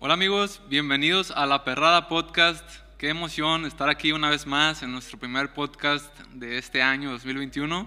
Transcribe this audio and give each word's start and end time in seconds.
Hola 0.00 0.14
amigos, 0.14 0.60
bienvenidos 0.68 1.32
a 1.32 1.44
La 1.44 1.64
Perrada 1.64 2.06
Podcast. 2.06 2.64
Qué 2.98 3.08
emoción 3.08 3.66
estar 3.66 3.88
aquí 3.88 4.12
una 4.12 4.30
vez 4.30 4.46
más 4.46 4.84
en 4.84 4.92
nuestro 4.92 5.18
primer 5.18 5.52
podcast 5.54 6.16
de 6.34 6.56
este 6.56 6.82
año 6.82 7.10
2021. 7.10 7.84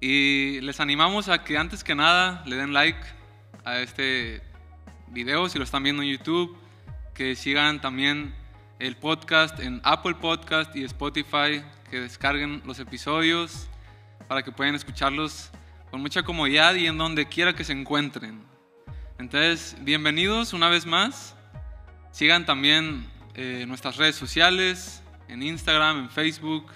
Y 0.00 0.60
les 0.62 0.80
animamos 0.80 1.28
a 1.28 1.44
que 1.44 1.56
antes 1.56 1.84
que 1.84 1.94
nada 1.94 2.42
le 2.44 2.56
den 2.56 2.72
like 2.72 2.98
a 3.64 3.78
este 3.78 4.42
video 5.06 5.48
si 5.48 5.58
lo 5.58 5.64
están 5.64 5.84
viendo 5.84 6.02
en 6.02 6.08
YouTube, 6.08 6.58
que 7.14 7.36
sigan 7.36 7.80
también 7.80 8.34
el 8.80 8.96
podcast 8.96 9.60
en 9.60 9.80
Apple 9.84 10.16
Podcast 10.16 10.74
y 10.74 10.82
Spotify, 10.82 11.62
que 11.88 12.00
descarguen 12.00 12.62
los 12.64 12.80
episodios 12.80 13.68
para 14.26 14.42
que 14.42 14.50
puedan 14.50 14.74
escucharlos 14.74 15.52
con 15.92 16.00
mucha 16.00 16.24
comodidad 16.24 16.74
y 16.74 16.88
en 16.88 16.98
donde 16.98 17.28
quiera 17.28 17.54
que 17.54 17.62
se 17.62 17.74
encuentren. 17.74 18.47
Entonces, 19.18 19.76
bienvenidos 19.80 20.52
una 20.52 20.68
vez 20.68 20.86
más. 20.86 21.34
Sigan 22.12 22.46
también 22.46 23.04
eh, 23.34 23.64
nuestras 23.66 23.96
redes 23.96 24.14
sociales, 24.14 25.02
en 25.26 25.42
Instagram, 25.42 25.98
en 25.98 26.08
Facebook. 26.08 26.66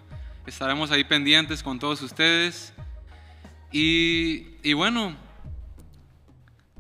Estaremos 0.45 0.91
ahí 0.91 1.05
pendientes 1.05 1.63
con 1.63 1.79
todos 1.79 2.03
ustedes. 2.03 2.75
Y, 3.71 4.73
bueno, 4.73 5.15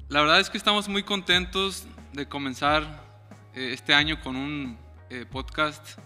la 0.09 0.23
verdad 0.23 0.41
es 0.41 0.51
que 0.51 0.59
estamos 0.59 0.89
muy 0.89 1.05
contentos 1.05 1.87
de 2.13 2.27
comenzar 2.27 3.05
eh, 3.55 3.71
este 3.73 3.95
año 3.95 4.21
con 4.21 4.35
un 4.35 4.77
eh, 5.11 5.27
podcast 5.31 5.97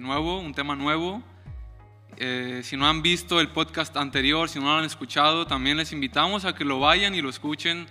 nuevo, 0.00 0.38
un 0.38 0.54
tema 0.54 0.76
nuevo. 0.76 1.20
si 2.16 2.76
no 2.76 2.86
han 2.86 3.02
visto 3.02 3.40
el 3.40 3.48
podcast 3.48 3.96
anterior, 3.96 4.48
si 4.48 4.60
no 4.60 4.66
lo 4.66 4.78
han 4.78 4.84
escuchado, 4.84 5.48
también 5.48 5.78
les 5.78 5.90
invitamos 5.92 6.44
a 6.44 6.54
que 6.54 6.64
lo 6.64 6.78
vayan 6.78 7.16
y 7.16 7.22
lo 7.22 7.28
escuchen 7.28 7.88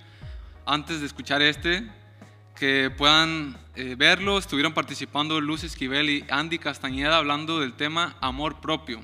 antes 0.69 0.99
de 0.99 1.07
escuchar 1.07 1.41
este, 1.41 1.83
que 2.55 2.91
puedan 2.95 3.57
eh, 3.75 3.95
verlo. 3.97 4.37
Estuvieron 4.37 4.71
participando 4.71 5.41
Luz 5.41 5.63
Esquivel 5.63 6.11
y 6.11 6.25
Andy 6.29 6.59
Castañeda 6.59 7.17
hablando 7.17 7.59
del 7.59 7.73
tema 7.73 8.15
amor 8.21 8.61
propio. 8.61 9.01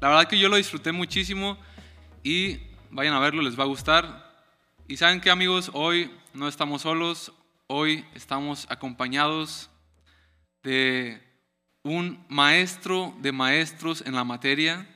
La 0.00 0.08
verdad 0.08 0.28
que 0.28 0.38
yo 0.38 0.50
lo 0.50 0.56
disfruté 0.56 0.92
muchísimo 0.92 1.56
y 2.22 2.58
vayan 2.90 3.14
a 3.14 3.20
verlo, 3.20 3.40
les 3.40 3.58
va 3.58 3.64
a 3.64 3.68
gustar. 3.68 4.34
Y 4.86 4.98
saben 4.98 5.22
que 5.22 5.30
amigos, 5.30 5.70
hoy 5.72 6.10
no 6.34 6.46
estamos 6.46 6.82
solos, 6.82 7.32
hoy 7.68 8.04
estamos 8.14 8.66
acompañados 8.68 9.70
de 10.62 11.22
un 11.84 12.22
maestro 12.28 13.14
de 13.20 13.32
maestros 13.32 14.02
en 14.04 14.14
la 14.14 14.24
materia. 14.24 14.86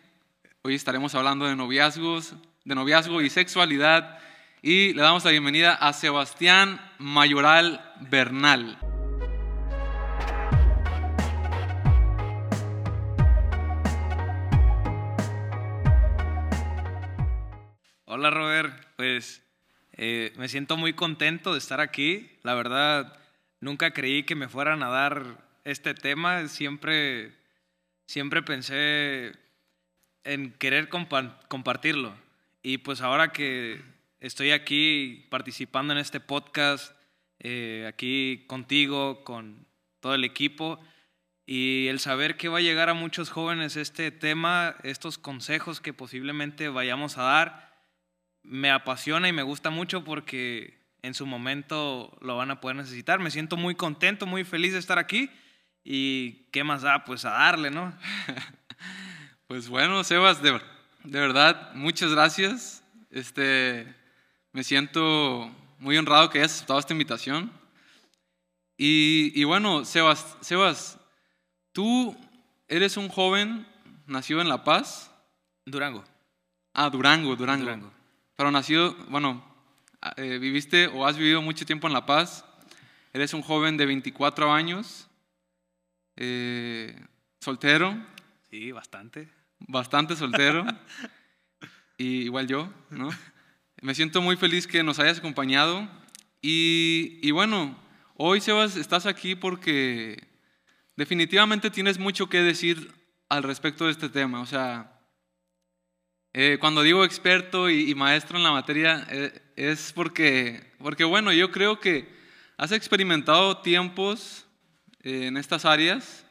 Hoy 0.61 0.75
estaremos 0.75 1.15
hablando 1.15 1.47
de 1.47 1.57
noviazgos, 1.57 2.35
de 2.67 2.75
noviazgo 2.75 3.23
y 3.23 3.31
sexualidad 3.31 4.21
y 4.69 4.95
le 4.95 5.03
damos 5.03 5.25
la 5.25 5.31
bienvenida 5.31 5.75
a 5.75 5.93
Sebastián 5.93 6.81
Mayoral 6.99 7.81
Bernal. 8.01 8.77
Hola 18.07 18.31
Robert, 18.31 18.89
pues 18.97 19.41
eh, 19.93 20.33
me 20.37 20.49
siento 20.49 20.77
muy 20.77 20.95
contento 20.95 21.53
de 21.53 21.59
estar 21.59 21.81
aquí. 21.81 22.29
La 22.43 22.55
verdad, 22.55 23.21
nunca 23.61 23.93
creí 23.93 24.25
que 24.25 24.35
me 24.35 24.49
fueran 24.49 24.83
a 24.83 24.89
dar 24.89 25.45
este 25.63 25.95
tema. 25.95 26.49
Siempre, 26.49 27.37
siempre 28.07 28.43
pensé 28.43 29.31
en 30.25 30.51
querer 30.55 30.89
compartirlo. 30.89 32.17
Y 32.65 32.79
pues 32.79 33.01
ahora 33.01 33.31
que 33.31 33.95
estoy 34.21 34.51
aquí 34.51 35.27
participando 35.31 35.93
en 35.93 35.99
este 35.99 36.21
podcast, 36.21 36.95
eh, 37.39 37.85
aquí 37.89 38.45
contigo, 38.47 39.25
con 39.25 39.67
todo 40.01 40.15
el 40.15 40.25
equipo, 40.25 40.81
y 41.47 41.87
el 41.89 42.01
saber 42.01 42.37
que 42.37 42.49
va 42.49 42.59
a 42.59 42.63
llegar 42.63 42.89
a 42.89 42.95
muchos 42.95 43.31
jóvenes 43.31 43.77
este 43.77 44.11
tema, 44.11 44.77
estos 44.83 45.17
consejos 45.17 45.81
que 45.81 45.93
posiblemente 45.93 46.69
vayamos 46.69 47.19
a 47.19 47.23
dar, 47.23 47.77
me 48.43 48.71
apasiona 48.71 49.29
y 49.29 49.33
me 49.33 49.43
gusta 49.43 49.71
mucho 49.71 50.05
porque 50.05 50.87
en 51.03 51.15
su 51.15 51.25
momento 51.25 52.17
lo 52.21 52.37
van 52.37 52.51
a 52.51 52.61
poder 52.61 52.77
necesitar. 52.77 53.21
Me 53.21 53.31
siento 53.31 53.57
muy 53.57 53.77
contento, 53.77 54.27
muy 54.27 54.45
feliz 54.45 54.73
de 54.73 54.81
estar 54.81 54.99
aquí 54.99 55.31
y 55.85 56.49
qué 56.51 56.65
más 56.65 56.83
da, 56.83 57.05
pues 57.05 57.25
a 57.25 57.31
darle, 57.31 57.71
¿no? 57.71 57.97
pues 59.47 59.69
bueno, 59.69 60.03
Sebas, 60.03 60.43
de, 60.43 60.61
de 61.05 61.21
verdad, 61.21 61.73
muchas 61.75 62.11
gracias. 62.11 62.85
Este, 63.11 63.95
me 64.57 64.65
siento 64.65 65.55
muy 65.79 65.99
honrado 65.99 66.31
que 66.31 66.39
hayas 66.39 66.55
aceptado 66.55 66.79
esta 66.79 66.95
invitación. 66.95 67.53
Y, 68.79 69.45
bueno, 69.45 69.85
Sebas, 69.85 70.39
Sebas, 70.41 70.99
tú 71.73 72.17
eres 72.67 72.97
un 72.97 73.11
joven 73.11 73.67
nacido 74.07 74.41
en 74.41 74.49
La 74.49 74.65
Paz. 74.65 75.11
Durango. 75.67 76.05
Ah, 76.73 76.89
Durango, 76.89 77.37
Durango. 77.37 77.93
Pero 78.35 78.51
nacido, 78.51 78.97
bueno, 79.11 79.45
ah, 80.01 80.15
eh, 80.17 80.39
viviste 80.39 80.87
o 80.87 81.05
has 81.05 81.19
vivido 81.19 81.43
mucho 81.43 81.67
tiempo 81.67 81.87
en 81.87 81.93
La 81.93 82.07
Paz. 82.07 82.43
Eres 83.13 83.35
un 83.35 83.43
joven 83.43 83.77
de 83.77 83.85
24 83.85 84.51
años, 84.51 85.07
eh, 86.17 86.99
soltero. 87.41 87.95
Sí, 88.49 88.73
bastante. 88.73 89.29
Bastante 89.59 90.17
soltero. 90.17 90.65
y 91.99 92.23
igual 92.23 92.47
yo, 92.47 92.73
¿no? 92.89 93.11
Me 93.87 93.95
siento 93.95 94.21
muy 94.21 94.35
feliz 94.35 94.67
que 94.67 94.83
nos 94.83 94.99
hayas 94.99 95.19
acompañado. 95.19 95.89
Y, 96.43 97.31
bueno, 97.31 97.79
hoy 98.17 98.41
Sebas, 98.41 98.75
estás 98.75 99.07
aquí 99.07 99.37
porque 99.37 100.27
definitivamente 100.97 101.71
tienes 101.71 101.97
mucho 101.97 102.29
que 102.29 102.43
decir 102.43 102.93
al 103.29 103.45
respecto 103.45 103.85
de 103.85 103.93
este 103.93 104.09
tema. 104.09 104.41
O 104.41 104.47
sea, 104.47 104.93
eh, 106.33 106.57
cuando 106.59 106.83
digo 106.83 107.05
experto 107.05 107.71
y, 107.71 107.95
maestro 107.95 108.39
en 108.39 108.43
la 108.43 108.51
materia, 108.51 109.07
eh, 109.09 109.41
es 109.55 109.93
porque, 109.93 110.69
porque, 110.81 111.05
bueno, 111.05 111.33
yo 111.33 111.53
creo 111.53 111.79
que 111.79 112.13
has 112.57 112.73
experimentado 112.73 113.59
tiempos 113.59 114.49
eh, 115.05 115.27
en 115.29 115.37
estas 115.37 115.65
áreas 115.65 116.27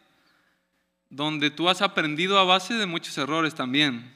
donde 1.10 1.52
tú 1.52 1.70
has 1.70 1.82
aprendido 1.82 2.38
a 2.38 2.44
base 2.44 2.74
de 2.74 2.86
muchos 2.86 3.18
errores 3.18 3.56
también, 3.56 4.14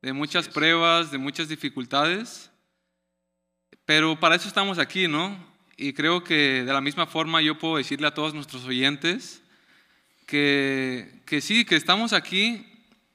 de 0.00 0.14
muchas 0.14 0.48
pruebas, 0.48 1.10
de 1.10 1.18
muchas 1.18 1.50
dificultades. 1.50 2.48
Pero 3.84 4.18
para 4.18 4.36
eso 4.36 4.48
estamos 4.48 4.78
aquí, 4.78 5.08
¿no? 5.08 5.36
Y 5.76 5.92
creo 5.92 6.22
que 6.22 6.64
de 6.64 6.72
la 6.72 6.80
misma 6.80 7.06
forma 7.06 7.42
yo 7.42 7.58
puedo 7.58 7.76
decirle 7.76 8.06
a 8.06 8.14
todos 8.14 8.34
nuestros 8.34 8.64
oyentes 8.64 9.42
que, 10.26 11.20
que 11.26 11.40
sí, 11.40 11.64
que 11.64 11.76
estamos 11.76 12.12
aquí 12.12 12.66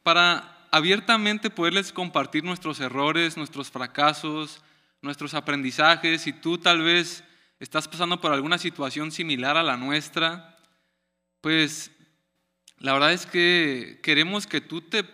para 0.04 0.68
abiertamente 0.72 1.50
poderles 1.50 1.92
compartir 1.92 2.44
nuestros 2.44 2.80
errores, 2.80 3.38
nuestros 3.38 3.72
fracasos, 3.72 4.62
nuestros 5.02 5.34
aprendizajes. 5.34 6.22
Si 6.22 6.34
tú 6.34 6.58
tal 6.58 6.82
vez 6.82 7.24
estás 7.60 7.88
pasando 7.88 8.20
por 8.20 8.34
alguna 8.34 8.58
situación 8.58 9.12
similar 9.12 9.58
a 9.58 9.64
la 9.64 9.78
nuestra, 9.78 10.58
pues 11.42 11.92
la 12.80 12.94
verdad 12.94 13.14
es 13.14 13.26
que 13.26 14.00
queremos 14.04 14.46
que 14.46 14.62
tú 14.62 14.82
te 14.82 15.06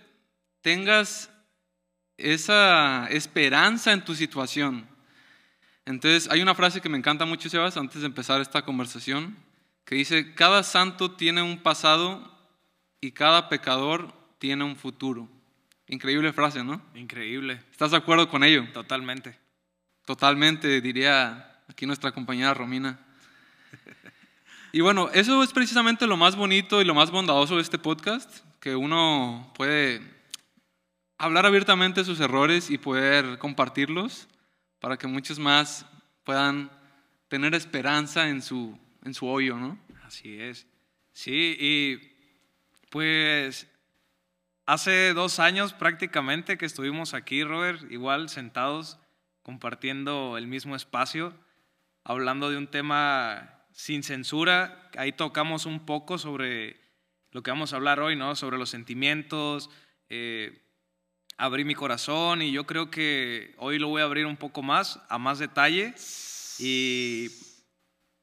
tengas 0.61 1.29
esa 2.17 3.07
esperanza 3.07 3.93
en 3.93 4.03
tu 4.03 4.15
situación. 4.15 4.92
Entonces, 5.85 6.29
hay 6.31 6.41
una 6.41 6.55
frase 6.55 6.81
que 6.81 6.89
me 6.89 6.97
encanta 6.97 7.25
mucho, 7.25 7.49
Sebas, 7.49 7.75
antes 7.77 8.01
de 8.01 8.07
empezar 8.07 8.39
esta 8.39 8.63
conversación, 8.63 9.35
que 9.85 9.95
dice, 9.95 10.33
cada 10.33 10.63
santo 10.63 11.11
tiene 11.11 11.41
un 11.41 11.61
pasado 11.61 12.31
y 13.01 13.11
cada 13.11 13.49
pecador 13.49 14.13
tiene 14.39 14.63
un 14.63 14.77
futuro. 14.77 15.27
Increíble 15.87 16.31
frase, 16.31 16.63
¿no? 16.63 16.81
Increíble. 16.95 17.61
¿Estás 17.71 17.91
de 17.91 17.97
acuerdo 17.97 18.29
con 18.29 18.43
ello? 18.43 18.65
Totalmente. 18.71 19.37
Totalmente, 20.05 20.79
diría 20.79 21.61
aquí 21.67 21.85
nuestra 21.85 22.11
compañera 22.11 22.53
Romina. 22.53 22.99
Y 24.71 24.81
bueno, 24.81 25.09
eso 25.13 25.43
es 25.43 25.53
precisamente 25.53 26.07
lo 26.07 26.17
más 26.17 26.35
bonito 26.35 26.81
y 26.81 26.85
lo 26.85 26.95
más 26.95 27.11
bondadoso 27.11 27.57
de 27.57 27.61
este 27.61 27.77
podcast, 27.77 28.39
que 28.59 28.75
uno 28.75 29.53
puede 29.55 30.01
hablar 31.19 31.45
abiertamente 31.45 32.01
de 32.01 32.05
sus 32.05 32.19
errores 32.19 32.71
y 32.71 32.79
poder 32.79 33.37
compartirlos 33.37 34.27
para 34.83 34.97
que 34.97 35.07
muchos 35.07 35.39
más 35.39 35.85
puedan 36.25 36.69
tener 37.29 37.55
esperanza 37.55 38.27
en 38.27 38.41
su, 38.41 38.77
en 39.05 39.13
su 39.13 39.25
hoyo, 39.29 39.55
¿no? 39.55 39.79
Así 40.03 40.37
es. 40.37 40.67
Sí, 41.13 41.55
y 41.57 42.01
pues 42.89 43.65
hace 44.65 45.13
dos 45.13 45.39
años 45.39 45.71
prácticamente 45.71 46.57
que 46.57 46.65
estuvimos 46.65 47.13
aquí, 47.13 47.45
Robert, 47.45 47.89
igual 47.93 48.27
sentados 48.27 48.99
compartiendo 49.41 50.37
el 50.37 50.47
mismo 50.47 50.75
espacio, 50.75 51.33
hablando 52.03 52.49
de 52.49 52.57
un 52.57 52.67
tema 52.67 53.63
sin 53.71 54.03
censura. 54.03 54.89
Ahí 54.97 55.13
tocamos 55.13 55.65
un 55.65 55.85
poco 55.85 56.17
sobre 56.17 56.75
lo 57.31 57.41
que 57.41 57.51
vamos 57.51 57.71
a 57.71 57.77
hablar 57.77 58.01
hoy, 58.01 58.17
¿no? 58.17 58.35
Sobre 58.35 58.57
los 58.57 58.71
sentimientos, 58.71 59.69
eh, 60.09 60.61
abrí 61.37 61.65
mi 61.65 61.75
corazón 61.75 62.41
y 62.41 62.51
yo 62.51 62.65
creo 62.65 62.89
que 62.89 63.53
hoy 63.57 63.79
lo 63.79 63.87
voy 63.89 64.01
a 64.01 64.05
abrir 64.05 64.25
un 64.25 64.37
poco 64.37 64.61
más, 64.61 64.99
a 65.09 65.17
más 65.17 65.39
detalle. 65.39 65.93
Y, 66.59 67.29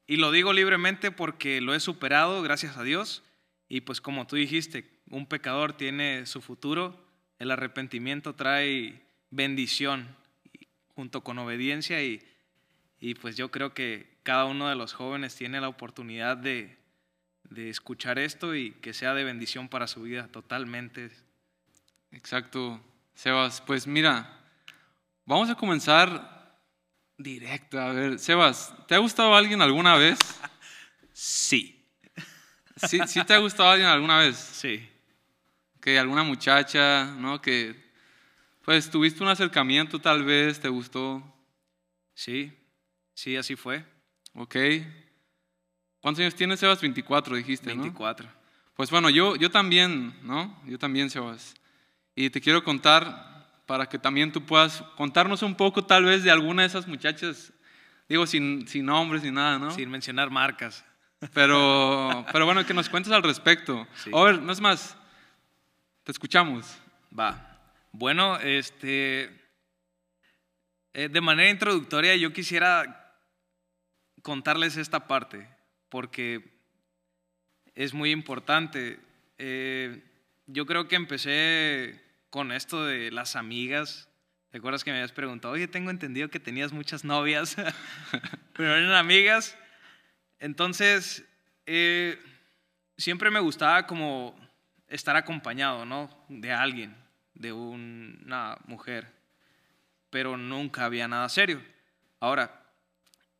Y 0.07 0.17
lo 0.17 0.31
digo 0.31 0.51
libremente 0.51 1.09
porque 1.11 1.61
lo 1.61 1.73
he 1.73 1.79
superado, 1.79 2.41
gracias 2.41 2.75
a 2.75 2.83
Dios. 2.83 3.23
Y 3.69 3.81
pues 3.81 4.01
como 4.01 4.27
tú 4.27 4.35
dijiste, 4.35 4.99
un 5.09 5.25
pecador 5.25 5.71
tiene 5.77 6.25
su 6.25 6.41
futuro, 6.41 6.99
el 7.39 7.49
arrepentimiento 7.49 8.35
trae 8.35 9.01
bendición 9.29 10.13
junto 10.95 11.21
con 11.23 11.39
obediencia 11.39 12.03
y, 12.03 12.21
y 12.99 13.15
pues 13.15 13.37
yo 13.37 13.51
creo 13.51 13.73
que 13.73 14.05
cada 14.23 14.43
uno 14.43 14.67
de 14.67 14.75
los 14.75 14.91
jóvenes 14.91 15.35
tiene 15.35 15.61
la 15.61 15.69
oportunidad 15.69 16.35
de, 16.35 16.77
de 17.49 17.69
escuchar 17.69 18.19
esto 18.19 18.53
y 18.53 18.71
que 18.81 18.93
sea 18.93 19.13
de 19.13 19.23
bendición 19.23 19.69
para 19.69 19.87
su 19.87 20.01
vida 20.01 20.27
totalmente. 20.27 21.09
Exacto, 22.11 22.81
Sebas. 23.21 23.61
Pues 23.61 23.85
mira, 23.85 24.27
vamos 25.25 25.47
a 25.47 25.53
comenzar 25.53 26.59
directo. 27.15 27.79
A 27.79 27.93
ver, 27.93 28.17
Sebas, 28.17 28.73
¿te 28.87 28.95
ha 28.95 28.97
gustado 28.97 29.35
alguien 29.35 29.61
alguna 29.61 29.95
vez? 29.95 30.17
Sí. 31.13 31.85
¿Sí, 32.77 32.99
sí 33.05 33.23
te 33.23 33.35
ha 33.35 33.37
gustado 33.37 33.69
alguien 33.69 33.87
alguna 33.87 34.17
vez? 34.17 34.37
Sí. 34.37 34.89
Que 35.79 35.99
alguna 35.99 36.23
muchacha, 36.23 37.05
¿no? 37.05 37.39
Que 37.39 37.91
pues 38.63 38.89
tuviste 38.89 39.21
un 39.21 39.29
acercamiento 39.29 40.01
tal 40.01 40.23
vez, 40.23 40.59
te 40.59 40.69
gustó. 40.69 41.21
Sí, 42.15 42.51
sí, 43.13 43.37
así 43.37 43.55
fue. 43.55 43.85
Ok. 44.33 44.55
¿Cuántos 45.99 46.21
años 46.21 46.33
tienes, 46.33 46.59
Sebas? 46.59 46.81
24, 46.81 47.35
dijiste, 47.35 47.67
24. 47.67 48.25
¿no? 48.25 48.33
Pues 48.73 48.89
bueno, 48.89 49.11
yo, 49.11 49.35
yo 49.35 49.51
también, 49.51 50.17
¿no? 50.23 50.59
Yo 50.65 50.79
también, 50.79 51.11
Sebas. 51.11 51.53
Y 52.15 52.29
te 52.29 52.41
quiero 52.41 52.63
contar 52.63 53.31
para 53.65 53.87
que 53.87 53.97
también 53.97 54.31
tú 54.31 54.45
puedas 54.45 54.81
contarnos 54.97 55.43
un 55.43 55.55
poco 55.55 55.85
tal 55.85 56.03
vez 56.03 56.23
de 56.23 56.31
alguna 56.31 56.63
de 56.63 56.67
esas 56.67 56.87
muchachas, 56.87 57.53
digo, 58.09 58.27
sin, 58.27 58.67
sin 58.67 58.85
nombres 58.85 59.23
ni 59.23 59.31
nada, 59.31 59.57
¿no? 59.57 59.71
Sin 59.71 59.89
mencionar 59.89 60.29
marcas. 60.29 60.83
Pero, 61.33 62.25
pero 62.31 62.45
bueno, 62.45 62.65
que 62.65 62.73
nos 62.73 62.89
cuentes 62.89 63.13
al 63.13 63.23
respecto. 63.23 63.87
Sí. 63.95 64.11
A 64.13 64.23
ver, 64.23 64.41
no 64.41 64.51
es 64.51 64.59
más, 64.59 64.97
te 66.03 66.11
escuchamos. 66.11 66.77
Va. 67.17 67.59
Bueno, 67.91 68.37
este, 68.39 69.25
eh, 70.93 71.09
de 71.09 71.21
manera 71.21 71.49
introductoria 71.49 72.15
yo 72.15 72.33
quisiera 72.33 73.15
contarles 74.21 74.77
esta 74.77 75.07
parte, 75.07 75.47
porque 75.89 76.59
es 77.75 77.93
muy 77.93 78.11
importante. 78.11 78.99
Eh, 79.37 80.03
yo 80.51 80.65
creo 80.65 80.87
que 80.87 80.95
empecé 80.95 82.01
con 82.29 82.51
esto 82.51 82.85
de 82.85 83.11
las 83.11 83.35
amigas. 83.35 84.09
¿Te 84.49 84.57
acuerdas 84.57 84.83
que 84.83 84.91
me 84.91 84.97
habías 84.97 85.11
preguntado? 85.11 85.53
Oye, 85.53 85.67
tengo 85.67 85.91
entendido 85.91 86.29
que 86.29 86.39
tenías 86.39 86.73
muchas 86.73 87.05
novias, 87.05 87.55
pero 88.53 88.75
eran 88.75 88.93
amigas. 88.93 89.57
Entonces, 90.39 91.25
eh, 91.65 92.19
siempre 92.97 93.31
me 93.31 93.39
gustaba 93.39 93.87
como 93.87 94.35
estar 94.87 95.15
acompañado, 95.15 95.85
¿no? 95.85 96.09
De 96.27 96.51
alguien, 96.51 96.95
de 97.33 97.53
una 97.53 98.57
mujer, 98.65 99.13
pero 100.09 100.35
nunca 100.35 100.85
había 100.85 101.07
nada 101.07 101.29
serio. 101.29 101.61
Ahora, 102.19 102.61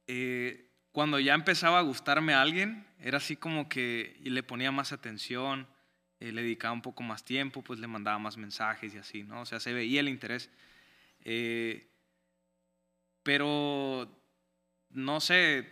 eh, 0.08 0.70
cuando 0.94 1.20
ya 1.20 1.34
empezaba 1.34 1.80
a 1.80 1.84
gustarme 1.84 2.34
a 2.34 2.42
alguien, 2.42 2.88
era 3.00 3.18
así 3.18 3.36
como 3.36 3.68
que 3.68 4.18
le 4.24 4.44
ponía 4.44 4.72
más 4.72 4.94
atención, 4.94 5.68
eh, 6.22 6.32
le 6.32 6.44
dedicaba 6.44 6.74
un 6.74 6.84
poco 6.84 7.02
más 7.02 7.26
tiempo, 7.26 7.64
pues 7.64 7.80
le 7.80 7.88
mandaba 7.88 8.20
más 8.20 8.38
mensajes 8.38 8.94
y 8.94 9.00
así, 9.00 9.24
¿no? 9.24 9.42
O 9.42 9.46
sea, 9.46 9.60
se 9.60 9.74
veía 9.74 10.02
el 10.02 10.08
interés. 10.08 10.52
Eh, 11.24 11.90
pero, 13.24 14.08
no 14.92 15.20
sé, 15.20 15.68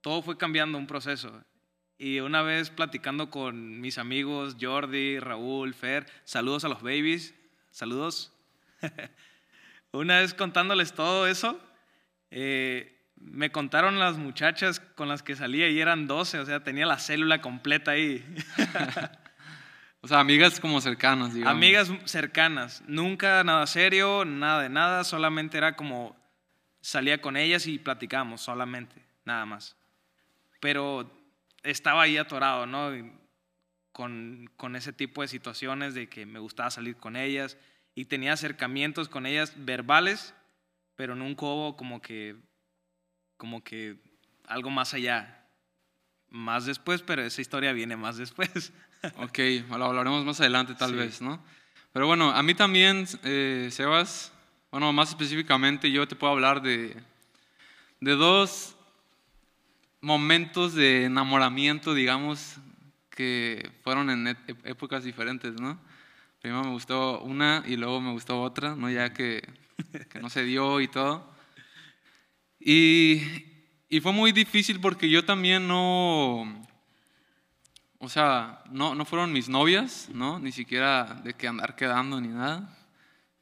todo 0.00 0.22
fue 0.22 0.36
cambiando 0.36 0.76
un 0.76 0.88
proceso. 0.88 1.44
Y 1.98 2.18
una 2.18 2.42
vez 2.42 2.70
platicando 2.70 3.30
con 3.30 3.80
mis 3.80 3.98
amigos 3.98 4.56
Jordi, 4.60 5.20
Raúl, 5.20 5.72
Fer, 5.72 6.06
saludos 6.24 6.64
a 6.64 6.68
los 6.68 6.82
babies, 6.82 7.32
saludos. 7.70 8.32
una 9.92 10.18
vez 10.18 10.34
contándoles 10.34 10.94
todo 10.94 11.28
eso, 11.28 11.60
eh, 12.32 13.06
me 13.14 13.52
contaron 13.52 14.00
las 14.00 14.16
muchachas 14.16 14.80
con 14.80 15.08
las 15.08 15.22
que 15.22 15.36
salía 15.36 15.68
y 15.68 15.80
eran 15.80 16.08
12, 16.08 16.40
o 16.40 16.44
sea, 16.46 16.64
tenía 16.64 16.86
la 16.86 16.98
célula 16.98 17.40
completa 17.40 17.92
ahí. 17.92 18.24
O 20.00 20.08
sea, 20.08 20.20
amigas 20.20 20.60
como 20.60 20.80
cercanas, 20.80 21.34
digamos. 21.34 21.56
Amigas 21.56 21.90
cercanas, 22.04 22.82
nunca 22.86 23.42
nada 23.42 23.66
serio, 23.66 24.24
nada 24.24 24.62
de 24.62 24.68
nada, 24.68 25.04
solamente 25.04 25.58
era 25.58 25.74
como 25.74 26.16
salía 26.80 27.20
con 27.20 27.36
ellas 27.36 27.66
y 27.66 27.78
platicamos 27.78 28.40
solamente, 28.40 29.04
nada 29.24 29.44
más. 29.44 29.76
Pero 30.60 31.10
estaba 31.62 32.02
ahí 32.02 32.16
atorado, 32.16 32.66
¿no? 32.66 32.92
Con, 33.92 34.48
con 34.56 34.76
ese 34.76 34.92
tipo 34.92 35.22
de 35.22 35.28
situaciones 35.28 35.94
de 35.94 36.08
que 36.08 36.24
me 36.24 36.38
gustaba 36.38 36.70
salir 36.70 36.96
con 36.96 37.16
ellas 37.16 37.58
y 37.96 38.04
tenía 38.04 38.32
acercamientos 38.32 39.08
con 39.08 39.26
ellas 39.26 39.52
verbales, 39.56 40.34
pero 40.94 41.16
nunca 41.16 41.46
hubo 41.46 41.76
como 41.76 42.00
que, 42.00 42.36
como 43.36 43.64
que 43.64 43.96
algo 44.46 44.70
más 44.70 44.94
allá. 44.94 45.34
Más 46.30 46.66
después, 46.66 47.02
pero 47.02 47.22
esa 47.22 47.40
historia 47.40 47.72
viene 47.72 47.96
más 47.96 48.16
después. 48.16 48.72
Ok, 49.18 49.38
lo 49.70 49.84
hablaremos 49.84 50.24
más 50.24 50.40
adelante 50.40 50.74
tal 50.74 50.90
Sí. 50.90 50.96
vez, 50.96 51.20
¿no? 51.20 51.42
Pero 51.92 52.06
bueno, 52.06 52.30
a 52.30 52.42
mí 52.42 52.54
también, 52.54 53.06
eh, 53.24 53.68
Sebas, 53.72 54.32
bueno, 54.70 54.92
más 54.92 55.08
específicamente 55.10 55.90
yo 55.90 56.06
te 56.06 56.16
puedo 56.16 56.32
hablar 56.32 56.62
de, 56.62 56.96
de 58.00 58.12
dos 58.12 58.76
momentos 60.00 60.74
de 60.74 61.04
enamoramiento, 61.04 61.94
digamos, 61.94 62.56
que 63.10 63.70
fueron 63.82 64.10
en 64.10 64.26
ép- 64.26 64.56
épocas 64.64 65.02
diferentes, 65.04 65.54
¿no? 65.60 65.78
Primero 66.40 66.62
me 66.64 66.70
gustó 66.70 67.20
una 67.20 67.64
y 67.66 67.76
luego 67.76 68.00
me 68.00 68.12
gustó 68.12 68.40
otra, 68.42 68.76
¿no? 68.76 68.88
Ya 68.90 69.12
que, 69.12 69.42
que 70.10 70.20
no 70.20 70.30
se 70.30 70.44
dio 70.44 70.80
y 70.80 70.86
todo. 70.88 71.28
Y, 72.60 73.22
y 73.88 74.00
fue 74.00 74.12
muy 74.12 74.30
difícil 74.32 74.80
porque 74.80 75.08
yo 75.10 75.24
también 75.24 75.66
no, 75.66 76.64
o 77.98 78.08
sea, 78.08 78.62
no, 78.70 78.94
no 78.94 79.04
fueron 79.04 79.32
mis 79.32 79.48
novias, 79.48 80.08
¿no? 80.12 80.38
Ni 80.38 80.52
siquiera 80.52 81.20
de 81.24 81.34
que 81.34 81.48
andar 81.48 81.74
quedando 81.76 82.20
ni 82.20 82.28
nada. 82.28 82.76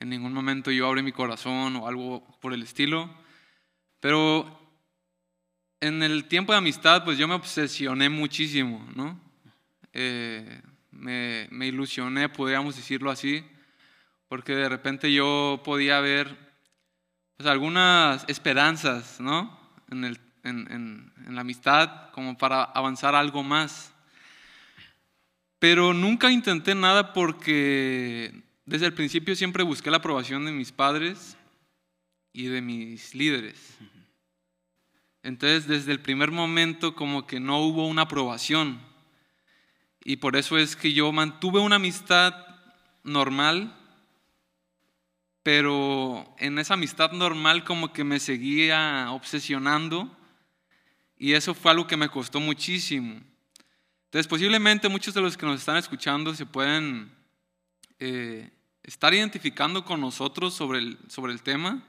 En 0.01 0.09
ningún 0.09 0.33
momento 0.33 0.71
yo 0.71 0.87
abrí 0.87 1.03
mi 1.03 1.13
corazón 1.13 1.77
o 1.77 1.87
algo 1.87 2.27
por 2.41 2.53
el 2.53 2.63
estilo. 2.63 3.11
Pero 4.01 4.61
en 5.81 6.03
el 6.03 6.25
tiempo 6.27 6.53
de 6.53 6.59
amistad, 6.59 7.05
pues 7.05 7.19
yo 7.19 7.29
me 7.29 7.35
obsesioné 7.35 8.09
muchísimo, 8.09 8.87
¿no? 8.95 9.21
Eh, 9.93 10.63
me, 10.91 11.49
me 11.51 11.67
ilusioné, 11.67 12.29
podríamos 12.29 12.77
decirlo 12.77 13.11
así, 13.11 13.45
porque 14.29 14.55
de 14.55 14.69
repente 14.69 15.13
yo 15.13 15.61
podía 15.65 16.01
ver 16.01 16.35
pues, 17.37 17.47
algunas 17.49 18.25
esperanzas, 18.29 19.21
¿no? 19.21 19.59
En, 19.91 20.05
el, 20.05 20.19
en, 20.45 20.71
en- 20.73 21.13
en 21.27 21.35
la 21.35 21.43
amistad, 21.43 22.11
como 22.13 22.37
para 22.39 22.63
avanzar 22.65 23.15
algo 23.15 23.43
más. 23.43 23.93
Pero 25.59 25.95
nunca 25.95 26.31
intenté 26.31 26.75
nada 26.75 27.13
porque 27.13 28.43
desde 28.65 28.87
el 28.87 28.95
principio 28.95 29.35
siempre 29.35 29.63
busqué 29.63 29.91
la 29.91 29.99
aprobación 29.99 30.45
de 30.45 30.53
mis 30.53 30.73
padres 30.73 31.37
y 32.33 32.47
de 32.47 32.61
mis 32.61 33.15
líderes. 33.15 33.79
Entonces, 35.23 35.67
desde 35.67 35.93
el 35.93 36.01
primer 36.01 36.31
momento 36.31 36.95
como 36.95 37.27
que 37.27 37.41
no 37.41 37.61
hubo 37.61 37.87
una 37.87 38.03
aprobación. 38.03 38.81
Y 40.05 40.17
por 40.17 40.37
eso 40.37 40.59
es 40.59 40.77
que 40.77 40.93
yo 40.93 41.11
mantuve 41.11 41.59
una 41.59 41.77
amistad 41.77 42.35
normal, 43.03 43.75
pero 45.43 46.35
en 46.39 46.59
esa 46.59 46.75
amistad 46.75 47.13
normal 47.13 47.65
como 47.65 47.93
que 47.93 48.05
me 48.05 48.21
seguía 48.21 49.09
obsesionando 49.11 50.17
y 51.19 51.33
eso 51.33 51.55
fue 51.55 51.71
algo 51.71 51.87
que 51.87 51.97
me 51.97 52.09
costó 52.09 52.41
muchísimo. 52.41 53.21
Entonces, 54.07 54.29
posiblemente 54.29 54.89
muchos 54.89 55.15
de 55.15 55.21
los 55.21 55.37
que 55.37 55.47
nos 55.47 55.61
están 55.61 55.77
escuchando 55.77 56.35
se 56.35 56.47
pueden 56.47 57.13
eh, 57.99 58.51
estar 58.83 59.13
identificando 59.13 59.85
con 59.85 60.01
nosotros 60.01 60.55
sobre 60.55 60.79
el, 60.79 60.99
sobre 61.09 61.33
el 61.33 61.43
tema. 61.43 61.83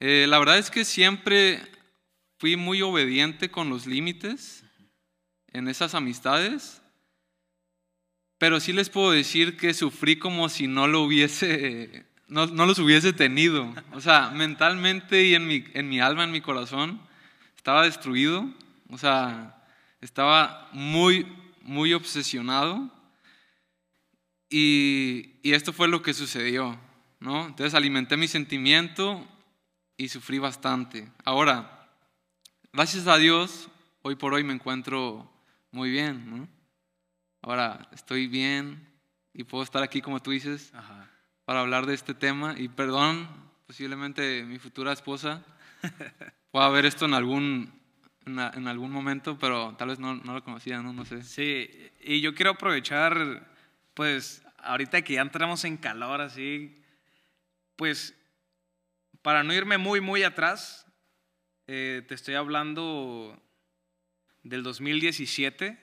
Eh, 0.00 0.26
la 0.28 0.38
verdad 0.38 0.58
es 0.58 0.70
que 0.70 0.84
siempre 0.84 1.60
fui 2.38 2.56
muy 2.56 2.82
obediente 2.82 3.50
con 3.50 3.68
los 3.68 3.86
límites 3.86 4.64
en 5.52 5.68
esas 5.68 5.94
amistades, 5.94 6.80
pero 8.38 8.58
sí 8.58 8.72
les 8.72 8.88
puedo 8.88 9.10
decir 9.10 9.56
que 9.56 9.74
sufrí 9.74 10.18
como 10.18 10.48
si 10.48 10.66
no 10.66 10.86
lo 10.86 11.02
hubiese, 11.02 12.06
no, 12.26 12.46
no 12.46 12.64
los 12.64 12.78
hubiese 12.78 13.12
tenido. 13.12 13.74
O 13.92 14.00
sea, 14.00 14.30
mentalmente 14.30 15.24
y 15.24 15.34
en 15.34 15.46
mi, 15.46 15.64
en 15.74 15.88
mi 15.88 16.00
alma, 16.00 16.24
en 16.24 16.30
mi 16.30 16.40
corazón, 16.40 17.00
estaba 17.56 17.84
destruido. 17.84 18.48
O 18.88 18.96
sea, 18.96 19.57
estaba 20.00 20.68
muy, 20.72 21.26
muy 21.62 21.92
obsesionado. 21.94 22.90
Y, 24.50 25.36
y 25.42 25.52
esto 25.52 25.72
fue 25.72 25.88
lo 25.88 26.02
que 26.02 26.14
sucedió, 26.14 26.80
¿no? 27.20 27.46
Entonces 27.46 27.74
alimenté 27.74 28.16
mi 28.16 28.28
sentimiento 28.28 29.26
y 29.96 30.08
sufrí 30.08 30.38
bastante. 30.38 31.10
Ahora, 31.24 31.90
gracias 32.72 33.06
a 33.06 33.18
Dios, 33.18 33.68
hoy 34.02 34.14
por 34.14 34.32
hoy 34.32 34.44
me 34.44 34.54
encuentro 34.54 35.30
muy 35.70 35.90
bien, 35.90 36.30
¿no? 36.30 36.48
Ahora 37.42 37.88
estoy 37.92 38.26
bien 38.26 38.88
y 39.32 39.44
puedo 39.44 39.62
estar 39.62 39.82
aquí, 39.82 40.00
como 40.00 40.20
tú 40.20 40.30
dices, 40.30 40.72
Ajá. 40.74 41.10
para 41.44 41.60
hablar 41.60 41.86
de 41.86 41.94
este 41.94 42.14
tema. 42.14 42.54
Y 42.58 42.68
perdón, 42.68 43.28
posiblemente 43.66 44.44
mi 44.44 44.58
futura 44.58 44.92
esposa 44.92 45.44
pueda 46.50 46.68
ver 46.70 46.86
esto 46.86 47.04
en 47.04 47.14
algún, 47.14 47.72
en, 48.28 48.38
en 48.38 48.68
algún 48.68 48.90
momento, 48.90 49.38
pero 49.38 49.74
tal 49.76 49.88
vez 49.88 49.98
no, 49.98 50.14
no 50.14 50.34
lo 50.34 50.44
conocía, 50.44 50.80
¿no? 50.80 50.92
No 50.92 51.04
sé. 51.04 51.22
Sí, 51.22 51.68
y 52.00 52.20
yo 52.20 52.34
quiero 52.34 52.52
aprovechar, 52.52 53.48
pues, 53.94 54.42
ahorita 54.58 55.02
que 55.02 55.14
ya 55.14 55.22
entramos 55.22 55.64
en 55.64 55.76
calor 55.76 56.20
así, 56.20 56.80
pues, 57.76 58.14
para 59.22 59.42
no 59.42 59.52
irme 59.52 59.78
muy, 59.78 60.00
muy 60.00 60.22
atrás, 60.22 60.86
eh, 61.66 62.02
te 62.06 62.14
estoy 62.14 62.34
hablando 62.34 63.40
del 64.42 64.62
2017. 64.62 65.78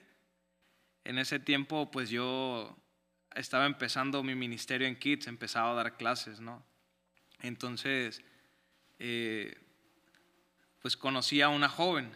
En 1.04 1.18
ese 1.18 1.38
tiempo, 1.38 1.90
pues 1.90 2.10
yo 2.10 2.76
estaba 3.34 3.66
empezando 3.66 4.22
mi 4.22 4.34
ministerio 4.34 4.88
en 4.88 4.98
Kids, 4.98 5.26
empezaba 5.28 5.70
a 5.70 5.74
dar 5.74 5.96
clases, 5.96 6.40
¿no? 6.40 6.64
Entonces, 7.40 8.24
eh, 8.98 9.56
pues 10.80 10.96
conocí 10.96 11.42
a 11.42 11.48
una 11.48 11.68
joven 11.68 12.10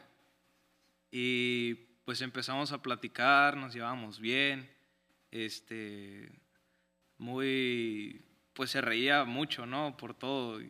y 1.11 1.75
pues 2.05 2.21
empezamos 2.21 2.73
a 2.73 2.83
platicar, 2.83 3.57
nos 3.57 3.73
llevábamos 3.73 4.21
bien, 4.21 4.71
este, 5.31 6.31
muy, 7.19 8.25
pues 8.53 8.71
se 8.71 8.81
reía 8.81 9.25
mucho, 9.25 9.67
¿no? 9.67 9.97
Por 9.97 10.15
todo. 10.15 10.61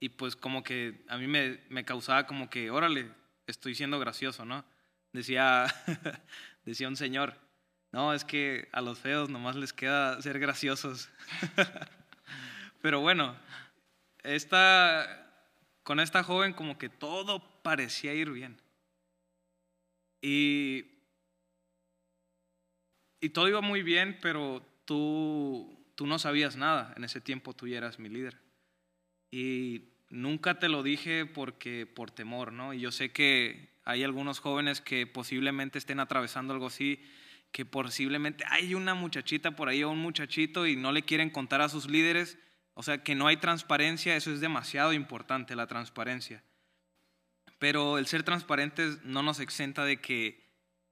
Y, 0.00 0.08
pues 0.10 0.36
como 0.36 0.62
que 0.62 1.04
a 1.08 1.18
mí 1.18 1.26
me, 1.26 1.60
me 1.68 1.84
causaba 1.84 2.26
como 2.26 2.48
que, 2.48 2.70
órale, 2.70 3.10
estoy 3.46 3.74
siendo 3.74 3.98
gracioso, 3.98 4.44
¿no? 4.44 4.64
Decía, 5.12 5.66
decía 6.64 6.88
un 6.88 6.96
señor, 6.96 7.36
no, 7.92 8.14
es 8.14 8.24
que 8.24 8.68
a 8.72 8.80
los 8.80 8.98
feos 8.98 9.28
nomás 9.28 9.56
les 9.56 9.72
queda 9.72 10.20
ser 10.22 10.38
graciosos. 10.38 11.10
Pero 12.82 13.00
bueno, 13.00 13.36
esta, 14.22 15.30
con 15.82 16.00
esta 16.00 16.22
joven 16.22 16.52
como 16.52 16.78
que 16.78 16.88
todo 16.88 17.62
parecía 17.62 18.14
ir 18.14 18.30
bien. 18.30 18.60
Y, 20.22 20.84
y 23.20 23.30
todo 23.30 23.48
iba 23.48 23.60
muy 23.60 23.82
bien, 23.82 24.18
pero 24.20 24.64
tú, 24.84 25.78
tú 25.94 26.06
no 26.06 26.18
sabías 26.18 26.56
nada. 26.56 26.92
En 26.96 27.04
ese 27.04 27.20
tiempo 27.20 27.54
tú 27.54 27.66
ya 27.66 27.78
eras 27.78 27.98
mi 27.98 28.08
líder. 28.08 28.38
Y 29.30 29.90
nunca 30.10 30.58
te 30.58 30.68
lo 30.68 30.82
dije 30.82 31.26
porque 31.26 31.86
por 31.86 32.10
temor, 32.10 32.52
¿no? 32.52 32.74
Y 32.74 32.80
yo 32.80 32.90
sé 32.90 33.12
que 33.12 33.70
hay 33.84 34.04
algunos 34.04 34.40
jóvenes 34.40 34.80
que 34.80 35.06
posiblemente 35.06 35.78
estén 35.78 36.00
atravesando 36.00 36.52
algo 36.52 36.66
así, 36.66 37.02
que 37.52 37.64
posiblemente 37.64 38.44
hay 38.48 38.74
una 38.74 38.94
muchachita 38.94 39.56
por 39.56 39.68
ahí 39.68 39.82
o 39.82 39.90
un 39.90 39.98
muchachito 39.98 40.66
y 40.66 40.76
no 40.76 40.92
le 40.92 41.02
quieren 41.02 41.30
contar 41.30 41.60
a 41.60 41.68
sus 41.68 41.88
líderes. 41.88 42.38
O 42.74 42.82
sea, 42.82 43.02
que 43.02 43.14
no 43.14 43.26
hay 43.26 43.36
transparencia, 43.36 44.16
eso 44.16 44.32
es 44.32 44.40
demasiado 44.40 44.92
importante, 44.92 45.56
la 45.56 45.66
transparencia. 45.66 46.42
Pero 47.60 47.98
el 47.98 48.06
ser 48.06 48.22
transparentes 48.22 49.04
no 49.04 49.22
nos 49.22 49.38
exenta 49.38 49.84
de 49.84 50.00
que 50.00 50.42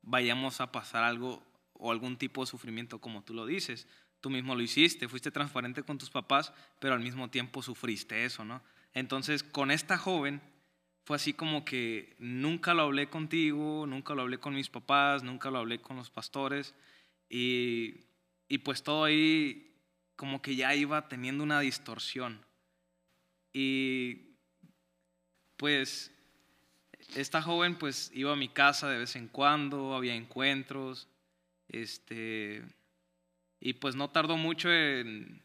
vayamos 0.03 0.61
a 0.61 0.71
pasar 0.71 1.03
algo 1.03 1.43
o 1.73 1.91
algún 1.91 2.19
tipo 2.19 2.43
de 2.43 2.47
sufrimiento 2.47 3.01
como 3.01 3.25
tú 3.25 3.33
lo 3.33 3.47
dices. 3.47 3.89
Tú 4.21 4.29
mismo 4.29 4.55
lo 4.55 4.61
hiciste, 4.61 5.09
fuiste 5.09 5.31
transparente 5.31 5.83
con 5.83 5.97
tus 5.97 6.11
papás, 6.11 6.53
pero 6.79 6.93
al 6.93 7.01
mismo 7.01 7.31
tiempo 7.31 7.63
sufriste 7.63 8.27
eso, 8.27 8.45
¿no? 8.45 8.63
Entonces, 8.93 9.43
con 9.43 9.71
esta 9.71 9.97
joven 9.97 10.43
fue 11.05 11.17
así 11.17 11.33
como 11.33 11.65
que 11.65 12.15
nunca 12.19 12.75
lo 12.75 12.83
hablé 12.83 13.09
contigo, 13.09 13.87
nunca 13.87 14.15
lo 14.15 14.21
hablé 14.21 14.37
con 14.37 14.55
mis 14.55 14.69
papás, 14.69 15.23
nunca 15.23 15.51
lo 15.51 15.61
hablé 15.61 15.81
con 15.81 15.97
los 15.97 16.11
pastores 16.11 16.75
y, 17.31 17.95
y 18.47 18.59
pues 18.59 18.83
todo 18.83 19.05
ahí 19.05 19.75
como 20.17 20.43
que 20.43 20.55
ya 20.55 20.75
iba 20.75 21.09
teniendo 21.09 21.45
una 21.45 21.61
distorsión. 21.61 22.45
Y 23.55 24.37
pues 25.57 26.13
esta 27.15 27.43
joven 27.43 27.77
pues 27.77 28.11
iba 28.15 28.33
a 28.33 28.37
mi 28.37 28.49
casa 28.49 28.89
de 28.89 28.99
vez 28.99 29.17
en 29.17 29.29
cuando, 29.29 29.95
había 29.95 30.15
encuentros, 30.15 31.09
este, 31.69 32.63
y 33.61 33.75
pues 33.75 33.97
no 33.97 34.11
tardó 34.11 34.37
mucho 34.37 34.73
en, 34.73 35.43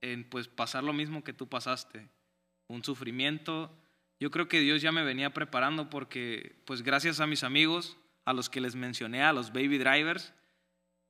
en 0.00 0.24
pues 0.28 0.48
pasar 0.48 0.84
lo 0.84 0.92
mismo 0.92 1.24
que 1.24 1.32
tú 1.32 1.48
pasaste, 1.48 2.08
un 2.68 2.84
sufrimiento. 2.84 3.70
Yo 4.20 4.30
creo 4.30 4.48
que 4.48 4.60
Dios 4.60 4.82
ya 4.82 4.92
me 4.92 5.02
venía 5.04 5.34
preparando 5.34 5.90
porque 5.90 6.56
pues 6.64 6.82
gracias 6.82 7.20
a 7.20 7.26
mis 7.26 7.42
amigos, 7.42 7.96
a 8.24 8.32
los 8.32 8.48
que 8.48 8.60
les 8.60 8.74
mencioné, 8.74 9.22
a 9.22 9.32
los 9.32 9.52
baby 9.52 9.78
drivers, 9.78 10.32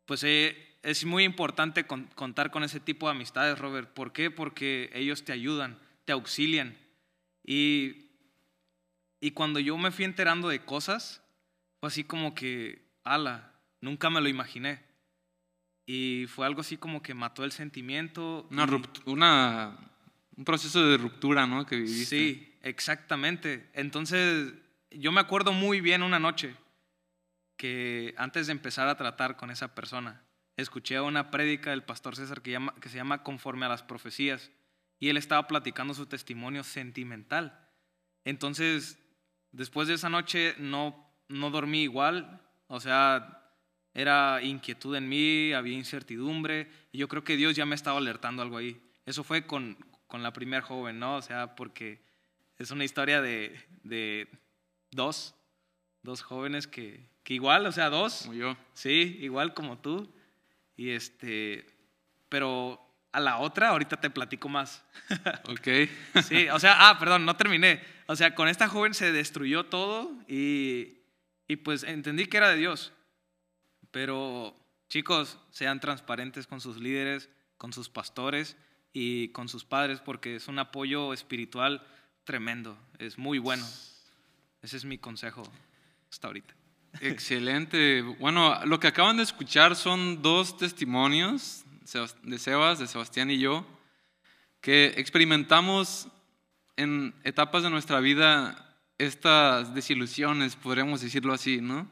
pues 0.07 0.25
eh, 0.25 0.77
es 0.83 1.05
muy 1.05 1.25
importante 1.25 1.87
con- 1.87 2.07
contar 2.15 2.51
con 2.51 2.65
ese 2.65 2.81
tipo 2.81 3.07
de 3.07 3.13
amistades, 3.13 3.59
Robert. 3.59 3.91
¿Por 3.93 4.13
qué? 4.13 4.31
Porque 4.31 4.91
ellos 4.95 5.25
te 5.25 5.33
ayudan, 5.33 5.79
te 6.05 6.13
auxilian. 6.13 6.77
Y 7.45 8.02
y 9.23 9.31
cuando 9.31 9.59
yo 9.61 9.79
me 9.79 9.91
fui 9.91 10.05
enterando 10.05 10.49
de 10.49 10.65
cosas, 10.65 11.23
fue 11.81 11.87
así 11.89 12.05
como 12.05 12.35
que, 12.35 12.85
ala, 13.05 13.55
nunca 13.81 14.11
me 14.11 14.21
lo 14.21 14.29
imaginé. 14.29 14.83
Y 15.87 16.27
fue 16.29 16.45
algo 16.47 16.61
así 16.61 16.77
como 16.77 17.03
que 17.03 17.15
mató 17.15 17.45
el 17.45 17.53
sentimiento. 17.53 18.47
Una 18.51 18.67
y- 18.67 19.11
una, 19.11 19.79
un 20.37 20.45
proceso 20.45 20.85
de 20.87 20.97
ruptura, 20.97 21.47
¿no? 21.47 21.65
Que 21.67 21.77
viviste. 21.77 22.05
Sí, 22.05 22.55
exactamente. 22.63 23.71
Entonces, 23.75 24.53
yo 24.91 25.11
me 25.13 25.21
acuerdo 25.21 25.53
muy 25.53 25.81
bien 25.81 26.03
una 26.03 26.19
noche 26.19 26.55
que 27.57 28.15
antes 28.17 28.47
de 28.47 28.53
empezar 28.53 28.89
a 28.89 28.97
tratar 28.97 29.37
con 29.37 29.51
esa 29.51 29.75
persona, 29.75 30.23
escuché 30.57 31.01
una 31.01 31.31
prédica 31.31 31.71
del 31.71 31.83
pastor 31.85 32.17
César 32.17 32.43
que, 32.43 32.51
llama- 32.53 32.75
que 32.81 32.89
se 32.89 32.97
llama 32.97 33.23
Conforme 33.23 33.67
a 33.67 33.69
las 33.69 33.83
Profecías 33.83 34.51
y 34.99 35.09
él 35.09 35.17
estaba 35.17 35.47
platicando 35.49 35.95
su 35.95 36.07
testimonio 36.07 36.65
sentimental. 36.65 37.69
Entonces, 38.25 38.99
después 39.53 39.89
de 39.89 39.95
esa 39.95 40.09
noche 40.09 40.55
no, 40.59 41.09
no 41.29 41.51
dormí 41.51 41.83
igual, 41.83 42.41
o 42.67 42.81
sea, 42.81 43.43
era 43.95 44.43
inquietud 44.43 44.97
en 44.97 45.09
mí, 45.09 45.53
había 45.53 45.75
incertidumbre, 45.75 46.69
y 46.91 46.99
yo 46.99 47.09
creo 47.09 47.25
que 47.25 47.37
Dios 47.37 47.55
ya 47.55 47.67
me 47.67 47.75
estaba 47.75 47.99
alertando 47.99 48.43
algo 48.43 48.57
ahí. 48.57 48.81
Eso 49.05 49.23
fue 49.23 49.47
con, 49.47 49.77
con 50.07 50.23
la 50.23 50.33
primer 50.33 50.63
joven, 50.63 50.99
¿no? 50.99 51.17
O 51.17 51.23
sea, 51.23 51.55
porque 51.55 52.03
es 52.59 52.71
una 52.71 52.85
historia 52.85 53.21
de, 53.21 53.59
de 53.83 54.29
dos, 54.91 55.35
dos 56.03 56.23
jóvenes 56.23 56.67
que, 56.67 57.09
que 57.23 57.35
igual, 57.35 57.67
o 57.67 57.73
sea, 57.73 57.91
dos, 57.91 58.23
Como 58.23 58.35
yo. 58.35 58.57
sí, 58.73 59.19
igual 59.21 59.55
como 59.55 59.79
tú, 59.79 60.13
y 60.77 60.91
este, 60.91 61.67
pero 62.29 62.81
a 63.13 63.21
la 63.21 63.39
otra 63.39 63.69
ahorita 63.69 63.99
te 64.01 64.11
platico 64.11 64.49
más. 64.49 64.83
Ok. 65.49 65.69
Sí, 66.25 66.49
o 66.49 66.59
sea, 66.59 66.89
ah, 66.89 66.99
perdón, 66.99 67.25
no 67.25 67.37
terminé. 67.37 67.83
O 68.07 68.17
sea, 68.17 68.35
con 68.35 68.49
esta 68.49 68.69
joven 68.69 68.95
se 68.95 69.13
destruyó 69.13 69.67
todo 69.67 70.11
y, 70.27 70.99
y 71.47 71.57
pues 71.57 71.83
entendí 71.83 72.27
que 72.27 72.39
era 72.39 72.49
de 72.49 72.57
Dios. 72.57 72.93
Pero 73.91 74.57
chicos, 74.89 75.39
sean 75.51 75.81
transparentes 75.81 76.47
con 76.47 76.61
sus 76.61 76.79
líderes, 76.79 77.29
con 77.59 77.73
sus 77.73 77.89
pastores 77.89 78.57
y 78.93 79.29
con 79.29 79.49
sus 79.49 79.65
padres 79.65 80.01
porque 80.01 80.37
es 80.37 80.49
un 80.49 80.59
apoyo 80.59 81.13
espiritual 81.13 81.87
tremendo, 82.25 82.79
es 82.99 83.19
muy 83.19 83.39
bueno. 83.39 83.67
Ese 84.63 84.77
es 84.77 84.85
mi 84.85 84.99
consejo 84.99 85.43
hasta 86.11 86.29
ahorita. 86.29 86.55
Excelente. 87.01 88.03
Bueno, 88.03 88.65
lo 88.67 88.79
que 88.79 88.89
acaban 88.89 89.17
de 89.17 89.23
escuchar 89.23 89.77
son 89.77 90.23
dos 90.23 90.57
testimonios 90.57 91.65
de 92.23 92.39
Sebas, 92.39 92.79
de 92.79 92.87
Sebastián 92.87 93.31
y 93.31 93.39
yo, 93.39 93.67
que 94.61 94.95
experimentamos 94.97 96.09
en 96.77 97.15
etapas 97.25 97.63
de 97.63 97.71
nuestra 97.71 98.01
vida 98.01 98.79
estas 98.99 99.75
desilusiones, 99.75 100.57
podríamos 100.57 101.01
decirlo 101.01 101.33
así, 101.33 101.61
¿no? 101.61 101.89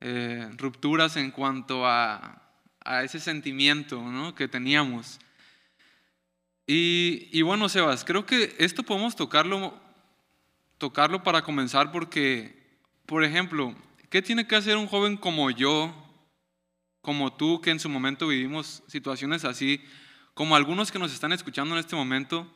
Eh, 0.00 0.50
rupturas 0.56 1.16
en 1.16 1.30
cuanto 1.30 1.86
a, 1.86 2.42
a 2.84 3.04
ese 3.04 3.20
sentimiento 3.20 4.02
¿no? 4.02 4.34
que 4.34 4.48
teníamos. 4.48 5.20
Y, 6.66 7.28
y 7.32 7.42
bueno, 7.42 7.68
Sebas, 7.68 8.04
creo 8.04 8.26
que 8.26 8.54
esto 8.58 8.82
podemos 8.82 9.16
tocarlo, 9.16 9.78
tocarlo 10.78 11.22
para 11.22 11.42
comenzar 11.42 11.92
porque, 11.92 12.80
por 13.06 13.24
ejemplo, 13.24 13.74
¿qué 14.10 14.22
tiene 14.22 14.46
que 14.46 14.56
hacer 14.56 14.76
un 14.76 14.86
joven 14.86 15.16
como 15.16 15.50
yo, 15.50 15.94
como 17.02 17.34
tú, 17.34 17.60
que 17.60 17.70
en 17.70 17.80
su 17.80 17.88
momento 17.90 18.28
vivimos 18.28 18.82
situaciones 18.86 19.44
así, 19.44 19.82
como 20.34 20.56
algunos 20.56 20.90
que 20.90 20.98
nos 20.98 21.12
están 21.12 21.32
escuchando 21.32 21.74
en 21.74 21.80
este 21.80 21.94
momento? 21.96 22.50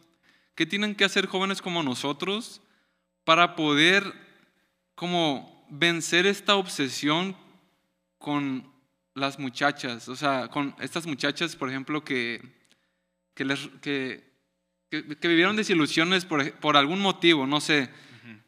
¿Qué 0.54 0.64
tienen 0.64 0.94
que 0.94 1.04
hacer 1.04 1.26
jóvenes 1.26 1.60
como 1.60 1.82
nosotros 1.82 2.62
para 3.24 3.54
poder 3.56 4.14
como 4.94 5.66
vencer 5.68 6.24
esta 6.26 6.54
obsesión 6.54 7.36
con 8.18 8.72
las 9.14 9.38
muchachas? 9.38 10.08
O 10.08 10.16
sea, 10.16 10.48
con 10.48 10.74
estas 10.80 11.06
muchachas, 11.06 11.54
por 11.56 11.68
ejemplo, 11.68 12.02
que, 12.04 12.40
que, 13.34 13.44
les- 13.44 13.68
que, 13.82 14.32
que- 14.90 15.18
que 15.18 15.28
vivieron 15.28 15.56
desilusiones 15.56 16.24
por, 16.24 16.50
por 16.60 16.76
algún 16.76 17.00
motivo, 17.00 17.46
no 17.46 17.60
sé, 17.60 17.90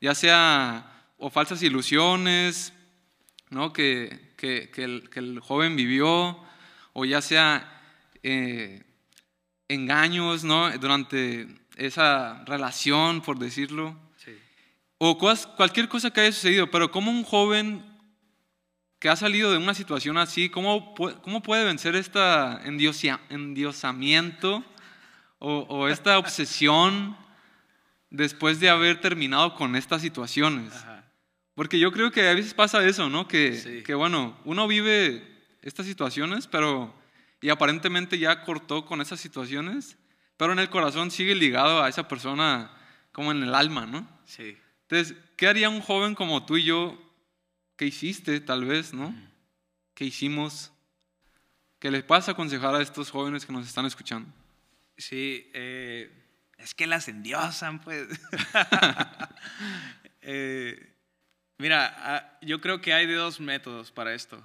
ya 0.01 0.15
sea 0.15 1.13
o 1.19 1.29
falsas 1.31 1.63
ilusiones, 1.63 2.73
¿no? 3.51 3.73
Que, 3.73 4.28
que, 4.39 4.71
que, 4.71 4.85
el, 4.85 5.11
que 5.11 5.19
el 5.19 5.41
joven 5.41 5.77
vivió, 5.77 6.43
o 6.95 7.05
ya 7.05 7.21
sea 7.21 7.83
eh, 8.23 8.85
engaños, 9.69 10.45
¿no? 10.45 10.71
Durante 10.79 11.47
esa 11.77 12.43
relación, 12.47 13.21
por 13.21 13.39
decirlo. 13.39 13.95
Sí. 14.17 14.33
O 14.99 15.19
cosas- 15.19 15.47
cualquier 15.49 15.89
cosa 15.89 16.11
que 16.11 16.23
haya 16.23 16.33
sucedido, 16.33 16.71
pero 16.71 16.91
como 16.91 17.11
un 17.11 17.25
joven 17.25 17.85
que 18.99 19.09
ha 19.09 19.17
salido 19.17 19.53
de 19.53 19.59
una 19.59 19.75
situación 19.75 20.17
así, 20.19 20.49
¿cómo, 20.49 20.95
cómo 21.23 21.43
puede 21.43 21.65
vencer 21.65 21.95
este 21.95 22.19
endiosamiento 23.31 24.65
o, 25.39 25.59
o 25.69 25.89
esta 25.89 26.19
obsesión 26.19 27.17
después 28.11 28.59
de 28.61 28.71
haber 28.71 29.01
terminado 29.01 29.55
con 29.55 29.77
estas 29.77 30.03
situaciones? 30.03 30.73
Porque 31.59 31.81
yo 31.81 31.91
creo 31.91 32.13
que 32.13 32.29
a 32.29 32.35
veces 32.35 32.55
pasa 32.55 32.87
eso, 32.87 33.09
¿no? 33.09 33.27
Que, 33.27 33.53
Sí. 33.55 33.83
que 33.83 33.93
bueno, 33.95 34.39
uno 34.45 34.69
vive 34.69 35.27
estas 35.61 35.87
situaciones, 35.87 36.47
pero 36.47 36.95
y 37.41 37.49
aparentemente 37.49 38.17
ya 38.17 38.45
cortó 38.45 38.87
con 38.87 39.01
esas 39.01 39.19
situaciones, 39.19 39.99
pero 40.37 40.53
en 40.53 40.61
el 40.61 40.71
corazón 40.71 41.11
sigue 41.11 41.35
ligado 41.35 41.83
a 41.83 41.89
esa 41.89 42.07
persona 42.07 42.71
como 43.11 43.33
en 43.33 43.43
el 43.43 43.57
alma, 43.57 43.87
¿no? 43.87 44.09
Sí. 44.25 44.57
Entonces, 44.83 45.17
¿qué 45.37 45.49
haría 45.49 45.69
un 45.69 45.81
joven 45.81 46.15
como 46.15 46.47
tú 46.47 46.59
y 46.59 46.63
yo? 46.63 46.97
¿Qué 47.75 47.87
hiciste, 47.87 48.39
tal 48.39 48.65
vez, 48.65 48.95
no? 48.95 49.13
¿Qué 49.95 50.05
hicimos? 50.05 50.71
¿Qué 51.81 51.91
les 51.91 52.05
puedas 52.05 52.29
aconsejar 52.29 52.77
a 52.77 52.83
estos 52.83 53.11
jóvenes 53.11 53.45
que 53.45 53.53
nos 53.53 53.67
están 53.67 53.85
escuchando? 53.85 54.33
Sí, 54.97 55.51
eh, 55.55 56.09
es 56.57 56.73
que 56.73 56.87
las 56.87 57.09
endiosan, 57.09 57.81
pues. 57.81 58.07
Eh, 60.23 60.98
mira, 61.59 61.95
ah, 61.99 62.39
yo 62.41 62.61
creo 62.61 62.81
que 62.81 62.93
hay 62.93 63.07
dos 63.07 63.41
métodos 63.41 63.93
para 63.93 64.15
esto. 64.15 64.43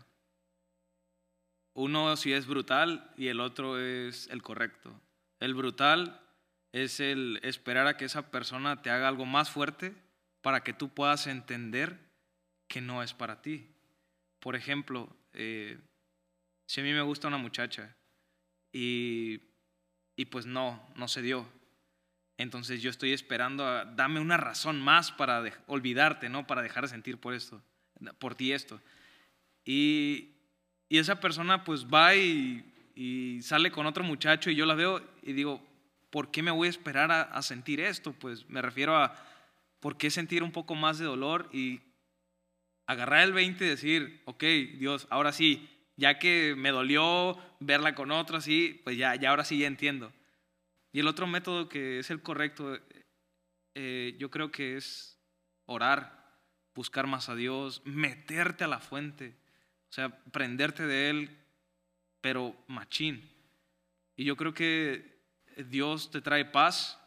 Uno 1.76 2.16
sí 2.18 2.34
es 2.34 2.46
brutal 2.46 3.12
y 3.18 3.28
el 3.28 3.40
otro 3.40 3.80
es 3.80 4.28
el 4.28 4.42
correcto. 4.44 5.00
El 5.40 5.56
brutal 5.56 6.22
es 6.72 7.00
el 7.00 7.40
esperar 7.44 7.88
a 7.88 7.98
que 7.98 8.06
esa 8.06 8.30
persona 8.30 8.82
te 8.82 8.90
haga 8.90 9.08
algo 9.08 9.26
más 9.26 9.50
fuerte 9.50 9.94
para 10.42 10.64
que 10.64 10.74
tú 10.74 10.90
puedas 10.90 11.28
entender 11.28 11.98
que 12.68 12.82
no 12.82 13.02
es 13.02 13.14
para 13.14 13.42
ti. 13.42 13.68
Por 14.40 14.56
ejemplo, 14.56 15.10
eh, 15.34 15.80
si 16.68 16.82
a 16.82 16.84
mí 16.84 16.92
me 16.92 17.02
gusta 17.02 17.28
una 17.28 17.38
muchacha 17.38 17.96
y, 18.72 19.42
y 20.16 20.26
pues 20.26 20.46
no, 20.46 20.86
no 20.96 21.08
se 21.08 21.22
dio. 21.22 21.48
Entonces 22.38 22.82
yo 22.82 22.90
estoy 22.90 23.14
esperando 23.14 23.66
a 23.66 23.86
dame 23.86 24.20
una 24.20 24.38
razón 24.38 24.82
más 24.82 25.12
para 25.12 25.44
olvidarte, 25.68 26.30
¿no? 26.30 26.48
Para 26.48 26.62
dejar 26.62 26.84
de 26.84 26.90
sentir 26.90 27.18
por 27.18 27.34
esto, 27.34 27.62
por 28.20 28.36
ti 28.36 28.52
esto. 28.52 28.82
Y, 29.66 30.32
y 30.90 30.98
esa 30.98 31.20
persona 31.20 31.64
pues 31.64 31.86
va 31.86 32.16
y, 32.16 32.70
sale 33.42 33.72
con 33.72 33.86
otro 33.86 34.04
muchacho 34.04 34.50
y 34.50 34.56
yo 34.56 34.66
la 34.66 34.76
veo 34.76 35.02
y 35.24 35.34
digo, 35.34 35.62
¿por 36.10 36.30
qué 36.32 36.44
me 36.44 36.52
voy 36.52 36.68
a 36.68 36.70
esperar 36.70 37.12
a, 37.12 37.24
a 37.24 37.42
sentir 37.42 37.80
esto? 37.80 38.14
Pues 38.14 38.48
me 38.50 38.62
refiero 38.62 38.96
a, 38.96 39.16
¿por 39.80 39.98
qué 39.98 40.10
sentir 40.12 40.44
un 40.44 40.52
poco 40.52 40.76
más 40.76 41.00
de 41.00 41.06
dolor 41.06 41.50
y 41.52 41.82
agarrar 42.86 43.24
el 43.24 43.34
20 43.34 43.66
y 43.66 43.68
decir, 43.68 44.22
ok, 44.26 44.44
Dios, 44.78 45.08
ahora 45.10 45.32
sí, 45.32 45.70
ya 45.96 46.20
que 46.20 46.56
me 46.58 46.72
dolió 46.72 47.38
verla 47.60 47.96
con 47.96 48.12
otro 48.12 48.38
así, 48.38 48.82
pues 48.84 48.98
ya, 48.98 49.16
ya 49.16 49.30
ahora 49.30 49.46
sí 49.46 49.58
ya 49.58 49.68
entiendo. 49.68 50.12
Y 50.94 51.00
el 51.00 51.08
otro 51.08 51.26
método 51.26 51.68
que 51.68 52.00
es 52.00 52.12
el 52.12 52.22
correcto, 52.22 52.80
eh, 53.74 54.16
yo 54.20 54.30
creo 54.30 54.52
que 54.52 54.78
es 54.78 55.20
orar, 55.66 56.38
buscar 56.76 57.08
más 57.08 57.30
a 57.30 57.36
Dios, 57.36 57.82
meterte 57.84 58.64
a 58.64 58.68
la 58.68 58.80
fuente, 58.80 59.36
o 59.90 59.94
sea, 59.94 60.10
prenderte 60.32 60.86
de 60.86 61.10
Él, 61.10 61.38
pero 62.22 62.56
machín. 62.68 63.28
Y 64.16 64.24
yo 64.24 64.38
creo 64.38 64.54
que 64.54 65.20
Dios 65.58 66.12
te 66.12 66.22
trae 66.22 66.46
paz, 66.46 67.00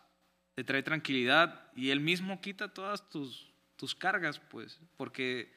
te 0.56 0.64
trae 0.64 0.82
tranquilidad 0.82 1.70
y 1.76 1.90
Él 1.90 2.00
mismo 2.00 2.40
quita 2.40 2.74
todas 2.74 3.08
tus, 3.08 3.52
tus 3.76 3.94
cargas, 3.94 4.40
pues, 4.40 4.80
porque 4.96 5.54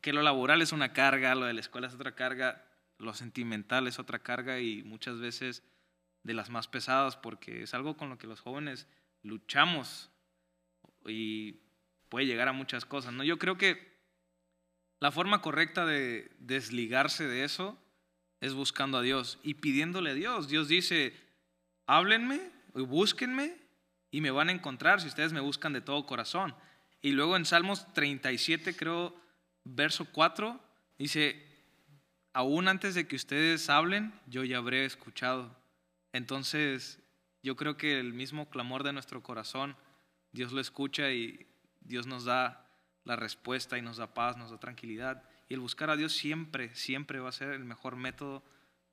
que 0.00 0.12
lo 0.12 0.22
laboral 0.22 0.60
es 0.60 0.72
una 0.72 0.92
carga, 0.92 1.36
lo 1.36 1.46
de 1.46 1.52
la 1.52 1.60
escuela 1.60 1.86
es 1.86 1.94
otra 1.94 2.16
carga, 2.16 2.66
lo 2.98 3.14
sentimental 3.14 3.86
es 3.86 4.00
otra 4.00 4.18
carga 4.18 4.58
y 4.58 4.82
muchas 4.82 5.20
veces 5.20 5.62
de 6.22 6.34
las 6.34 6.50
más 6.50 6.68
pesadas 6.68 7.16
porque 7.16 7.62
es 7.62 7.74
algo 7.74 7.96
con 7.96 8.10
lo 8.10 8.18
que 8.18 8.26
los 8.26 8.40
jóvenes 8.40 8.86
luchamos 9.22 10.10
y 11.06 11.60
puede 12.08 12.26
llegar 12.26 12.48
a 12.48 12.52
muchas 12.52 12.84
cosas. 12.84 13.12
¿no? 13.12 13.24
Yo 13.24 13.38
creo 13.38 13.56
que 13.56 13.92
la 15.00 15.10
forma 15.10 15.42
correcta 15.42 15.84
de 15.84 16.30
desligarse 16.38 17.26
de 17.26 17.44
eso 17.44 17.78
es 18.40 18.54
buscando 18.54 18.98
a 18.98 19.02
Dios 19.02 19.38
y 19.42 19.54
pidiéndole 19.54 20.10
a 20.10 20.14
Dios. 20.14 20.48
Dios 20.48 20.68
dice, 20.68 21.14
háblenme 21.86 22.40
y 22.74 22.82
búsquenme 22.82 23.56
y 24.10 24.20
me 24.20 24.30
van 24.30 24.48
a 24.48 24.52
encontrar 24.52 25.00
si 25.00 25.08
ustedes 25.08 25.32
me 25.32 25.40
buscan 25.40 25.72
de 25.72 25.80
todo 25.80 26.06
corazón. 26.06 26.54
Y 27.00 27.12
luego 27.12 27.36
en 27.36 27.44
Salmos 27.44 27.92
37, 27.94 28.76
creo, 28.76 29.16
verso 29.64 30.04
4, 30.12 30.60
dice, 30.98 31.44
aún 32.32 32.68
antes 32.68 32.94
de 32.94 33.08
que 33.08 33.16
ustedes 33.16 33.68
hablen, 33.70 34.12
yo 34.26 34.44
ya 34.44 34.58
habré 34.58 34.84
escuchado. 34.84 35.56
Entonces, 36.12 36.98
yo 37.42 37.56
creo 37.56 37.76
que 37.76 37.98
el 37.98 38.12
mismo 38.12 38.48
clamor 38.48 38.84
de 38.84 38.92
nuestro 38.92 39.22
corazón, 39.22 39.76
Dios 40.32 40.52
lo 40.52 40.60
escucha 40.60 41.10
y 41.10 41.46
Dios 41.80 42.06
nos 42.06 42.24
da 42.24 42.68
la 43.04 43.16
respuesta 43.16 43.78
y 43.78 43.82
nos 43.82 43.96
da 43.96 44.14
paz, 44.14 44.36
nos 44.36 44.50
da 44.50 44.58
tranquilidad. 44.58 45.24
Y 45.48 45.54
el 45.54 45.60
buscar 45.60 45.90
a 45.90 45.96
Dios 45.96 46.12
siempre, 46.12 46.74
siempre 46.74 47.18
va 47.18 47.30
a 47.30 47.32
ser 47.32 47.50
el 47.50 47.64
mejor 47.64 47.96
método 47.96 48.42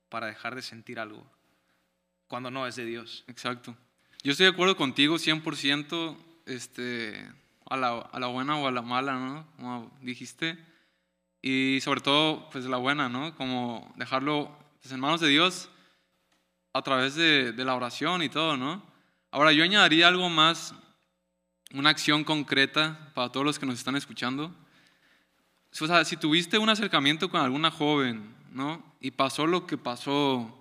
para 0.09 0.27
dejar 0.27 0.55
de 0.55 0.61
sentir 0.61 0.99
algo, 0.99 1.29
cuando 2.27 2.49
no 2.49 2.65
es 2.65 2.75
de 2.75 2.85
Dios. 2.85 3.23
Exacto. 3.27 3.77
Yo 4.23 4.31
estoy 4.31 4.45
de 4.45 4.51
acuerdo 4.51 4.75
contigo 4.75 5.15
100%, 5.15 6.17
este, 6.47 7.31
a 7.69 7.77
la, 7.77 7.99
a 7.99 8.19
la 8.19 8.27
buena 8.27 8.57
o 8.57 8.67
a 8.67 8.71
la 8.71 8.81
mala, 8.81 9.13
¿no? 9.13 9.47
Como 9.55 9.97
dijiste. 10.01 10.57
Y 11.41 11.79
sobre 11.81 12.01
todo, 12.01 12.49
pues 12.49 12.65
la 12.65 12.77
buena, 12.77 13.07
¿no? 13.07 13.35
Como 13.35 13.93
dejarlo 13.95 14.57
pues, 14.81 14.91
en 14.91 14.99
manos 14.99 15.21
de 15.21 15.29
Dios 15.29 15.69
a 16.73 16.81
través 16.81 17.15
de, 17.15 17.51
de 17.51 17.65
la 17.65 17.75
oración 17.75 18.21
y 18.21 18.29
todo, 18.29 18.57
¿no? 18.57 18.83
Ahora, 19.31 19.51
yo 19.51 19.63
añadiría 19.63 20.07
algo 20.07 20.29
más, 20.29 20.73
una 21.73 21.89
acción 21.89 22.23
concreta 22.23 23.11
para 23.13 23.31
todos 23.31 23.45
los 23.45 23.59
que 23.59 23.65
nos 23.65 23.77
están 23.77 23.95
escuchando. 23.95 24.55
O 25.71 25.87
sea, 25.87 26.03
si 26.03 26.17
tuviste 26.17 26.57
un 26.57 26.69
acercamiento 26.69 27.29
con 27.29 27.41
alguna 27.41 27.69
joven, 27.69 28.35
¿no? 28.51 28.83
Y 28.99 29.11
pasó 29.11 29.45
lo 29.45 29.67
que 29.67 29.77
pasó, 29.77 30.55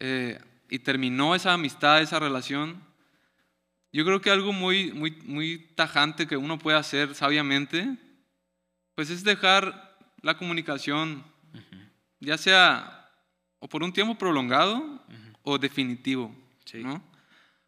eh, 0.00 0.40
y 0.70 0.78
terminó 0.78 1.34
esa 1.34 1.52
amistad, 1.52 2.00
esa 2.00 2.18
relación, 2.18 2.82
yo 3.92 4.04
creo 4.04 4.20
que 4.20 4.30
algo 4.30 4.52
muy, 4.52 4.92
muy, 4.92 5.10
muy 5.24 5.58
tajante 5.74 6.26
que 6.26 6.36
uno 6.36 6.58
puede 6.58 6.76
hacer 6.76 7.14
sabiamente, 7.14 7.96
pues 8.94 9.10
es 9.10 9.24
dejar 9.24 9.96
la 10.22 10.36
comunicación, 10.36 11.24
ya 12.20 12.36
sea 12.36 12.97
o 13.60 13.68
por 13.68 13.82
un 13.82 13.92
tiempo 13.92 14.16
prolongado 14.16 15.02
o 15.42 15.58
definitivo, 15.58 16.34
Sí. 16.64 16.82
¿no? 16.82 17.02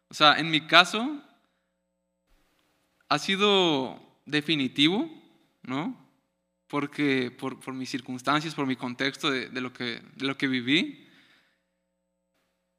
O 0.09 0.13
sea, 0.13 0.37
en 0.39 0.51
mi 0.51 0.61
caso 0.67 1.21
ha 3.09 3.17
sido 3.19 3.99
definitivo, 4.25 5.09
¿no? 5.63 5.97
Porque 6.67 7.31
por, 7.31 7.59
por 7.59 7.73
mis 7.73 7.89
circunstancias, 7.89 8.55
por 8.55 8.65
mi 8.65 8.75
contexto 8.75 9.29
de, 9.31 9.49
de 9.49 9.61
lo 9.61 9.73
que, 9.73 10.01
de 10.15 10.25
lo 10.25 10.37
que 10.37 10.47
viví. 10.47 11.07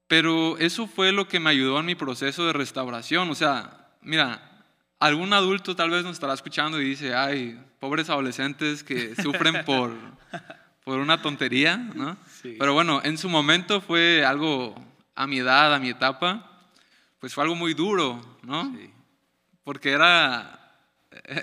Pero 0.06 0.58
eso 0.58 0.86
fue 0.86 1.10
lo 1.12 1.26
que 1.26 1.40
me 1.40 1.50
ayudó 1.50 1.80
en 1.80 1.86
mi 1.86 1.94
proceso 1.94 2.46
de 2.46 2.52
restauración. 2.52 3.30
O 3.30 3.34
sea, 3.34 3.88
mira, 4.02 4.64
algún 4.98 5.32
adulto 5.32 5.74
tal 5.74 5.90
vez 5.90 6.04
nos 6.04 6.12
estará 6.12 6.34
escuchando 6.34 6.80
y 6.80 6.84
dice, 6.84 7.14
ay, 7.14 7.58
pobres 7.80 8.08
adolescentes 8.10 8.84
que 8.84 9.14
sufren 9.16 9.64
por, 9.64 9.92
por 10.84 10.98
una 10.98 11.22
tontería, 11.22 11.76
¿no? 11.76 12.16
Sí. 12.42 12.56
Pero 12.58 12.74
bueno, 12.74 13.00
en 13.04 13.18
su 13.18 13.28
momento 13.28 13.80
fue 13.80 14.24
algo, 14.24 14.74
a 15.14 15.26
mi 15.26 15.38
edad, 15.38 15.74
a 15.74 15.78
mi 15.78 15.90
etapa, 15.90 16.68
pues 17.20 17.34
fue 17.34 17.44
algo 17.44 17.54
muy 17.54 17.74
duro, 17.74 18.20
¿no? 18.42 18.72
Sí. 18.76 18.90
Porque 19.64 19.90
era, 19.90 20.76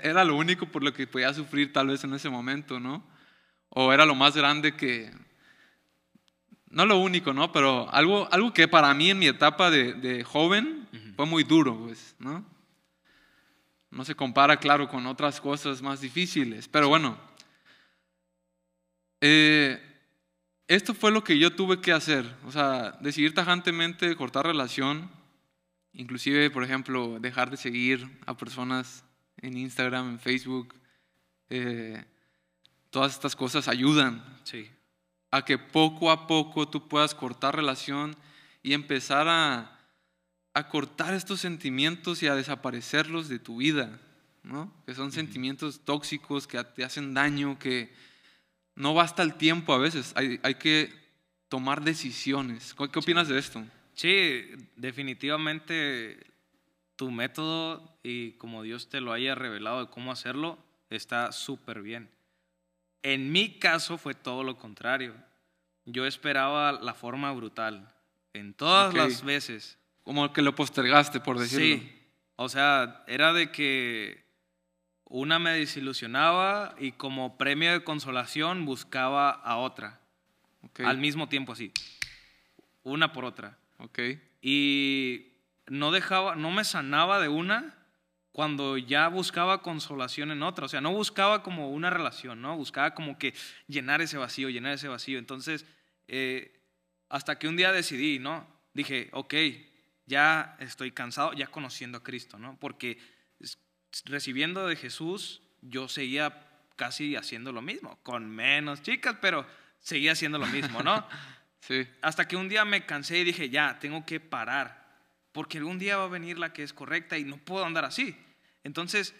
era 0.02 0.24
lo 0.24 0.36
único 0.36 0.66
por 0.66 0.82
lo 0.82 0.92
que 0.92 1.06
podía 1.06 1.32
sufrir 1.32 1.72
tal 1.72 1.88
vez 1.88 2.04
en 2.04 2.12
ese 2.14 2.28
momento, 2.28 2.78
¿no? 2.78 3.02
O 3.70 3.92
era 3.92 4.04
lo 4.04 4.14
más 4.14 4.36
grande 4.36 4.76
que, 4.76 5.10
no 6.68 6.84
lo 6.86 6.98
único, 6.98 7.32
¿no? 7.32 7.50
Pero 7.52 7.92
algo, 7.92 8.28
algo 8.30 8.52
que 8.52 8.68
para 8.68 8.92
mí 8.94 9.10
en 9.10 9.18
mi 9.18 9.26
etapa 9.26 9.70
de, 9.70 9.94
de 9.94 10.22
joven 10.22 10.88
fue 11.16 11.26
muy 11.26 11.44
duro, 11.44 11.76
pues, 11.78 12.14
¿no? 12.18 12.44
No 13.90 14.04
se 14.04 14.14
compara, 14.14 14.58
claro, 14.58 14.88
con 14.88 15.06
otras 15.06 15.40
cosas 15.40 15.82
más 15.82 16.00
difíciles, 16.00 16.68
pero 16.68 16.88
bueno. 16.88 17.29
Eh, 19.20 19.80
esto 20.68 20.94
fue 20.94 21.10
lo 21.10 21.24
que 21.24 21.38
yo 21.38 21.54
tuve 21.54 21.80
que 21.80 21.92
hacer, 21.92 22.32
o 22.44 22.52
sea, 22.52 22.92
decidir 23.00 23.34
tajantemente 23.34 24.14
cortar 24.16 24.46
relación, 24.46 25.10
inclusive, 25.92 26.50
por 26.50 26.62
ejemplo, 26.64 27.18
dejar 27.20 27.50
de 27.50 27.56
seguir 27.56 28.08
a 28.26 28.36
personas 28.36 29.04
en 29.38 29.56
Instagram, 29.56 30.10
en 30.10 30.20
Facebook, 30.20 30.74
eh, 31.48 32.04
todas 32.90 33.12
estas 33.14 33.34
cosas 33.34 33.66
ayudan 33.68 34.22
Sí. 34.44 34.68
a 35.32 35.44
que 35.44 35.58
poco 35.58 36.10
a 36.10 36.26
poco 36.26 36.68
tú 36.68 36.88
puedas 36.88 37.14
cortar 37.14 37.56
relación 37.56 38.16
y 38.62 38.72
empezar 38.72 39.26
a, 39.28 39.78
a 40.54 40.68
cortar 40.68 41.14
estos 41.14 41.40
sentimientos 41.40 42.22
y 42.22 42.26
a 42.28 42.34
desaparecerlos 42.34 43.28
de 43.28 43.38
tu 43.38 43.58
vida, 43.58 44.00
¿no? 44.42 44.72
Que 44.86 44.94
son 44.94 45.12
sentimientos 45.12 45.80
tóxicos 45.84 46.46
que 46.46 46.62
te 46.64 46.84
hacen 46.84 47.14
daño, 47.14 47.58
que 47.58 47.92
no 48.80 48.94
basta 48.94 49.22
el 49.22 49.34
tiempo 49.34 49.74
a 49.74 49.78
veces, 49.78 50.12
hay, 50.16 50.40
hay 50.42 50.54
que 50.54 50.90
tomar 51.48 51.82
decisiones. 51.82 52.74
¿Qué, 52.74 52.98
opinas 52.98 53.28
de 53.28 53.38
esto? 53.38 53.62
Sí, 53.92 54.46
definitivamente 54.76 56.26
tu 56.96 57.10
método 57.10 57.98
y 58.02 58.32
como 58.32 58.62
Dios 58.62 58.88
te 58.88 59.02
lo 59.02 59.12
haya 59.12 59.34
revelado 59.34 59.84
de 59.84 59.90
cómo 59.90 60.12
hacerlo 60.12 60.58
está 60.88 61.30
súper 61.32 61.82
bien. 61.82 62.08
En 63.02 63.32
mi 63.32 63.58
caso 63.58 63.98
fue 63.98 64.14
todo 64.14 64.44
lo 64.44 64.56
contrario. 64.56 65.14
Yo 65.84 66.06
esperaba 66.06 66.72
la 66.72 66.94
forma 66.94 67.32
brutal. 67.32 67.94
En 68.32 68.54
todas 68.54 68.94
las 68.94 69.22
veces. 69.22 69.78
Como 70.04 70.32
que 70.32 70.40
lo 70.40 70.54
postergaste, 70.54 71.20
por 71.20 71.38
decirlo. 71.38 71.82
Sí. 71.82 71.92
O 72.36 72.48
sea, 72.48 73.04
era 73.06 73.32
de 73.32 73.50
que 73.50 74.24
una 75.10 75.40
me 75.40 75.50
desilusionaba 75.50 76.76
y 76.78 76.92
como 76.92 77.36
premio 77.36 77.72
de 77.72 77.82
consolación 77.82 78.64
buscaba 78.64 79.30
a 79.30 79.56
otra. 79.56 80.00
Al 80.78 80.98
mismo 80.98 81.28
tiempo 81.28 81.52
así. 81.52 81.72
Una 82.84 83.12
por 83.12 83.24
otra. 83.24 83.58
Y 84.40 85.32
no 85.66 85.90
dejaba, 85.90 86.36
no 86.36 86.52
me 86.52 86.62
sanaba 86.62 87.20
de 87.20 87.28
una 87.28 87.76
cuando 88.30 88.78
ya 88.78 89.08
buscaba 89.08 89.62
consolación 89.62 90.30
en 90.30 90.44
otra. 90.44 90.66
O 90.66 90.68
sea, 90.68 90.80
no 90.80 90.92
buscaba 90.92 91.42
como 91.42 91.70
una 91.70 91.90
relación, 91.90 92.40
¿no? 92.40 92.56
Buscaba 92.56 92.94
como 92.94 93.18
que 93.18 93.34
llenar 93.66 94.00
ese 94.00 94.16
vacío, 94.16 94.48
llenar 94.48 94.74
ese 94.74 94.86
vacío. 94.86 95.18
Entonces, 95.18 95.66
eh, 96.06 96.62
hasta 97.08 97.36
que 97.36 97.48
un 97.48 97.56
día 97.56 97.72
decidí, 97.72 98.20
¿no? 98.20 98.46
Dije, 98.74 99.10
ok, 99.12 99.34
ya 100.06 100.56
estoy 100.60 100.92
cansado, 100.92 101.32
ya 101.32 101.48
conociendo 101.48 101.98
a 101.98 102.02
Cristo, 102.04 102.38
¿no? 102.38 102.56
Porque 102.60 102.98
recibiendo 104.04 104.66
de 104.66 104.76
Jesús, 104.76 105.42
yo 105.62 105.88
seguía 105.88 106.46
casi 106.76 107.16
haciendo 107.16 107.52
lo 107.52 107.62
mismo, 107.62 107.98
con 108.02 108.28
menos 108.30 108.82
chicas, 108.82 109.16
pero 109.20 109.46
seguía 109.80 110.12
haciendo 110.12 110.38
lo 110.38 110.46
mismo, 110.46 110.82
¿no? 110.82 111.06
Sí, 111.60 111.86
Hasta 112.00 112.26
que 112.26 112.36
un 112.36 112.48
día 112.48 112.64
me 112.64 112.86
cansé 112.86 113.18
y 113.18 113.24
dije, 113.24 113.50
ya, 113.50 113.78
tengo 113.78 114.06
que 114.06 114.18
parar, 114.18 114.96
porque 115.30 115.58
algún 115.58 115.78
día 115.78 115.98
va 115.98 116.04
a 116.04 116.08
venir 116.08 116.38
la 116.38 116.54
que 116.54 116.62
es 116.62 116.72
correcta 116.72 117.18
y 117.18 117.24
no 117.24 117.36
puedo 117.36 117.66
andar 117.66 117.84
así. 117.84 118.16
Entonces 118.64 119.14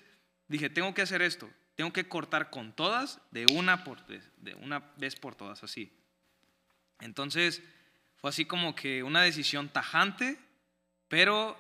dije, 0.49 0.71
tengo 0.71 0.95
que 0.95 1.03
hacer 1.03 1.21
esto, 1.21 1.51
tengo 1.77 1.93
que 1.93 2.09
cortar 2.09 2.49
con 2.49 2.73
todas 2.73 3.21
de 3.31 3.45
una, 3.53 3.85
por, 3.85 4.07
de, 4.07 4.55
una 4.55 4.79
vez 4.97 5.17
por 5.17 5.35
todas, 5.35 5.63
así. 5.63 5.93
Entonces 6.99 7.63
fue 8.17 8.31
así 8.31 8.47
como 8.47 8.75
que 8.75 9.03
una 9.03 9.21
decisión 9.23 9.69
tajante, 9.69 10.39
pero 11.09 11.59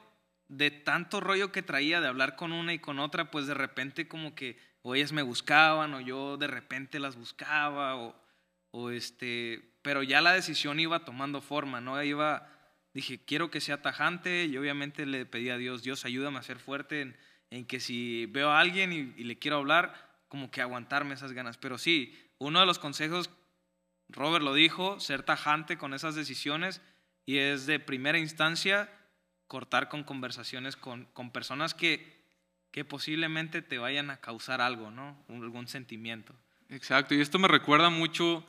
de 0.50 0.72
tanto 0.72 1.20
rollo 1.20 1.52
que 1.52 1.62
traía 1.62 2.00
de 2.00 2.08
hablar 2.08 2.34
con 2.34 2.52
una 2.52 2.74
y 2.74 2.80
con 2.80 2.98
otra, 2.98 3.30
pues 3.30 3.46
de 3.46 3.54
repente 3.54 4.08
como 4.08 4.34
que 4.34 4.58
o 4.82 4.96
ellas 4.96 5.12
me 5.12 5.22
buscaban 5.22 5.94
o 5.94 6.00
yo 6.00 6.36
de 6.36 6.48
repente 6.48 6.98
las 6.98 7.14
buscaba 7.14 7.94
o, 7.96 8.16
o 8.72 8.90
este, 8.90 9.76
pero 9.82 10.02
ya 10.02 10.20
la 10.20 10.32
decisión 10.32 10.80
iba 10.80 11.04
tomando 11.04 11.40
forma, 11.40 11.80
¿no? 11.80 12.02
Iba, 12.02 12.48
dije, 12.92 13.24
quiero 13.24 13.50
que 13.50 13.60
sea 13.60 13.80
tajante 13.80 14.46
y 14.46 14.56
obviamente 14.56 15.06
le 15.06 15.24
pedí 15.24 15.50
a 15.50 15.56
Dios, 15.56 15.84
Dios 15.84 16.04
ayúdame 16.04 16.38
a 16.38 16.42
ser 16.42 16.58
fuerte 16.58 17.14
en, 17.50 17.66
que 17.66 17.78
si 17.78 18.26
veo 18.26 18.50
a 18.50 18.58
alguien 18.58 18.92
y, 18.92 19.14
y 19.16 19.24
le 19.24 19.38
quiero 19.38 19.58
hablar, 19.58 20.24
como 20.26 20.50
que 20.50 20.62
aguantarme 20.62 21.14
esas 21.14 21.32
ganas. 21.32 21.58
Pero 21.58 21.78
sí, 21.78 22.16
uno 22.38 22.58
de 22.58 22.66
los 22.66 22.80
consejos, 22.80 23.30
Robert 24.08 24.44
lo 24.44 24.54
dijo, 24.54 24.98
ser 24.98 25.22
tajante 25.22 25.78
con 25.78 25.94
esas 25.94 26.16
decisiones 26.16 26.80
y 27.24 27.38
es 27.38 27.66
de 27.66 27.78
primera 27.78 28.18
instancia 28.18 28.90
cortar 29.50 29.88
con 29.88 30.04
conversaciones 30.04 30.76
con, 30.76 31.06
con 31.06 31.32
personas 31.32 31.74
que, 31.74 32.22
que 32.70 32.84
posiblemente 32.84 33.62
te 33.62 33.78
vayan 33.78 34.08
a 34.10 34.18
causar 34.18 34.60
algo, 34.60 34.92
¿no? 34.92 35.18
Un- 35.26 35.42
algún 35.42 35.66
sentimiento. 35.66 36.32
exacto. 36.68 37.16
Y 37.16 37.20
esto 37.20 37.36
me 37.40 37.48
recuerda 37.48 37.90
mucho 37.90 38.46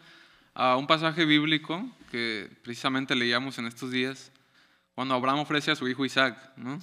a 0.53 0.75
un 0.75 0.85
pasaje 0.85 1.25
bíblico 1.25 1.89
que 2.11 2.51
precisamente 2.63 3.15
leíamos 3.15 3.57
en 3.57 3.65
estos 3.65 3.89
días, 3.89 4.31
cuando 4.93 5.15
Abraham 5.15 5.39
ofrece 5.39 5.71
a 5.71 5.75
su 5.75 5.87
hijo 5.87 6.05
Isaac, 6.05 6.37
¿no? 6.55 6.79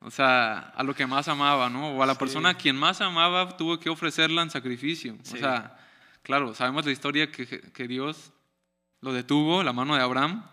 O 0.00 0.10
sea, 0.10 0.58
a 0.76 0.82
lo 0.82 0.94
que 0.94 1.06
más 1.06 1.26
amaba, 1.28 1.70
¿no? 1.70 1.92
O 1.96 2.02
a 2.02 2.06
la 2.06 2.12
Sí. 2.14 2.18
persona 2.18 2.50
a 2.50 2.54
quien 2.58 2.76
más 2.76 3.00
amaba 3.00 3.56
tuvo 3.56 3.80
que 3.80 3.88
ofrecerla 3.88 4.42
en 4.42 4.50
sacrificio. 4.50 5.16
O 5.22 5.24
sea, 5.24 5.78
claro, 6.22 6.54
sabemos 6.54 6.84
la 6.84 6.92
historia 6.92 7.32
que, 7.32 7.46
que 7.46 7.88
Dios 7.88 8.32
lo 9.00 9.14
detuvo, 9.14 9.62
la 9.62 9.72
mano 9.72 9.94
de 9.96 10.02
Abraham, 10.02 10.44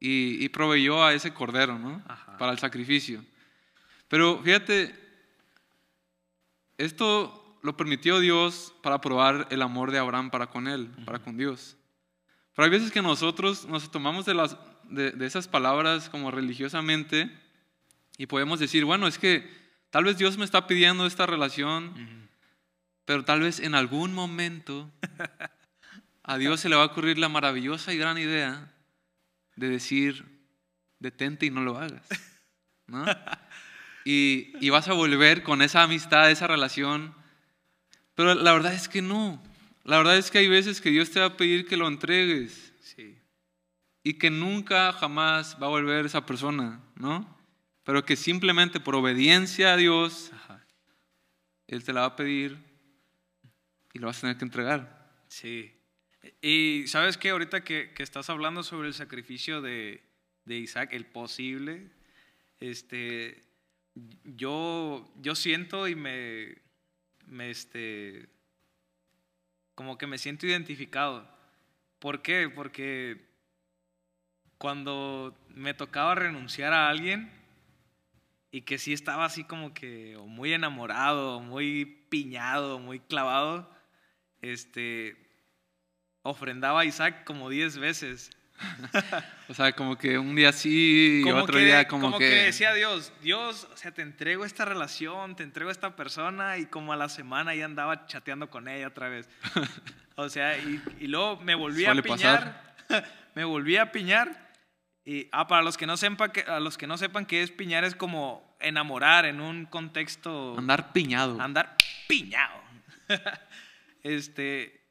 y, 0.00 0.44
y 0.44 0.48
proveyó 0.48 1.04
a 1.04 1.14
ese 1.14 1.32
cordero, 1.32 1.78
¿no? 1.78 2.02
Para 2.38 2.52
el 2.52 2.58
sacrificio. 2.58 3.24
Pero 4.08 4.40
fíjate, 4.42 4.94
esto 6.78 7.58
lo 7.62 7.76
permitió 7.76 8.20
Dios 8.20 8.74
para 8.82 9.00
probar 9.00 9.48
el 9.50 9.62
amor 9.62 9.90
de 9.90 9.98
Abraham 9.98 10.30
para 10.30 10.48
con 10.48 10.68
él, 10.68 10.88
para 11.06 11.20
con 11.20 11.36
Dios. 11.36 11.76
Pero 12.54 12.64
hay 12.66 12.70
veces 12.70 12.92
que 12.92 13.02
nosotros 13.02 13.66
nos 13.66 13.90
tomamos 13.90 14.26
de, 14.26 14.34
las, 14.34 14.56
de, 14.84 15.12
de 15.12 15.26
esas 15.26 15.48
palabras 15.48 16.08
como 16.10 16.30
religiosamente 16.30 17.30
y 18.18 18.26
podemos 18.26 18.60
decir, 18.60 18.84
bueno, 18.84 19.06
es 19.06 19.18
que 19.18 19.50
tal 19.90 20.04
vez 20.04 20.18
Dios 20.18 20.36
me 20.36 20.44
está 20.44 20.66
pidiendo 20.66 21.06
esta 21.06 21.26
relación, 21.26 22.28
pero 23.04 23.24
tal 23.24 23.40
vez 23.40 23.60
en 23.60 23.74
algún 23.74 24.12
momento 24.12 24.90
a 26.22 26.36
Dios 26.36 26.60
se 26.60 26.68
le 26.68 26.76
va 26.76 26.82
a 26.82 26.86
ocurrir 26.86 27.18
la 27.18 27.28
maravillosa 27.28 27.92
y 27.92 27.98
gran 27.98 28.18
idea 28.18 28.73
de 29.56 29.68
decir, 29.68 30.24
detente 30.98 31.46
y 31.46 31.50
no 31.50 31.62
lo 31.62 31.78
hagas. 31.78 32.06
¿no? 32.86 33.04
Y, 34.04 34.52
y 34.60 34.70
vas 34.70 34.88
a 34.88 34.92
volver 34.92 35.42
con 35.42 35.62
esa 35.62 35.82
amistad, 35.82 36.30
esa 36.30 36.46
relación. 36.46 37.14
Pero 38.14 38.34
la 38.34 38.52
verdad 38.52 38.74
es 38.74 38.88
que 38.88 39.02
no. 39.02 39.42
La 39.84 39.98
verdad 39.98 40.16
es 40.16 40.30
que 40.30 40.38
hay 40.38 40.48
veces 40.48 40.80
que 40.80 40.90
Dios 40.90 41.10
te 41.10 41.20
va 41.20 41.26
a 41.26 41.36
pedir 41.36 41.66
que 41.66 41.76
lo 41.76 41.88
entregues 41.88 42.72
Sí. 42.80 43.18
y 44.02 44.14
que 44.14 44.30
nunca 44.30 44.92
jamás 44.92 45.56
va 45.60 45.66
a 45.66 45.70
volver 45.70 46.06
esa 46.06 46.24
persona, 46.26 46.80
¿no? 46.96 47.26
Pero 47.82 48.04
que 48.04 48.16
simplemente 48.16 48.80
por 48.80 48.94
obediencia 48.94 49.72
a 49.72 49.76
Dios, 49.76 50.30
Ajá. 50.34 50.64
Él 51.66 51.82
te 51.82 51.92
la 51.92 52.00
va 52.00 52.06
a 52.08 52.16
pedir 52.16 52.58
y 53.92 53.98
lo 53.98 54.06
vas 54.06 54.18
a 54.18 54.20
tener 54.22 54.36
que 54.38 54.44
entregar. 54.44 55.10
Sí. 55.28 55.73
Y 56.46 56.86
sabes 56.88 57.16
que 57.16 57.30
ahorita 57.30 57.64
que, 57.64 57.94
que 57.94 58.02
estás 58.02 58.28
hablando 58.28 58.62
sobre 58.62 58.88
el 58.88 58.92
sacrificio 58.92 59.62
de, 59.62 60.02
de 60.44 60.56
Isaac, 60.56 60.92
el 60.92 61.06
posible, 61.06 61.88
este, 62.60 63.42
yo, 64.24 65.10
yo 65.22 65.34
siento 65.36 65.88
y 65.88 65.94
me, 65.94 66.58
me, 67.24 67.48
este, 67.48 68.28
como 69.74 69.96
que 69.96 70.06
me 70.06 70.18
siento 70.18 70.46
identificado. 70.46 71.26
¿Por 71.98 72.20
qué? 72.20 72.50
Porque 72.54 73.24
cuando 74.58 75.34
me 75.48 75.72
tocaba 75.72 76.14
renunciar 76.14 76.74
a 76.74 76.90
alguien 76.90 77.32
y 78.50 78.60
que 78.60 78.76
sí 78.76 78.92
estaba 78.92 79.24
así 79.24 79.44
como 79.44 79.72
que 79.72 80.18
muy 80.26 80.52
enamorado, 80.52 81.40
muy 81.40 81.86
piñado, 82.10 82.78
muy 82.80 83.00
clavado, 83.00 83.74
este, 84.42 85.23
ofrendaba 86.24 86.80
a 86.80 86.84
Isaac 86.84 87.22
como 87.24 87.48
10 87.48 87.78
veces. 87.78 88.30
O 89.48 89.52
sea, 89.52 89.72
como 89.72 89.98
que 89.98 90.16
un 90.16 90.34
día 90.34 90.52
sí 90.52 91.20
y 91.20 91.22
Como 91.22 91.42
otro 91.42 91.58
que, 91.58 91.64
día 91.66 91.86
como, 91.86 92.16
que... 92.16 92.24
decía 92.24 92.70
a 92.70 92.74
Dios, 92.74 93.12
Dios, 93.20 93.68
o 93.70 93.76
sea, 93.76 93.92
te 93.92 94.00
entrego 94.00 94.46
esta 94.46 94.64
relación, 94.64 95.36
te 95.36 95.42
entrego 95.42 95.70
esta 95.70 95.96
persona 95.96 96.56
y 96.56 96.64
como 96.64 96.94
a 96.94 96.96
la 96.96 97.10
semana 97.10 97.54
ya 97.54 97.66
andaba 97.66 98.06
chateando 98.06 98.48
con 98.48 98.68
ella 98.68 98.88
otra 98.88 99.08
vez. 99.08 99.28
O 100.16 100.28
sea, 100.28 100.56
y, 100.56 100.80
y 101.00 101.08
luego 101.08 101.40
me 101.40 101.56
volví 101.56 101.86
a 101.86 101.94
piñar, 102.00 102.76
me 103.34 103.42
volví 103.42 103.76
a 103.76 103.90
piñar 103.90 104.52
y 105.04 105.28
ah, 105.32 105.48
para 105.48 105.62
los 105.62 105.76
que 105.76 105.88
no 105.88 105.96
sepan 105.96 106.30
que 106.30 106.42
a 106.42 106.60
los 106.60 106.78
que 106.78 106.86
no 106.86 106.96
sepan 106.96 107.26
qué 107.26 107.42
es 107.42 107.50
piñar 107.50 107.82
es 107.82 107.96
como 107.96 108.56
enamorar 108.60 109.26
en 109.26 109.40
un 109.40 109.66
contexto 109.66 110.56
andar 110.56 110.92
piñado. 110.92 111.40
andar 111.40 111.76
piñado. 112.06 112.62
este, 114.04 114.83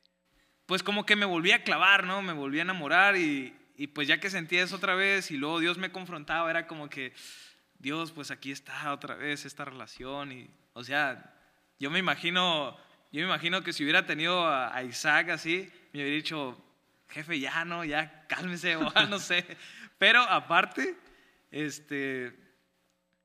pues 0.73 0.81
como 0.81 1.05
que 1.05 1.15
me 1.15 1.27
volví 1.27 1.51
a 1.51 1.63
clavar, 1.63 2.03
¿no? 2.03 2.23
Me 2.23 2.33
volví 2.33 2.57
a 2.57 2.63
enamorar 2.63 3.15
y, 3.15 3.53
pues 3.93 4.07
ya 4.07 4.19
que 4.19 4.31
sentí 4.31 4.57
eso 4.57 4.77
otra 4.77 4.95
vez 4.95 5.29
y 5.29 5.37
luego 5.37 5.59
Dios 5.59 5.77
me 5.77 5.91
confrontaba, 5.91 6.49
era 6.49 6.65
como 6.65 6.89
que, 6.89 7.13
Dios, 7.77 8.11
pues 8.11 8.31
aquí 8.31 8.51
está 8.51 8.91
otra 8.91 9.13
vez 9.13 9.45
esta 9.45 9.65
relación 9.65 10.31
y, 10.31 10.49
o 10.73 10.83
sea, 10.83 11.31
yo 11.79 11.91
me 11.91 11.99
imagino, 11.99 12.75
yo 13.11 13.21
me 13.21 13.27
imagino 13.27 13.61
que 13.61 13.71
si 13.71 13.83
hubiera 13.83 14.07
tenido 14.07 14.47
a, 14.47 14.75
a 14.75 14.81
Isaac 14.83 15.29
así, 15.29 15.71
me 15.91 15.99
hubiera 15.99 16.15
dicho, 16.15 16.59
jefe, 17.07 17.39
ya 17.39 17.63
no, 17.65 17.85
ya 17.85 18.25
cálmese 18.25 18.75
o 18.75 18.91
no 19.07 19.19
sé. 19.19 19.45
Pero 19.99 20.23
aparte, 20.23 20.97
este, 21.51 22.33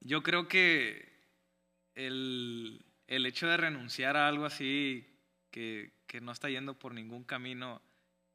yo 0.01 0.23
creo 0.23 0.49
que 0.49 1.11
el, 1.95 2.85
el 3.07 3.25
hecho 3.25 3.47
de 3.47 3.57
renunciar 3.57 4.19
a 4.19 4.29
algo 4.29 4.45
así 4.45 5.09
que, 5.51 5.97
que 6.09 6.21
no 6.21 6.33
está 6.33 6.49
yendo 6.51 6.75
por 6.75 6.93
ningún 6.93 7.23
camino 7.23 7.81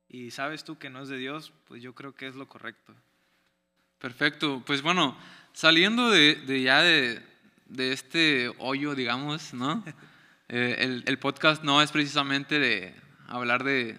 y 0.08 0.32
sabes 0.32 0.64
tú 0.64 0.78
que 0.78 0.90
no 0.90 1.02
es 1.02 1.10
de 1.10 1.18
Dios, 1.18 1.52
pues 1.66 1.82
yo 1.82 1.94
creo 1.94 2.16
que 2.16 2.28
es 2.28 2.36
lo 2.36 2.48
correcto. 2.48 2.94
Perfecto. 4.00 4.64
Pues 4.66 4.82
bueno, 4.82 5.18
saliendo 5.54 6.10
de, 6.10 6.36
de 6.36 6.62
ya 6.62 6.82
de, 6.82 7.22
de 7.66 7.92
este 7.92 8.54
hoyo, 8.60 8.96
digamos, 8.96 9.54
¿no? 9.54 9.84
Eh, 10.50 10.84
el, 10.84 11.04
el 11.08 11.18
podcast 11.18 11.64
no 11.64 11.82
es 11.82 11.92
precisamente 11.92 12.60
de 12.60 12.94
hablar 13.28 13.64
de 13.64 13.98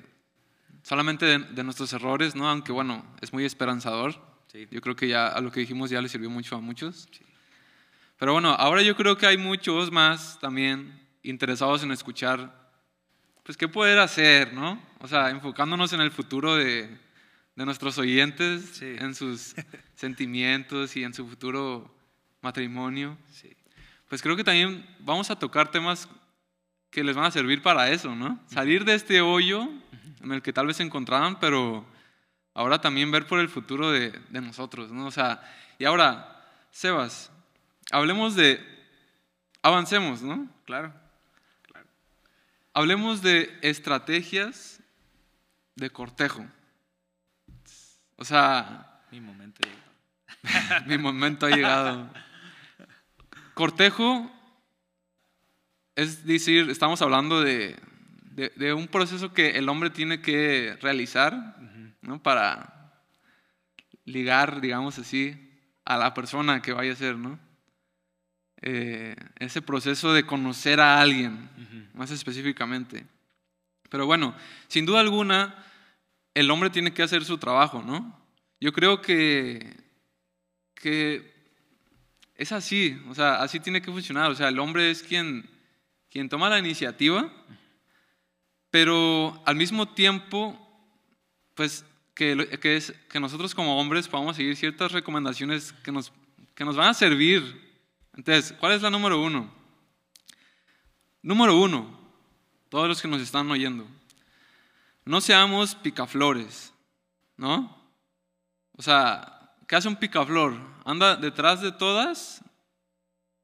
solamente 0.83 1.25
de, 1.25 1.39
de 1.39 1.65
nuestros 1.65 1.93
errores, 1.95 2.37
¿no? 2.37 2.49
Aunque 2.49 2.71
bueno, 2.71 3.05
es 3.23 3.33
muy 3.33 3.45
esperanzador. 3.45 4.15
Sí. 4.53 4.69
Yo 4.71 4.81
creo 4.83 4.95
que 4.95 5.09
ya 5.09 5.27
a 5.27 5.41
lo 5.41 5.51
que 5.51 5.61
dijimos 5.61 5.91
ya 5.91 6.03
le 6.03 6.09
sirvió 6.09 6.29
mucho 6.29 6.55
a 6.55 6.61
muchos. 6.61 7.09
Pero 8.19 8.35
bueno, 8.35 8.51
ahora 8.51 8.83
yo 8.83 8.95
creo 8.95 9.17
que 9.17 9.27
hay 9.27 9.39
muchos 9.39 9.91
más 9.91 10.39
también 10.39 11.01
interesados 11.23 11.83
en 11.83 11.91
escuchar, 11.91 12.64
pues, 13.45 13.57
qué 13.57 13.69
poder 13.69 13.99
hacer, 14.01 14.53
¿no? 14.53 14.83
O 15.01 15.07
sea, 15.09 15.31
enfocándonos 15.31 15.93
en 15.93 16.01
el 16.01 16.11
futuro 16.11 16.57
de, 16.57 16.89
de 17.55 17.65
nuestros 17.65 17.97
oyentes, 17.99 18.63
Sí. 18.75 18.97
en 18.99 19.15
sus 19.15 19.55
sentimientos 19.95 20.97
y 20.97 21.05
en 21.05 21.15
su 21.15 21.27
futuro 21.29 21.95
matrimonio. 22.43 23.17
Sí. 23.31 23.55
Pues 24.09 24.21
creo 24.23 24.37
que 24.37 24.45
también 24.45 24.87
vamos 25.01 25.31
a 25.31 25.39
tocar 25.39 25.71
temas 25.71 26.09
que 26.91 27.05
les 27.05 27.17
van 27.17 27.25
a 27.27 27.31
servir 27.31 27.63
para 27.63 27.91
eso, 27.91 28.15
¿no? 28.15 28.39
Salir 28.47 28.85
de 28.85 28.95
este 28.95 29.21
hoyo 29.21 29.69
en 30.23 30.33
el 30.33 30.43
que 30.43 30.53
tal 30.53 30.67
vez 30.67 30.77
se 30.77 30.83
encontraban, 30.83 31.39
pero 31.41 31.85
ahora 32.55 32.81
también 32.81 33.11
ver 33.11 33.27
por 33.27 33.41
el 33.41 33.49
futuro 33.49 33.91
de, 33.91 34.11
de 34.31 34.41
nosotros, 34.41 34.91
¿no? 34.93 35.07
O 35.07 35.11
sea, 35.11 35.43
y 35.79 35.85
ahora, 35.85 36.47
Sebas, 36.71 37.31
hablemos 37.91 38.37
de, 38.37 38.61
avancemos, 39.63 40.23
¿no? 40.23 40.49
Claro. 40.65 40.93
Hablemos 42.75 43.23
de 43.23 43.57
estrategias 43.63 44.81
de 45.77 45.91
cortejo. 45.91 46.45
O 48.17 48.25
sea, 48.25 49.01
Mi 49.11 49.21
momento 49.21 49.61
llegó. 49.63 50.85
mi 50.87 50.99
momento 50.99 51.47
ha 51.47 51.51
llegado. 51.51 52.13
Cortejo 53.55 54.31
es 55.97 56.27
decir, 56.27 56.69
estamos 56.71 57.01
hablando 57.03 57.41
de, 57.41 57.79
de- 58.33 58.53
de 58.57 58.73
un 58.73 58.89
proceso 58.89 59.33
que 59.33 59.51
el 59.59 59.69
hombre 59.69 59.91
tiene 59.91 60.21
que 60.21 60.77
realizar 60.83 61.57
¿no? 62.03 62.21
para 62.21 63.01
ligar, 64.05 64.61
digamos 64.61 64.99
así, 64.99 65.53
a 65.85 65.97
la 65.97 66.13
persona 66.13 66.61
que 66.63 66.73
vaya 66.73 66.93
a 66.93 66.97
ser, 66.97 67.17
¿no? 67.17 67.39
Eh, 68.67 69.15
ese 69.41 69.61
proceso 69.61 70.15
de 70.15 70.25
conocer 70.25 70.81
a 70.81 70.99
alguien, 70.99 71.51
más 71.93 72.11
específicamente. 72.11 73.05
Pero 73.91 74.07
bueno, 74.07 74.35
sin 74.69 74.87
duda 74.87 75.01
alguna, 75.01 75.55
el 76.33 76.51
hombre 76.51 76.71
tiene 76.71 76.95
que 76.95 77.03
hacer 77.03 77.27
su 77.27 77.37
trabajo, 77.37 77.83
¿no? 77.83 78.19
Yo 78.61 78.73
creo 78.73 79.03
que, 79.03 79.77
que 80.75 81.31
es 82.37 82.53
así, 82.53 82.99
o 83.09 83.15
sea, 83.15 83.43
así 83.43 83.61
tiene 83.61 83.83
que 83.83 83.93
funcionar. 83.93 84.31
O 84.31 84.35
sea, 84.35 84.49
el 84.49 84.59
hombre 84.59 84.91
es 84.91 85.03
quien, 85.03 85.47
quien 86.11 86.31
toma 86.31 86.49
la 86.49 86.59
iniciativa, 86.59 87.31
pero 88.71 89.43
al 89.45 89.57
mismo 89.57 89.89
tiempo, 89.93 90.59
pues 91.55 91.85
que, 92.15 92.35
lo- 92.35 92.49
que 92.49 92.77
es, 92.77 92.93
que 93.11 93.21
nosotros 93.21 93.55
como 93.55 93.79
hombres 93.79 94.09
podamos 94.09 94.37
seguir 94.37 94.57
ciertas 94.57 94.93
recomendaciones 94.93 95.73
que 95.85 95.93
nos, 95.93 96.13
que 96.55 96.65
nos 96.65 96.77
van 96.77 96.89
a 96.89 96.95
servir. 96.95 97.63
Entonces, 98.17 98.55
¿cuál 98.59 98.73
es 98.73 98.83
la 98.83 98.91
número 98.91 99.21
uno? 99.21 99.53
Número 101.23 101.59
uno, 101.59 101.99
todos 102.69 102.87
los 102.87 103.01
que 103.01 103.09
nos 103.09 103.21
están 103.21 103.51
oyendo, 103.51 103.89
no 105.05 105.21
seamos 105.21 105.75
picaflores, 105.75 106.73
¿no? 107.37 107.77
O 108.73 108.83
sea, 108.83 109.55
¿qué 109.67 109.77
hace 109.77 109.89
un 109.89 109.97
picaflor? 109.97 110.59
Anda 110.85 111.17
detrás 111.17 111.61
de 111.61 111.73
todas 111.73 112.43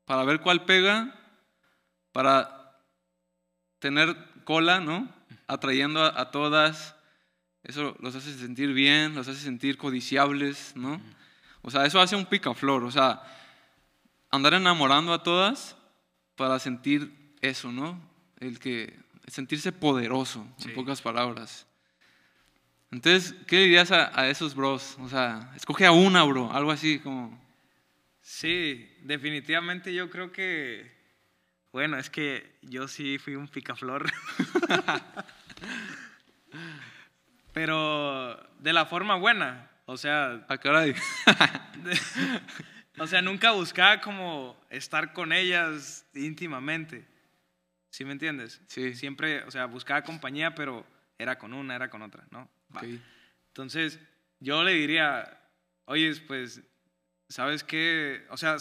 para 0.05 0.25
ver 0.25 0.41
cuál 0.41 0.65
pega, 0.65 1.15
para 2.13 2.79
tener 3.79 4.17
cola, 4.45 4.81
¿no? 4.81 5.09
Atrayendo 5.47 6.05
a, 6.05 6.21
a 6.21 6.31
todas. 6.31 6.97
Eso 7.63 7.97
los 8.01 8.15
hace 8.15 8.37
sentir 8.37 8.73
bien, 8.73 9.15
los 9.15 9.29
hace 9.29 9.41
sentir 9.41 9.77
codiciables, 9.79 10.73
¿no? 10.77 11.01
O 11.63 11.71
sea, 11.71 11.87
eso 11.87 12.01
hace 12.01 12.17
un 12.17 12.27
picaflor. 12.27 12.85
O 12.85 12.91
sea, 12.91 13.23
andar 14.31 14.55
enamorando 14.55 15.13
a 15.13 15.23
todas 15.23 15.77
para 16.37 16.59
sentir 16.59 17.35
eso, 17.41 17.73
¿no? 17.73 18.01
El 18.39 18.59
que 18.59 18.99
sentirse 19.27 19.73
poderoso, 19.73 20.47
Sí. 20.59 20.69
en 20.69 20.75
pocas 20.75 21.01
palabras. 21.03 21.67
Entonces, 22.91 23.35
¿qué 23.47 23.57
le 23.57 23.63
dirías 23.65 23.93
a, 23.93 24.19
a 24.19 24.29
esos 24.29 24.55
bros? 24.55 24.97
O 25.01 25.09
sea, 25.09 25.53
escoge 25.55 25.87
a 25.87 25.93
una, 25.93 26.25
bro, 26.25 26.53
algo 26.53 26.71
así 26.73 26.99
como... 26.99 27.41
Sí, 28.21 28.89
definitivamente 29.03 29.95
yo 29.95 30.11
creo 30.11 30.33
que, 30.33 30.91
bueno, 31.73 31.99
es 31.99 32.11
que 32.11 32.59
yo 32.63 32.89
sí 32.89 33.19
fui 33.19 33.37
un 33.37 33.49
picaflor. 33.49 34.11
Pero 37.53 38.37
de 38.61 38.73
la 38.73 38.87
forma 38.87 39.17
buena, 39.17 39.69
o 39.87 39.97
sea, 39.97 40.45
Ah, 40.49 40.59
caray. 40.59 40.95
O 42.99 43.07
sea, 43.07 43.23
nunca 43.23 43.53
buscaba 43.53 44.01
como 44.01 44.59
estar 44.69 45.13
con 45.13 45.33
ellas 45.33 46.07
íntimamente. 46.15 47.07
¿Sí 47.91 48.05
me 48.05 48.13
entiendes? 48.13 48.61
Sí. 48.67 48.95
Siempre, 48.95 49.43
o 49.45 49.51
sea, 49.51 49.67
buscaba 49.67 50.03
compañía, 50.03 50.55
pero 50.55 50.87
era 51.19 51.39
con 51.39 51.53
una, 51.53 51.75
era 51.77 51.91
con 51.91 52.03
otra, 52.03 52.25
¿no? 52.31 52.49
Va. 52.75 52.81
Ok. 52.81 53.01
Entonces, 53.49 53.99
yo 54.39 54.63
le 54.63 54.73
diría, 54.73 55.41
oye, 55.87 56.15
pues, 56.27 56.63
¿sabes 57.29 57.65
qué? 57.65 58.27
O 58.31 58.37
sea, 58.37 58.57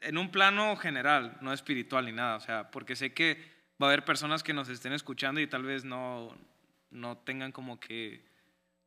en 0.00 0.18
un 0.18 0.30
plano 0.30 0.76
general, 0.76 1.36
no 1.40 1.52
espiritual 1.52 2.06
ni 2.06 2.12
nada, 2.12 2.36
o 2.36 2.40
sea, 2.40 2.70
porque 2.70 2.94
sé 2.94 3.12
que 3.12 3.58
va 3.82 3.86
a 3.86 3.90
haber 3.90 4.04
personas 4.04 4.42
que 4.42 4.52
nos 4.52 4.68
estén 4.68 4.92
escuchando 4.92 5.40
y 5.40 5.46
tal 5.46 5.62
vez 5.62 5.84
no, 5.84 6.36
no 6.90 7.18
tengan 7.18 7.52
como 7.52 7.80
que 7.80 8.24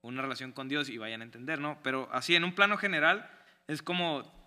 una 0.02 0.22
relación 0.22 0.52
con 0.52 0.68
Dios 0.68 0.90
y 0.90 0.98
vayan 0.98 1.22
a 1.22 1.26
entender, 1.26 1.60
¿no? 1.60 1.80
Pero 1.84 2.10
así, 2.12 2.36
en 2.36 2.44
un 2.44 2.54
plano 2.54 2.78
general, 2.78 3.30
es 3.68 3.82
como, 3.82 4.41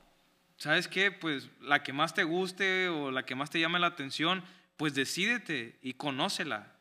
¿sabes 0.57 0.89
qué? 0.89 1.11
Pues 1.11 1.49
la 1.61 1.83
que 1.83 1.93
más 1.93 2.15
te 2.15 2.25
guste 2.25 2.89
o 2.89 3.11
la 3.11 3.25
que 3.25 3.35
más 3.35 3.51
te 3.51 3.61
llame 3.61 3.79
la 3.79 3.89
atención, 3.89 4.43
pues 4.77 4.95
decídete 4.95 5.79
y 5.83 5.95
conócela. 5.95 6.73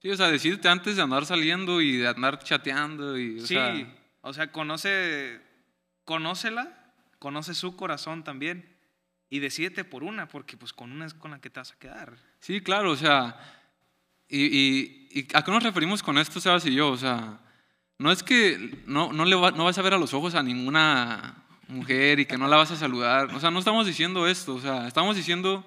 Sí, 0.00 0.10
o 0.10 0.16
sea, 0.16 0.28
decídete 0.30 0.68
antes 0.68 0.96
de 0.96 1.02
andar 1.02 1.24
saliendo 1.24 1.80
y 1.80 1.96
de 1.96 2.08
andar 2.08 2.38
chateando 2.40 3.18
y... 3.18 3.38
O 3.38 3.46
sí, 3.46 3.54
sea, 3.54 3.74
o 4.20 4.32
sea, 4.32 4.52
conoce, 4.52 5.40
conócela, 6.04 6.92
conoce 7.18 7.54
su 7.54 7.74
corazón 7.76 8.22
también 8.24 8.68
y 9.30 9.38
decídete 9.38 9.84
por 9.84 10.04
una, 10.04 10.28
porque 10.28 10.56
pues 10.56 10.72
con 10.72 10.92
una 10.92 11.06
es 11.06 11.14
con 11.14 11.30
la 11.30 11.40
que 11.40 11.50
te 11.50 11.60
vas 11.60 11.72
a 11.72 11.78
quedar. 11.78 12.16
sí, 12.40 12.60
claro, 12.60 12.90
o 12.92 12.96
sea... 12.96 13.36
Y, 14.26 14.46
y- 14.46 15.08
y 15.20 15.28
a 15.34 15.42
qué 15.44 15.50
nos 15.50 15.62
referimos 15.62 16.02
con 16.02 16.16
esto, 16.18 16.40
Sebas 16.40 16.64
y 16.66 16.74
yo? 16.74 16.88
O 16.90 16.96
sea, 16.96 17.38
no 17.98 18.10
es 18.10 18.22
que 18.22 18.82
no, 18.86 19.12
no, 19.12 19.24
le 19.26 19.36
va- 19.36 19.50
no 19.50 19.64
vas 19.64 19.76
a 19.78 19.82
ver 19.82 19.92
a 19.94 19.98
los 19.98 20.14
ojos 20.14 20.34
a 20.34 20.42
ninguna 20.42 21.43
mujer 21.68 22.20
y 22.20 22.26
que 22.26 22.36
no 22.36 22.48
la 22.48 22.56
vas 22.56 22.70
a 22.70 22.76
saludar. 22.76 23.34
O 23.34 23.40
sea, 23.40 23.50
no 23.50 23.58
estamos 23.58 23.86
diciendo 23.86 24.26
esto, 24.26 24.54
o 24.54 24.60
sea, 24.60 24.86
estamos 24.86 25.16
diciendo... 25.16 25.64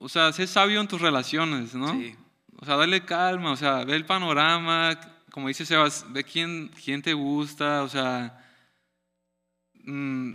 O 0.00 0.08
sea, 0.08 0.32
sé 0.32 0.46
sabio 0.46 0.80
en 0.80 0.86
tus 0.86 1.00
relaciones, 1.00 1.74
¿no? 1.74 1.92
Sí. 1.92 2.14
O 2.60 2.64
sea, 2.64 2.76
dale 2.76 3.04
calma, 3.04 3.52
o 3.52 3.56
sea, 3.56 3.84
ve 3.84 3.96
el 3.96 4.06
panorama, 4.06 4.98
como 5.30 5.48
dice 5.48 5.66
Sebas, 5.66 6.06
ve 6.10 6.24
quién, 6.24 6.70
quién 6.84 7.02
te 7.02 7.14
gusta, 7.14 7.82
o 7.82 7.88
sea, 7.88 8.44
mm, 9.84 10.34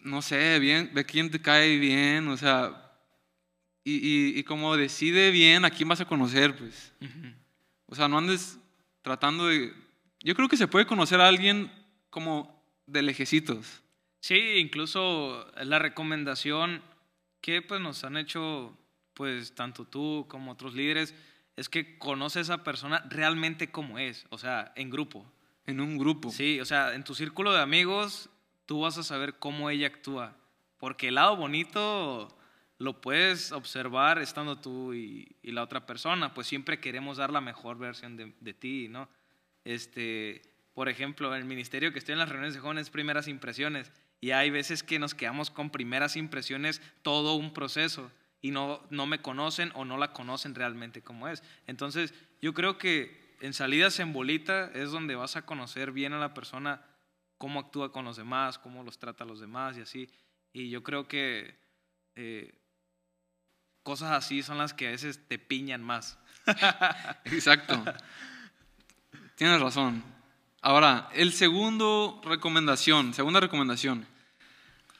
no 0.00 0.22
sé, 0.22 0.58
bien, 0.58 0.90
ve 0.94 1.04
quién 1.04 1.30
te 1.30 1.40
cae 1.40 1.78
bien, 1.78 2.28
o 2.28 2.36
sea, 2.36 2.88
y, 3.84 3.96
y, 3.96 4.38
y 4.38 4.44
como 4.44 4.76
decide 4.76 5.30
bien 5.30 5.64
a 5.64 5.70
quién 5.70 5.88
vas 5.88 6.00
a 6.00 6.06
conocer, 6.06 6.56
pues. 6.56 6.92
O 7.86 7.94
sea, 7.94 8.08
no 8.08 8.18
andes 8.18 8.58
tratando 9.02 9.46
de... 9.46 9.72
Yo 10.20 10.34
creo 10.34 10.48
que 10.48 10.58
se 10.58 10.68
puede 10.68 10.86
conocer 10.86 11.20
a 11.20 11.28
alguien 11.28 11.72
como 12.10 12.57
de 12.88 13.02
lejecitos. 13.02 13.82
Sí, 14.20 14.56
incluso 14.56 15.46
la 15.62 15.78
recomendación 15.78 16.82
que 17.40 17.62
pues 17.62 17.80
nos 17.80 18.02
han 18.04 18.16
hecho 18.16 18.76
pues 19.14 19.54
tanto 19.54 19.84
tú 19.84 20.26
como 20.28 20.52
otros 20.52 20.74
líderes 20.74 21.14
es 21.56 21.68
que 21.68 21.98
conoce 21.98 22.38
a 22.38 22.42
esa 22.42 22.64
persona 22.64 23.04
realmente 23.08 23.70
como 23.70 23.98
es, 23.98 24.26
o 24.30 24.38
sea, 24.38 24.72
en 24.76 24.90
grupo. 24.90 25.24
En 25.66 25.80
un 25.80 25.98
grupo. 25.98 26.30
Sí, 26.30 26.60
o 26.60 26.64
sea, 26.64 26.94
en 26.94 27.04
tu 27.04 27.14
círculo 27.14 27.52
de 27.52 27.60
amigos 27.60 28.30
tú 28.64 28.80
vas 28.80 28.96
a 28.96 29.02
saber 29.02 29.34
cómo 29.38 29.70
ella 29.70 29.88
actúa, 29.88 30.36
porque 30.78 31.08
el 31.08 31.16
lado 31.16 31.36
bonito 31.36 32.36
lo 32.78 33.00
puedes 33.00 33.50
observar 33.50 34.20
estando 34.20 34.60
tú 34.60 34.94
y, 34.94 35.36
y 35.42 35.50
la 35.50 35.62
otra 35.62 35.84
persona, 35.84 36.32
pues 36.32 36.46
siempre 36.46 36.80
queremos 36.80 37.16
dar 37.16 37.32
la 37.32 37.40
mejor 37.40 37.76
versión 37.76 38.16
de, 38.16 38.32
de 38.40 38.54
ti, 38.54 38.86
¿no? 38.88 39.08
Este, 39.64 40.42
por 40.78 40.88
ejemplo, 40.88 41.34
en 41.34 41.40
el 41.40 41.44
ministerio 41.44 41.92
que 41.92 41.98
estoy 41.98 42.12
en 42.12 42.20
las 42.20 42.28
reuniones 42.28 42.54
de 42.54 42.60
jóvenes, 42.60 42.88
primeras 42.88 43.26
impresiones, 43.26 43.90
y 44.20 44.30
hay 44.30 44.50
veces 44.50 44.84
que 44.84 45.00
nos 45.00 45.12
quedamos 45.12 45.50
con 45.50 45.70
primeras 45.70 46.14
impresiones 46.14 46.80
todo 47.02 47.34
un 47.34 47.52
proceso, 47.52 48.12
y 48.40 48.52
no, 48.52 48.86
no 48.88 49.04
me 49.04 49.20
conocen 49.20 49.72
o 49.74 49.84
no 49.84 49.98
la 49.98 50.12
conocen 50.12 50.54
realmente 50.54 51.02
como 51.02 51.26
es. 51.26 51.42
Entonces, 51.66 52.14
yo 52.40 52.54
creo 52.54 52.78
que 52.78 53.36
en 53.40 53.54
salidas 53.54 53.98
en 53.98 54.12
bolita 54.12 54.70
es 54.72 54.92
donde 54.92 55.16
vas 55.16 55.34
a 55.34 55.44
conocer 55.44 55.90
bien 55.90 56.12
a 56.12 56.20
la 56.20 56.32
persona, 56.32 56.80
cómo 57.38 57.58
actúa 57.58 57.90
con 57.90 58.04
los 58.04 58.16
demás, 58.16 58.56
cómo 58.56 58.84
los 58.84 59.00
trata 59.00 59.24
a 59.24 59.26
los 59.26 59.40
demás 59.40 59.76
y 59.78 59.80
así. 59.80 60.08
Y 60.52 60.70
yo 60.70 60.84
creo 60.84 61.08
que 61.08 61.58
eh, 62.14 62.54
cosas 63.82 64.12
así 64.12 64.44
son 64.44 64.58
las 64.58 64.74
que 64.74 64.86
a 64.86 64.90
veces 64.92 65.26
te 65.26 65.40
piñan 65.40 65.82
más. 65.82 66.20
Exacto. 67.24 67.84
Tienes 69.34 69.60
razón. 69.60 70.17
Ahora, 70.60 71.08
el 71.14 71.32
segundo 71.32 72.20
recomendación, 72.24 73.14
segunda 73.14 73.40
recomendación. 73.40 74.06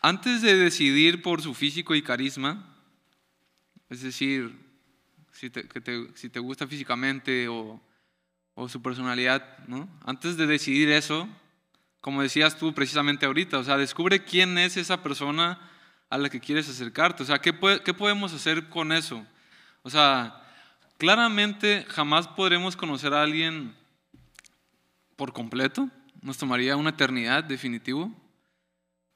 Antes 0.00 0.40
de 0.42 0.56
decidir 0.56 1.20
por 1.22 1.42
su 1.42 1.52
físico 1.52 1.96
y 1.96 2.02
carisma, 2.02 2.76
es 3.90 4.02
decir, 4.02 4.56
si 5.32 5.50
te, 5.50 5.66
si 6.14 6.28
te 6.28 6.38
gusta 6.38 6.66
físicamente 6.68 7.48
o, 7.48 7.80
o, 8.54 8.68
su 8.68 8.80
personalidad, 8.82 9.58
¿no? 9.66 9.88
Antes 10.04 10.36
de 10.36 10.46
decidir 10.46 10.90
eso, 10.90 11.28
como 12.00 12.22
decías 12.22 12.56
tú 12.56 12.72
precisamente 12.72 13.26
ahorita, 13.26 13.58
o 13.58 13.64
sea, 13.64 13.76
descubre 13.76 14.24
quién 14.24 14.58
es 14.58 14.76
esa 14.76 15.02
persona 15.02 15.58
a 16.08 16.18
la 16.18 16.30
que 16.30 16.40
quieres 16.40 16.68
acercarte. 16.68 17.24
O 17.24 17.26
sea, 17.26 17.40
¿qué, 17.40 17.52
qué 17.84 17.94
podemos 17.94 18.32
hacer 18.32 18.68
con 18.68 18.92
eso? 18.92 19.26
O 19.82 19.90
sea, 19.90 20.40
claramente 20.98 21.84
jamás 21.88 22.28
podremos 22.28 22.76
conocer 22.76 23.12
a 23.12 23.22
alguien 23.22 23.74
por 25.18 25.32
completo, 25.32 25.90
nos 26.22 26.38
tomaría 26.38 26.76
una 26.76 26.90
eternidad 26.90 27.42
definitivo. 27.42 28.12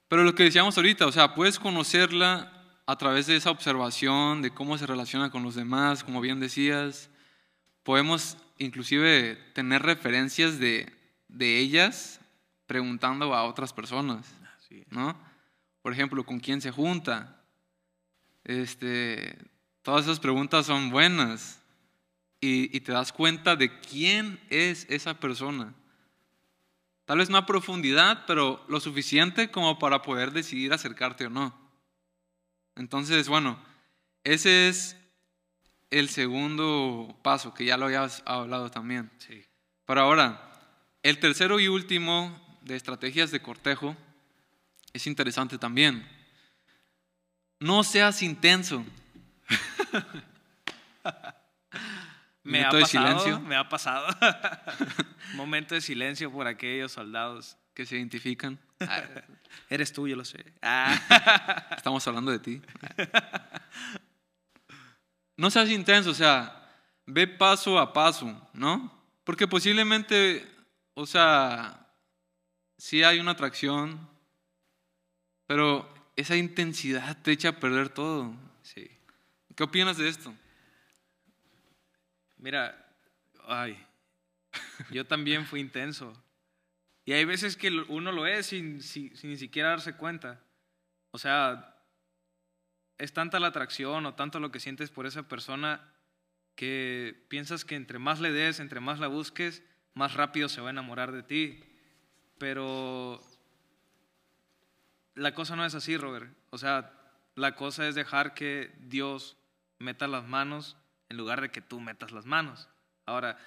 Pero 0.09 0.25
lo 0.25 0.35
que 0.35 0.43
decíamos 0.43 0.75
ahorita, 0.75 1.07
o 1.07 1.11
sea, 1.13 1.33
puedes 1.33 1.57
conocerla 1.57 2.51
a 2.85 2.97
través 2.97 3.25
de 3.25 3.37
esa 3.37 3.51
observación, 3.51 4.41
de 4.41 4.51
cómo 4.51 4.77
se 4.77 4.85
relaciona 4.85 5.31
con 5.31 5.43
los 5.43 5.55
demás, 5.55 6.03
como 6.03 6.19
bien 6.19 6.41
decías. 6.41 7.09
Podemos 7.83 8.37
inclusive 8.57 9.35
tener 9.53 9.81
referencias 9.81 10.59
de, 10.59 10.91
de 11.29 11.59
ellas 11.59 12.19
preguntando 12.67 13.33
a 13.33 13.45
otras 13.45 13.71
personas, 13.71 14.27
¿no? 14.89 15.17
Por 15.81 15.93
ejemplo, 15.93 16.25
¿con 16.25 16.41
quién 16.41 16.59
se 16.59 16.71
junta? 16.71 17.41
Este, 18.43 19.37
todas 19.81 20.03
esas 20.03 20.19
preguntas 20.19 20.65
son 20.65 20.89
buenas 20.89 21.61
y, 22.41 22.75
y 22.75 22.81
te 22.81 22.91
das 22.91 23.13
cuenta 23.13 23.55
de 23.55 23.79
quién 23.79 24.41
es 24.49 24.85
esa 24.89 25.17
persona. 25.17 25.73
Tal 27.05 27.17
vez 27.17 27.29
no 27.29 27.37
a 27.37 27.45
profundidad, 27.45 28.25
pero 28.25 28.63
lo 28.69 28.79
suficiente 28.79 29.51
como 29.51 29.77
para 29.77 30.01
poder 30.01 30.31
decidir 30.31 30.71
acercarte 30.73 31.25
o 31.25 31.29
no. 31.29 31.53
Entonces, 32.75 33.27
bueno, 33.27 33.59
ese 34.23 34.69
es 34.69 34.95
el 35.89 36.09
segundo 36.09 37.19
paso, 37.21 37.53
que 37.53 37.65
ya 37.65 37.77
lo 37.77 37.85
habías 37.85 38.23
hablado 38.25 38.71
también. 38.71 39.11
Sí. 39.17 39.45
Pero 39.85 40.01
ahora, 40.01 40.51
el 41.03 41.19
tercero 41.19 41.59
y 41.59 41.67
último 41.67 42.41
de 42.61 42.75
estrategias 42.75 43.31
de 43.31 43.41
cortejo 43.41 43.95
es 44.93 45.05
interesante 45.05 45.57
también. 45.57 46.07
No 47.59 47.83
seas 47.83 48.21
intenso. 48.23 48.85
me 52.43 52.63
ha 52.63 52.69
pasado, 52.69 52.87
silencio. 52.87 53.39
Me 53.41 53.55
ha 53.55 53.69
pasado. 53.69 54.07
Momento 55.35 55.75
de 55.75 55.81
silencio 55.81 56.31
por 56.31 56.47
aquellos 56.47 56.91
soldados 56.91 57.57
que 57.73 57.85
se 57.85 57.95
identifican. 57.95 58.59
Ah, 58.81 59.03
eres 59.69 59.93
tú, 59.93 60.07
yo 60.07 60.15
lo 60.15 60.25
sé. 60.25 60.43
Ah. 60.61 61.67
Estamos 61.77 62.05
hablando 62.07 62.31
de 62.31 62.39
ti. 62.39 62.61
No 65.37 65.49
seas 65.49 65.69
intenso, 65.69 66.11
o 66.11 66.13
sea, 66.13 66.69
ve 67.05 67.27
paso 67.27 67.79
a 67.79 67.93
paso, 67.93 68.49
¿no? 68.53 68.93
Porque 69.23 69.47
posiblemente, 69.47 70.45
o 70.93 71.05
sea, 71.05 71.87
sí 72.77 73.03
hay 73.03 73.19
una 73.19 73.31
atracción, 73.31 74.09
pero 75.47 75.91
esa 76.15 76.35
intensidad 76.35 77.21
te 77.21 77.31
echa 77.31 77.49
a 77.49 77.59
perder 77.59 77.89
todo. 77.89 78.33
Sí. 78.61 78.91
¿Qué 79.55 79.63
opinas 79.63 79.97
de 79.97 80.09
esto? 80.09 80.33
Mira, 82.43 82.93
ay, 83.47 83.81
yo 84.91 85.07
también 85.07 85.45
fui 85.45 85.61
intenso. 85.61 86.13
Y 87.05 87.13
hay 87.13 87.23
veces 87.23 87.55
que 87.55 87.69
uno 87.69 88.11
lo 88.11 88.27
es 88.27 88.47
sin, 88.47 88.81
sin, 88.81 89.13
ni 89.23 89.37
siquiera 89.37 89.69
darse 89.69 89.95
cuenta. 89.95 90.43
O 91.11 91.17
sea, 91.17 91.81
es 92.97 93.13
tanta 93.13 93.39
la 93.39 93.47
atracción 93.47 94.05
o 94.05 94.15
tanto 94.15 94.41
lo 94.41 94.51
que 94.51 94.59
sientes 94.59 94.89
por 94.91 95.05
esa 95.05 95.23
persona 95.29 95.89
que 96.55 97.25
piensas 97.29 97.63
que 97.63 97.75
entre 97.75 97.97
más 97.97 98.19
le 98.19 98.33
des, 98.33 98.59
entre 98.59 98.81
más 98.81 98.99
la 98.99 99.07
busques, 99.07 99.63
más 99.93 100.13
rápido 100.13 100.49
se 100.49 100.59
va 100.59 100.67
a 100.67 100.71
enamorar 100.71 101.13
de 101.13 101.23
ti. 101.23 101.63
Pero 102.39 103.21
la 105.15 105.33
cosa 105.33 105.55
no 105.55 105.65
es 105.65 105.75
así, 105.75 105.95
Robert. 105.95 106.29
O 106.49 106.57
sea, 106.57 106.91
la 107.35 107.55
cosa 107.55 107.87
es 107.87 107.95
dejar 107.95 108.33
que 108.33 108.75
Dios 108.81 109.37
meta 109.79 110.07
las 110.07 110.27
manos 110.27 110.75
en 111.09 111.17
lugar 111.17 111.41
de 111.41 111.49
que 111.49 111.61
tú 111.61 111.79
metas 111.79 112.11
las 112.11 112.25
manos. 112.25 112.69
Ahora, 113.05 113.37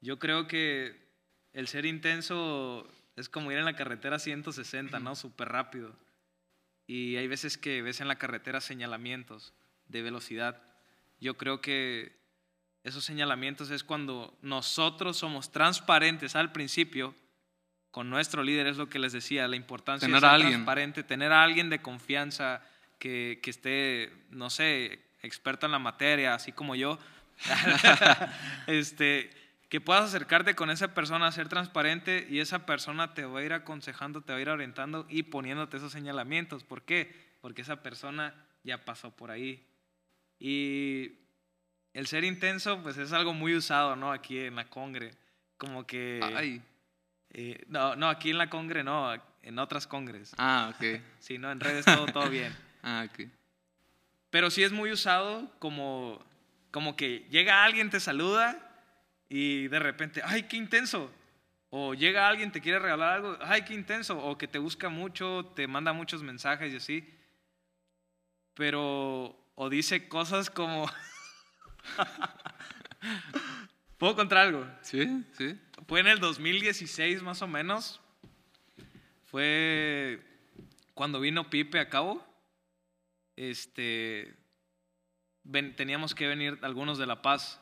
yo 0.00 0.18
creo 0.18 0.46
que 0.46 1.06
el 1.52 1.68
ser 1.68 1.86
intenso 1.86 2.86
es 3.16 3.28
como 3.28 3.50
ir 3.50 3.58
en 3.58 3.64
la 3.64 3.76
carretera 3.76 4.18
160, 4.18 5.00
¿no? 5.00 5.16
Súper 5.16 5.48
rápido. 5.48 5.96
Y 6.86 7.16
hay 7.16 7.26
veces 7.26 7.58
que 7.58 7.82
ves 7.82 8.00
en 8.00 8.08
la 8.08 8.16
carretera 8.16 8.60
señalamientos 8.60 9.54
de 9.88 10.02
velocidad. 10.02 10.62
Yo 11.18 11.36
creo 11.36 11.60
que 11.60 12.16
esos 12.84 13.04
señalamientos 13.04 13.70
es 13.70 13.82
cuando 13.82 14.38
nosotros 14.42 15.16
somos 15.16 15.50
transparentes 15.50 16.36
al 16.36 16.52
principio 16.52 17.14
con 17.90 18.10
nuestro 18.10 18.44
líder, 18.44 18.66
es 18.66 18.76
lo 18.76 18.90
que 18.90 18.98
les 18.98 19.12
decía, 19.12 19.48
la 19.48 19.56
importancia 19.56 20.06
de 20.06 20.14
ser 20.14 20.24
alguien. 20.24 20.52
transparente, 20.52 21.02
tener 21.02 21.32
a 21.32 21.42
alguien 21.42 21.70
de 21.70 21.80
confianza 21.80 22.62
que, 22.98 23.40
que 23.42 23.50
esté, 23.50 24.12
no 24.30 24.50
sé, 24.50 25.05
experto 25.22 25.66
en 25.66 25.72
la 25.72 25.78
materia, 25.78 26.34
así 26.34 26.52
como 26.52 26.74
yo, 26.74 26.98
este, 28.66 29.30
que 29.68 29.80
puedas 29.80 30.04
acercarte 30.04 30.54
con 30.54 30.70
esa 30.70 30.94
persona, 30.94 31.30
ser 31.32 31.48
transparente 31.48 32.26
y 32.30 32.40
esa 32.40 32.66
persona 32.66 33.14
te 33.14 33.24
va 33.24 33.40
a 33.40 33.42
ir 33.42 33.52
aconsejando, 33.52 34.22
te 34.22 34.32
va 34.32 34.38
a 34.38 34.42
ir 34.42 34.48
orientando 34.48 35.06
y 35.08 35.24
poniéndote 35.24 35.76
esos 35.76 35.92
señalamientos. 35.92 36.64
¿Por 36.64 36.82
qué? 36.82 37.14
Porque 37.40 37.62
esa 37.62 37.82
persona 37.82 38.34
ya 38.62 38.84
pasó 38.84 39.10
por 39.10 39.30
ahí. 39.30 39.64
Y 40.38 41.12
el 41.92 42.06
ser 42.06 42.24
intenso, 42.24 42.82
pues 42.82 42.98
es 42.98 43.12
algo 43.12 43.32
muy 43.32 43.56
usado, 43.56 43.96
¿no? 43.96 44.12
Aquí 44.12 44.38
en 44.38 44.56
la 44.56 44.68
Congre. 44.68 45.12
Como 45.56 45.86
que... 45.86 46.20
Ay. 46.22 46.62
Eh, 47.30 47.64
no, 47.68 47.96
no, 47.96 48.08
aquí 48.08 48.30
en 48.30 48.38
la 48.38 48.48
Congre 48.48 48.84
no, 48.84 49.12
en 49.42 49.58
otras 49.58 49.86
Congres. 49.86 50.32
Ah, 50.38 50.72
ok. 50.74 51.00
Sí, 51.18 51.38
no, 51.38 51.50
en 51.50 51.60
redes 51.60 51.84
todo, 51.84 52.06
todo 52.06 52.28
bien. 52.28 52.54
ah, 52.82 53.06
ok. 53.10 53.28
Pero 54.36 54.50
sí 54.50 54.62
es 54.62 54.70
muy 54.70 54.92
usado 54.92 55.50
como, 55.58 56.22
como 56.70 56.94
que 56.94 57.26
llega 57.30 57.64
alguien, 57.64 57.88
te 57.88 58.00
saluda 58.00 58.84
y 59.30 59.68
de 59.68 59.78
repente, 59.78 60.20
ay, 60.22 60.42
qué 60.42 60.58
intenso. 60.58 61.10
O 61.70 61.94
llega 61.94 62.28
alguien, 62.28 62.52
te 62.52 62.60
quiere 62.60 62.78
regalar 62.78 63.14
algo, 63.14 63.38
ay, 63.40 63.62
qué 63.62 63.72
intenso. 63.72 64.18
O 64.18 64.36
que 64.36 64.46
te 64.46 64.58
busca 64.58 64.90
mucho, 64.90 65.54
te 65.56 65.66
manda 65.66 65.94
muchos 65.94 66.22
mensajes 66.22 66.70
y 66.70 66.76
así. 66.76 67.18
Pero, 68.52 69.42
o 69.54 69.70
dice 69.70 70.06
cosas 70.06 70.50
como... 70.50 70.86
¿Puedo 73.96 74.16
contar 74.16 74.36
algo? 74.36 74.66
Sí, 74.82 75.24
sí. 75.32 75.58
Fue 75.88 76.00
en 76.00 76.08
el 76.08 76.20
2016 76.20 77.22
más 77.22 77.40
o 77.40 77.48
menos. 77.48 78.02
Fue 79.30 80.22
cuando 80.92 81.20
vino 81.20 81.48
Pipe 81.48 81.80
a 81.80 81.88
cabo. 81.88 82.35
Este, 83.36 84.34
teníamos 85.76 86.14
que 86.14 86.26
venir 86.26 86.58
algunos 86.62 86.98
de 86.98 87.06
La 87.06 87.22
Paz. 87.22 87.60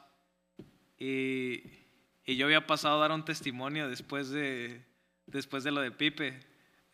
Y, 0.99 1.63
y, 2.25 2.37
yo 2.37 2.47
había 2.47 2.67
pasado 2.67 2.97
a 2.97 3.01
dar 3.01 3.13
un 3.13 3.25
testimonio 3.25 3.89
después 3.89 4.31
de, 4.31 4.85
después 5.27 5.65
de 5.65 5.73
lo 5.73 5.81
de 5.81 5.91
Pipe. 5.91 6.41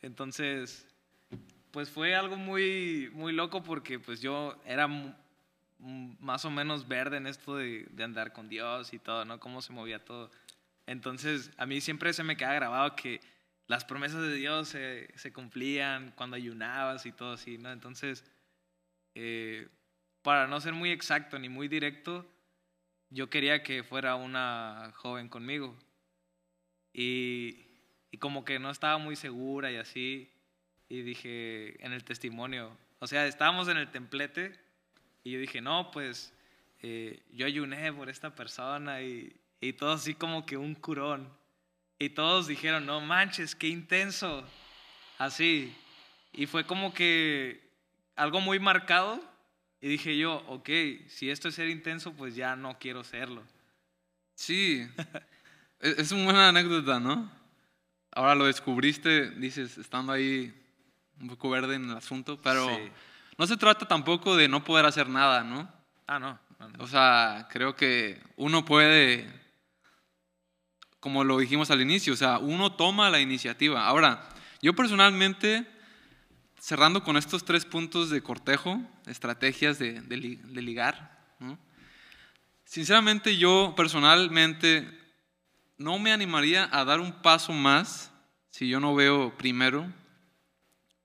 Entonces, 0.02 0.86
pues 1.70 1.90
fue 1.90 2.14
algo 2.14 2.36
muy, 2.36 3.10
muy 3.12 3.32
loco 3.32 3.62
porque 3.62 3.98
pues 3.98 4.20
yo 4.20 4.60
era 4.64 4.88
más 5.78 6.44
o 6.44 6.50
menos 6.50 6.88
verde 6.88 7.18
en 7.18 7.26
esto 7.26 7.56
de, 7.56 7.86
de, 7.90 8.04
andar 8.04 8.32
con 8.32 8.48
Dios 8.48 8.92
y 8.92 8.98
todo, 8.98 9.24
¿no? 9.24 9.38
Cómo 9.38 9.62
se 9.62 9.72
movía 9.72 10.04
todo. 10.04 10.30
Entonces, 10.86 11.50
a 11.56 11.66
mí 11.66 11.80
siempre 11.80 12.12
se 12.12 12.24
me 12.24 12.36
queda 12.36 12.54
grabado 12.54 12.96
que 12.96 13.20
las 13.66 13.84
promesas 13.84 14.22
de 14.22 14.34
Dios 14.34 14.68
se, 14.68 15.08
se 15.16 15.32
cumplían 15.32 16.12
cuando 16.16 16.36
ayunabas 16.36 17.06
y 17.06 17.12
todo 17.12 17.34
así, 17.34 17.56
¿no? 17.56 17.70
Entonces, 17.70 18.24
eh, 19.14 19.68
para 20.22 20.46
no 20.46 20.60
ser 20.60 20.72
muy 20.72 20.90
exacto 20.90 21.38
ni 21.38 21.48
muy 21.48 21.68
directo, 21.68 22.26
yo 23.10 23.28
quería 23.30 23.62
que 23.62 23.82
fuera 23.82 24.14
una 24.14 24.92
joven 24.94 25.28
conmigo. 25.28 25.76
Y, 26.92 27.66
y 28.10 28.18
como 28.18 28.44
que 28.44 28.58
no 28.58 28.70
estaba 28.70 28.98
muy 28.98 29.16
segura 29.16 29.70
y 29.70 29.76
así, 29.76 30.30
y 30.88 31.02
dije 31.02 31.84
en 31.84 31.92
el 31.92 32.04
testimonio, 32.04 32.76
o 32.98 33.06
sea, 33.06 33.26
estábamos 33.26 33.68
en 33.68 33.78
el 33.78 33.90
templete 33.90 34.58
Y 35.24 35.32
yo 35.32 35.38
dije, 35.38 35.60
no, 35.60 35.90
pues 35.90 36.34
eh, 36.82 37.22
yo 37.32 37.46
ayuné 37.46 37.92
por 37.92 38.08
esta 38.08 38.34
persona 38.34 39.02
y, 39.02 39.34
y 39.60 39.72
todo 39.72 39.92
así 39.92 40.14
como 40.14 40.44
que 40.44 40.56
un 40.56 40.74
curón. 40.74 41.28
Y 41.98 42.10
todos 42.10 42.46
dijeron, 42.46 42.86
no 42.86 43.00
manches, 43.00 43.54
qué 43.54 43.68
intenso. 43.68 44.44
Así. 45.18 45.74
Y 46.32 46.46
fue 46.46 46.64
como 46.64 46.94
que 46.94 47.69
algo 48.16 48.40
muy 48.40 48.58
marcado. 48.58 49.20
Y 49.80 49.88
dije 49.88 50.16
yo, 50.16 50.44
ok, 50.48 50.68
si 51.08 51.30
esto 51.30 51.48
es 51.48 51.54
ser 51.54 51.68
intenso, 51.68 52.12
pues 52.12 52.34
ya 52.34 52.54
no 52.54 52.78
quiero 52.78 53.02
serlo. 53.02 53.42
Sí, 54.34 54.86
es 55.80 55.98
es 55.98 56.12
una 56.12 56.24
buena 56.24 56.48
anécdota, 56.48 57.00
¿no? 57.00 57.30
Ahora 58.12 58.34
lo 58.34 58.44
descubriste, 58.46 59.30
dices, 59.30 59.78
estando 59.78 60.12
ahí 60.12 60.52
un 61.20 61.28
poco 61.28 61.48
verde 61.50 61.76
en 61.76 61.88
el 61.90 61.96
asunto, 61.96 62.40
pero 62.42 62.66
Sí. 62.68 62.90
no 63.38 63.46
se 63.46 63.56
trata 63.56 63.86
tampoco 63.86 64.36
de 64.36 64.48
no 64.48 64.64
poder 64.64 64.84
hacer 64.84 65.08
nada, 65.08 65.44
¿no? 65.44 65.70
Ah, 66.06 66.18
no. 66.18 66.38
no, 66.58 66.68
no. 66.68 66.84
O 66.84 66.86
sea, 66.86 67.46
creo 67.50 67.74
que 67.76 68.20
uno 68.36 68.64
puede, 68.64 69.30
como 70.98 71.24
lo 71.24 71.38
dijimos 71.38 71.70
al 71.70 71.80
inicio, 71.80 72.12
o 72.12 72.16
sea, 72.16 72.38
uno 72.38 72.72
toma 72.72 73.08
la 73.10 73.20
iniciativa. 73.20 73.86
Ahora, 73.86 74.28
yo 74.60 74.74
personalmente, 74.74 75.66
cerrando 76.60 77.02
con 77.02 77.16
estos 77.16 77.44
tres 77.44 77.64
puntos 77.64 78.10
de 78.10 78.22
cortejo, 78.22 78.80
estrategias 79.06 79.78
de, 79.78 80.00
de 80.02 80.16
li- 80.16 80.36
de 80.36 80.62
ligar, 80.62 81.18
sinceramente 82.64 83.36
yo 83.36 83.74
personalmente 83.76 84.88
no 85.78 85.98
me 85.98 86.12
animaría 86.12 86.68
a 86.70 86.84
dar 86.84 87.00
un 87.00 87.22
paso 87.22 87.52
más 87.52 88.12
si 88.50 88.68
yo 88.68 88.78
no 88.80 88.94
veo 88.94 89.36
primero 89.36 89.90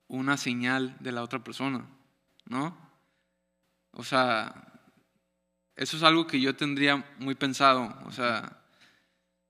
una 0.08 0.38
señal 0.38 0.96
de 1.00 1.12
la 1.12 1.24
otra 1.24 1.44
persona, 1.44 1.86
¿no? 2.46 2.78
O 3.92 4.04
sea, 4.04 4.72
eso 5.76 5.98
es 5.98 6.04
algo 6.04 6.28
que 6.28 6.40
yo 6.40 6.56
tendría 6.56 7.04
muy 7.18 7.34
pensado. 7.36 7.98
O 8.06 8.12
sea, 8.12 8.62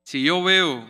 si 0.04 0.24
yo 0.24 0.44
veo 0.44 0.88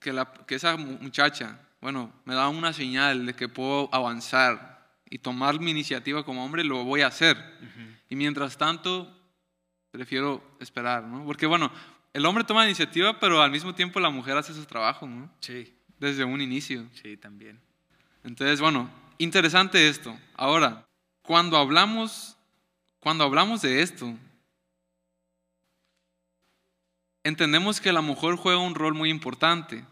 que, 0.00 0.12
la, 0.12 0.32
que 0.46 0.54
esa 0.54 0.76
mu- 0.76 0.98
muchacha, 0.98 1.60
bueno, 1.80 2.12
me 2.24 2.34
da 2.34 2.48
una 2.48 2.72
señal 2.72 3.26
de 3.26 3.34
que 3.34 3.48
puedo 3.48 3.88
avanzar 3.92 4.78
y 5.10 5.18
tomar 5.18 5.60
mi 5.60 5.70
iniciativa 5.70 6.24
como 6.24 6.44
hombre, 6.44 6.64
lo 6.64 6.84
voy 6.84 7.02
a 7.02 7.06
hacer. 7.06 7.36
Y 8.10 8.16
mientras 8.16 8.56
tanto, 8.56 9.14
prefiero 9.90 10.42
esperar, 10.60 11.04
¿no? 11.04 11.24
Porque, 11.24 11.46
bueno, 11.46 11.70
el 12.12 12.26
hombre 12.26 12.44
toma 12.44 12.60
la 12.60 12.66
iniciativa, 12.66 13.18
pero 13.20 13.40
al 13.42 13.50
mismo 13.50 13.74
tiempo 13.74 14.00
la 14.00 14.10
mujer 14.10 14.36
hace 14.36 14.52
su 14.54 14.64
trabajo, 14.66 15.06
¿no? 15.06 15.30
Sí, 15.40 15.74
Desde 15.98 16.24
un 16.24 16.40
inicio. 16.40 16.88
sí, 17.02 17.16
también. 17.16 17.60
Entonces, 18.24 18.60
bueno, 18.60 18.90
interesante 19.18 19.88
esto. 19.88 20.18
Ahora, 20.34 20.86
cuando 21.22 21.56
hablamos, 21.56 22.36
cuando 23.00 23.24
hablamos 23.24 23.62
de 23.62 23.82
esto, 23.82 24.14
entendemos 27.24 27.80
que 27.80 27.92
la 27.92 28.00
mujer 28.00 28.34
juega 28.36 28.58
un 28.58 28.74
rol 28.74 28.94
muy 28.94 29.10
importante. 29.10 29.84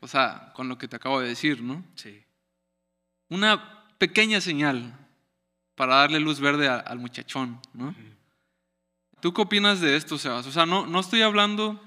O 0.00 0.08
sea, 0.08 0.52
con 0.54 0.68
lo 0.68 0.78
que 0.78 0.88
te 0.88 0.96
acabo 0.96 1.20
de 1.20 1.28
decir, 1.28 1.62
¿no? 1.62 1.84
Sí. 1.94 2.22
Una 3.28 3.84
pequeña 3.98 4.40
señal 4.40 4.96
para 5.74 5.96
darle 5.96 6.20
luz 6.20 6.40
verde 6.40 6.68
a- 6.68 6.76
al 6.78 6.98
muchachón, 6.98 7.60
¿no? 7.74 7.94
¿Tú 9.20 9.32
qué 9.34 9.42
opinas 9.42 9.80
de 9.80 9.96
esto, 9.96 10.16
Sebas? 10.18 10.46
O 10.46 10.52
sea, 10.52 10.64
no, 10.66 10.86
no 10.86 11.00
estoy 11.00 11.20
hablando 11.22 11.78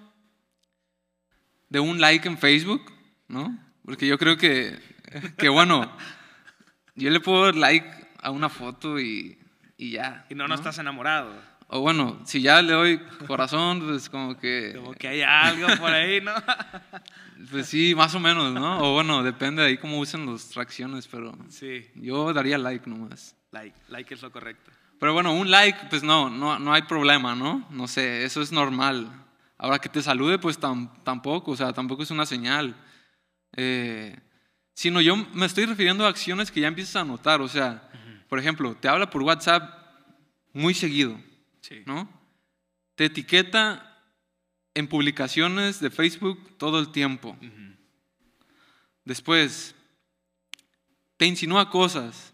de 1.70 1.80
un 1.80 2.00
like 2.00 2.28
en 2.28 2.38
Facebook, 2.38 2.92
¿no? 3.28 3.58
Porque 3.84 4.06
yo 4.08 4.18
creo 4.20 4.38
que, 4.38 4.80
que 5.38 5.50
bueno, 5.50 5.92
yo 6.96 7.10
le 7.10 7.20
puedo 7.20 7.46
dar 7.46 7.56
like 7.56 7.88
a 8.22 8.30
una 8.30 8.50
foto 8.50 9.00
y, 9.00 9.38
y 9.78 9.92
ya. 9.92 10.26
Y 10.30 10.36
no, 10.36 10.48
no 10.48 10.54
estás 10.56 10.78
enamorado. 10.78 11.34
O 11.76 11.80
bueno, 11.82 12.20
si 12.26 12.40
ya 12.42 12.62
le 12.62 12.74
doy 12.74 13.00
corazón, 13.26 13.82
pues 13.84 14.08
como 14.08 14.38
que, 14.38 14.74
Como 14.76 14.94
que 14.94 15.08
hay 15.08 15.22
algo 15.24 15.68
por 15.80 15.92
ahí, 15.92 16.22
¿no? 16.22 16.32
pues 17.52 17.68
sí, 17.68 17.96
más 17.96 18.14
o 18.14 18.20
menos, 18.20 18.54
¿no? 18.54 18.80
O 18.80 18.94
bueno, 18.94 19.24
depende 19.24 19.62
de 19.64 19.70
ahí 19.70 19.78
cómo 19.78 19.98
usen 19.98 20.32
las 20.32 20.50
tracciones, 20.50 21.08
pero 21.08 21.36
Sí, 21.50 21.86
yo 21.96 22.32
daría 22.32 22.58
like 22.60 22.88
nomás. 22.88 23.36
like, 23.52 23.76
like 23.90 24.14
es 24.14 24.22
lo 24.22 24.32
correcto. 24.32 24.72
Pero 25.00 25.14
bueno, 25.14 25.34
un 25.34 25.50
like, 25.50 25.80
pues 25.90 26.04
no, 26.04 26.30
no, 26.30 26.60
no 26.60 26.74
hay 26.74 26.84
problema, 26.84 27.34
¿no? 27.36 27.66
No 27.72 27.88
sé, 27.88 28.24
eso 28.24 28.42
es 28.44 28.52
normal. 28.52 29.08
Ahora 29.58 29.80
que 29.80 29.90
te 29.90 30.02
salude, 30.04 30.38
pues 30.38 30.60
tam- 30.60 30.92
tampoco, 31.04 31.52
o 31.52 31.56
sea, 31.58 31.74
tampoco 31.74 32.04
es 32.04 32.12
una 32.12 32.26
señal. 32.28 32.76
Eh, 33.56 34.16
sino 34.74 35.02
yo 35.02 35.16
me 35.16 35.46
estoy 35.48 35.66
refiriendo 35.66 36.06
a 36.06 36.10
acciones 36.10 36.52
que 36.52 36.62
ya 36.62 36.68
empiezas 36.68 36.98
a 36.98 37.04
notar, 37.06 37.42
o 37.42 37.48
sea, 37.48 37.90
por 38.30 38.38
ejemplo, 38.40 38.76
te 38.76 38.88
habla 38.88 39.10
por 39.10 39.24
WhatsApp 39.24 39.64
muy 40.54 40.74
seguido, 40.74 41.18
Sí. 41.64 41.82
¿no? 41.86 42.10
Te 42.96 43.06
etiqueta 43.06 43.90
en 44.74 44.88
publicaciones 44.88 45.80
de 45.80 45.90
Facebook 45.90 46.58
todo 46.58 46.80
el 46.80 46.92
tiempo. 46.92 47.38
Después, 49.06 49.74
te 51.18 51.26
insinúa 51.26 51.70
cosas. 51.70 52.34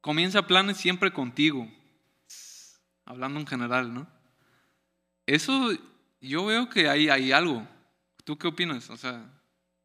Comienza 0.00 0.46
planes 0.46 0.78
siempre 0.78 1.12
contigo. 1.12 1.70
Hablando 3.04 3.38
en 3.38 3.46
general, 3.46 3.92
¿no? 3.92 4.08
Eso 5.26 5.70
yo 6.20 6.46
veo 6.46 6.70
que 6.70 6.88
hay, 6.88 7.10
hay 7.10 7.32
algo. 7.32 7.68
¿Tú 8.24 8.38
qué 8.38 8.48
opinas? 8.48 8.88
O 8.88 8.96
sea, 8.96 9.30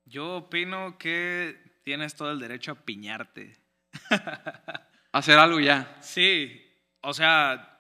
Yo 0.05 0.37
opino 0.37 0.97
que 0.97 1.79
tienes 1.83 2.15
todo 2.15 2.31
el 2.31 2.39
derecho 2.39 2.71
a 2.71 2.75
piñarte. 2.75 3.57
hacer 5.11 5.37
algo 5.37 5.59
ya. 5.59 5.97
Sí, 6.01 6.61
o 7.01 7.13
sea, 7.13 7.72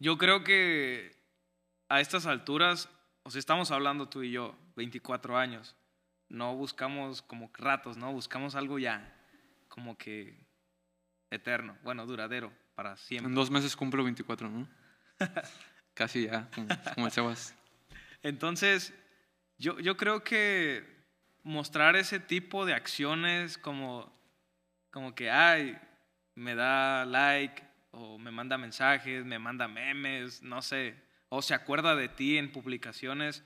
yo 0.00 0.18
creo 0.18 0.42
que 0.42 1.14
a 1.88 2.00
estas 2.00 2.26
alturas, 2.26 2.88
o 3.22 3.30
sea, 3.30 3.38
estamos 3.38 3.70
hablando 3.70 4.08
tú 4.08 4.22
y 4.22 4.32
yo, 4.32 4.56
24 4.76 5.36
años, 5.36 5.76
no 6.28 6.56
buscamos 6.56 7.22
como 7.22 7.50
ratos, 7.54 7.96
¿no? 7.96 8.12
Buscamos 8.12 8.54
algo 8.54 8.78
ya, 8.78 9.14
como 9.68 9.96
que 9.98 10.46
eterno, 11.30 11.76
bueno, 11.82 12.06
duradero, 12.06 12.52
para 12.74 12.92
En 12.92 12.96
siempre. 12.96 13.32
dos 13.34 13.50
meses 13.50 13.76
cumplo 13.76 14.02
24, 14.02 14.48
¿no? 14.48 14.66
Casi 15.94 16.26
ya, 16.26 16.48
como, 16.54 16.68
como 16.94 17.06
el 17.06 17.12
Sebas. 17.12 17.54
Entonces, 18.22 18.94
yo, 19.58 19.78
yo 19.80 19.96
creo 19.96 20.24
que 20.24 21.04
mostrar 21.42 21.96
ese 21.96 22.20
tipo 22.20 22.64
de 22.64 22.72
acciones 22.72 23.58
como, 23.58 24.10
como 24.90 25.14
que, 25.14 25.30
ay, 25.30 25.78
me 26.34 26.54
da 26.54 27.04
like, 27.04 27.62
o 27.92 28.18
me 28.18 28.30
manda 28.30 28.58
mensajes, 28.58 29.24
me 29.24 29.38
manda 29.38 29.68
memes, 29.68 30.42
no 30.42 30.62
sé, 30.62 30.94
o 31.28 31.42
se 31.42 31.54
acuerda 31.54 31.96
de 31.96 32.08
ti 32.08 32.38
en 32.38 32.52
publicaciones. 32.52 33.44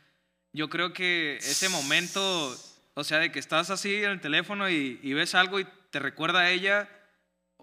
Yo 0.53 0.69
creo 0.69 0.93
que 0.93 1.37
ese 1.37 1.69
momento, 1.69 2.55
o 2.95 3.05
sea, 3.05 3.19
de 3.19 3.33
que 3.33 3.39
estás 3.39 3.71
así 3.71 4.03
en 4.05 4.11
el 4.11 4.21
teléfono 4.21 4.69
y, 4.71 5.01
y 5.03 5.13
ves 5.13 5.35
algo 5.35 5.61
y 5.61 5.67
te 5.91 5.99
recuerda 5.99 6.41
a 6.41 6.51
ella 6.51 6.89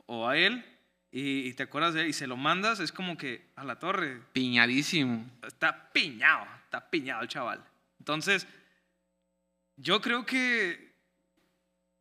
o 0.06 0.28
a 0.28 0.38
él 0.38 0.66
y, 1.12 1.48
y 1.48 1.54
te 1.54 1.64
acuerdas 1.64 1.94
de 1.94 2.02
él 2.02 2.08
y 2.08 2.14
se 2.14 2.28
lo 2.28 2.38
mandas, 2.38 2.80
es 2.80 2.92
como 2.92 3.18
que 3.18 3.50
a 3.56 3.64
la 3.64 3.80
torre, 3.80 4.22
Piñadísimo. 4.34 5.30
está 5.46 5.92
piñado, 5.92 6.46
está 6.66 6.90
piñado 6.90 7.22
el 7.22 7.28
chaval. 7.28 7.64
Entonces, 8.00 8.48
yo 9.78 10.02
creo 10.02 10.26
que 10.26 10.92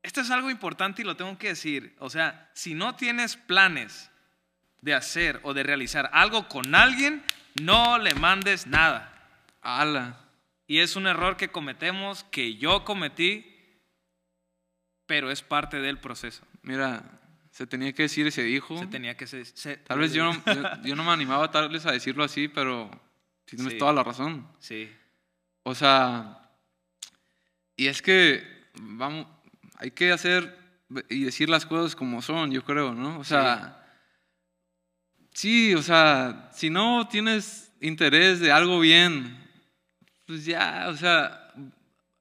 esto 0.03 0.21
es 0.21 0.31
algo 0.31 0.51
importante 0.51 1.03
y 1.03 1.05
lo 1.05 1.17
tengo 1.17 1.37
que 1.39 1.49
decir. 1.49 1.95
O 1.99 2.09
sea, 2.11 2.51
si 2.55 2.75
no 2.75 2.95
tienes 2.97 3.37
planes 3.37 4.10
de 4.83 4.95
hacer 4.95 5.41
o 5.43 5.53
de 5.55 5.63
realizar 5.63 6.09
algo 6.13 6.49
con 6.49 6.75
alguien, 6.75 7.23
no 7.61 7.99
le 7.99 8.15
mandes 8.15 8.67
nada. 8.67 9.13
Ala. 9.63 10.19
Y 10.67 10.79
es 10.79 10.97
un 10.97 11.07
error 11.07 11.37
que 11.37 11.49
cometemos, 11.49 12.25
que 12.25 12.57
yo 12.57 12.85
cometí, 12.85 13.47
pero 15.07 15.31
es 15.31 15.43
parte 15.43 15.81
del 15.81 15.99
proceso. 15.99 16.47
Mira, 16.63 17.03
se 17.51 17.67
tenía 17.67 17.93
que 17.93 18.03
decir 18.05 18.27
y 18.27 18.31
se 18.31 18.43
dijo. 18.45 18.79
Se 18.79 18.87
tenía 18.87 19.17
que 19.17 19.27
ser... 19.27 19.45
se- 19.47 19.77
Tal 19.79 19.99
vez 19.99 20.13
yo 20.13 20.25
no, 20.25 20.33
yo, 20.55 20.83
yo 20.85 20.97
no 20.97 21.05
me 21.05 21.11
animaba 21.11 21.51
tal 21.51 21.69
vez 21.69 21.85
a 21.87 21.93
decirlo 21.93 22.23
así, 22.25 22.49
pero 22.49 22.91
tienes 23.45 23.73
Sí. 23.73 23.79
toda 23.79 23.93
la 23.93 24.05
razón. 24.05 24.47
Sí, 24.61 24.91
O 25.65 25.75
sea, 25.75 26.49
y 27.77 27.89
es 27.89 28.01
que, 28.03 28.71
vamos, 28.81 29.27
hay 29.77 29.91
que 29.91 30.13
hacer 30.13 30.57
y 31.09 31.25
decir 31.25 31.49
las 31.49 31.67
cosas 31.67 31.97
como 31.97 32.23
son, 32.23 32.51
yo 32.53 32.65
creo, 32.65 32.95
¿no? 32.95 33.19
O 33.19 33.25
sea, 33.25 33.57
sí, 33.77 33.80
o 35.77 35.83
sea, 35.83 36.51
si 36.53 36.71
no 36.71 37.09
tienes 37.09 37.73
interés 37.81 38.41
de 38.41 38.53
algo 38.53 38.81
bien, 38.81 39.39
pues 40.27 40.45
ya, 40.45 40.87
o 40.89 40.97
sea, 40.97 41.53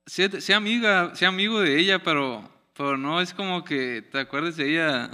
sea 0.06 0.58
amiga, 0.58 1.16
sea 1.16 1.28
amigo 1.30 1.60
de 1.60 1.80
ella, 1.80 2.02
pero, 2.02 2.50
pero 2.76 2.98
no 2.98 3.20
es 3.22 3.34
como 3.34 3.64
que 3.64 4.02
te 4.02 4.20
acuerdes 4.20 4.56
de 4.58 4.70
ella 4.72 5.10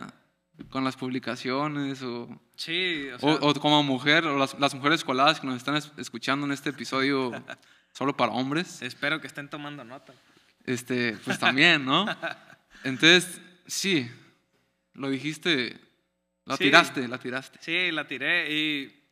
con 0.70 0.84
las 0.84 0.96
publicaciones 0.96 2.02
o... 2.04 2.30
sí, 2.56 3.08
o 3.10 3.20
sea, 3.20 3.30
O, 3.30 3.50
o 3.50 3.54
como 3.56 3.82
mujer, 3.84 4.26
o 4.26 4.38
las, 4.38 4.58
las 4.60 4.74
mujeres 4.76 5.04
coladas 5.04 5.40
que 5.40 5.48
nos 5.48 5.58
están 5.58 5.76
es- 5.76 5.92
escuchando 5.98 6.46
en 6.46 6.52
este 6.54 6.70
episodio 6.70 7.32
solo 7.94 8.16
para 8.16 8.32
hombres, 8.34 8.82
espero 8.82 9.20
que 9.20 9.28
estén 9.28 9.50
tomando 9.50 9.84
nota. 9.84 10.14
este, 10.66 11.18
pues 11.26 11.40
también, 11.40 11.84
¿no? 11.86 12.06
Entonces, 12.84 13.42
sí, 13.68 14.10
lo 14.94 15.10
dijiste 15.10 15.78
La 16.46 16.58
Sí. 16.58 16.64
tiraste, 16.66 17.08
la 17.08 17.18
tiraste. 17.18 17.60
Sí, 17.62 17.92
la 17.92 18.08
tiré 18.08 18.52
y 18.52 19.04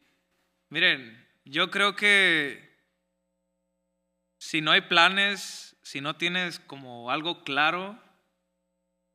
miren, 0.70 1.28
yo 1.46 1.72
creo 1.72 1.96
que 1.96 2.72
si 4.38 4.62
no 4.62 4.72
hay 4.72 4.82
planes, 4.82 5.76
si 5.82 6.00
no 6.02 6.16
tienes 6.16 6.60
como 6.60 7.10
algo 7.12 7.44
claro, 7.44 8.00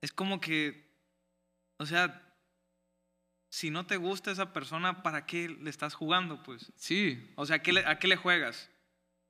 es 0.01 0.12
como 0.12 0.41
que, 0.41 0.89
o 1.79 1.87
sea, 1.87 2.25
si 3.51 3.71
no 3.71 3.87
te 3.87 3.97
gusta 3.97 4.31
esa 4.31 4.53
persona, 4.53 5.03
¿para 5.03 5.27
qué 5.27 5.49
le 5.49 5.71
estás 5.71 5.95
jugando? 5.95 6.43
Pues, 6.43 6.73
Sí, 6.77 7.33
o 7.37 7.47
sea, 7.47 7.57
¿a 7.57 7.59
qué 7.61 7.73
le, 7.73 7.87
a 7.87 7.99
qué 7.99 8.09
le 8.09 8.16
juegas? 8.16 8.71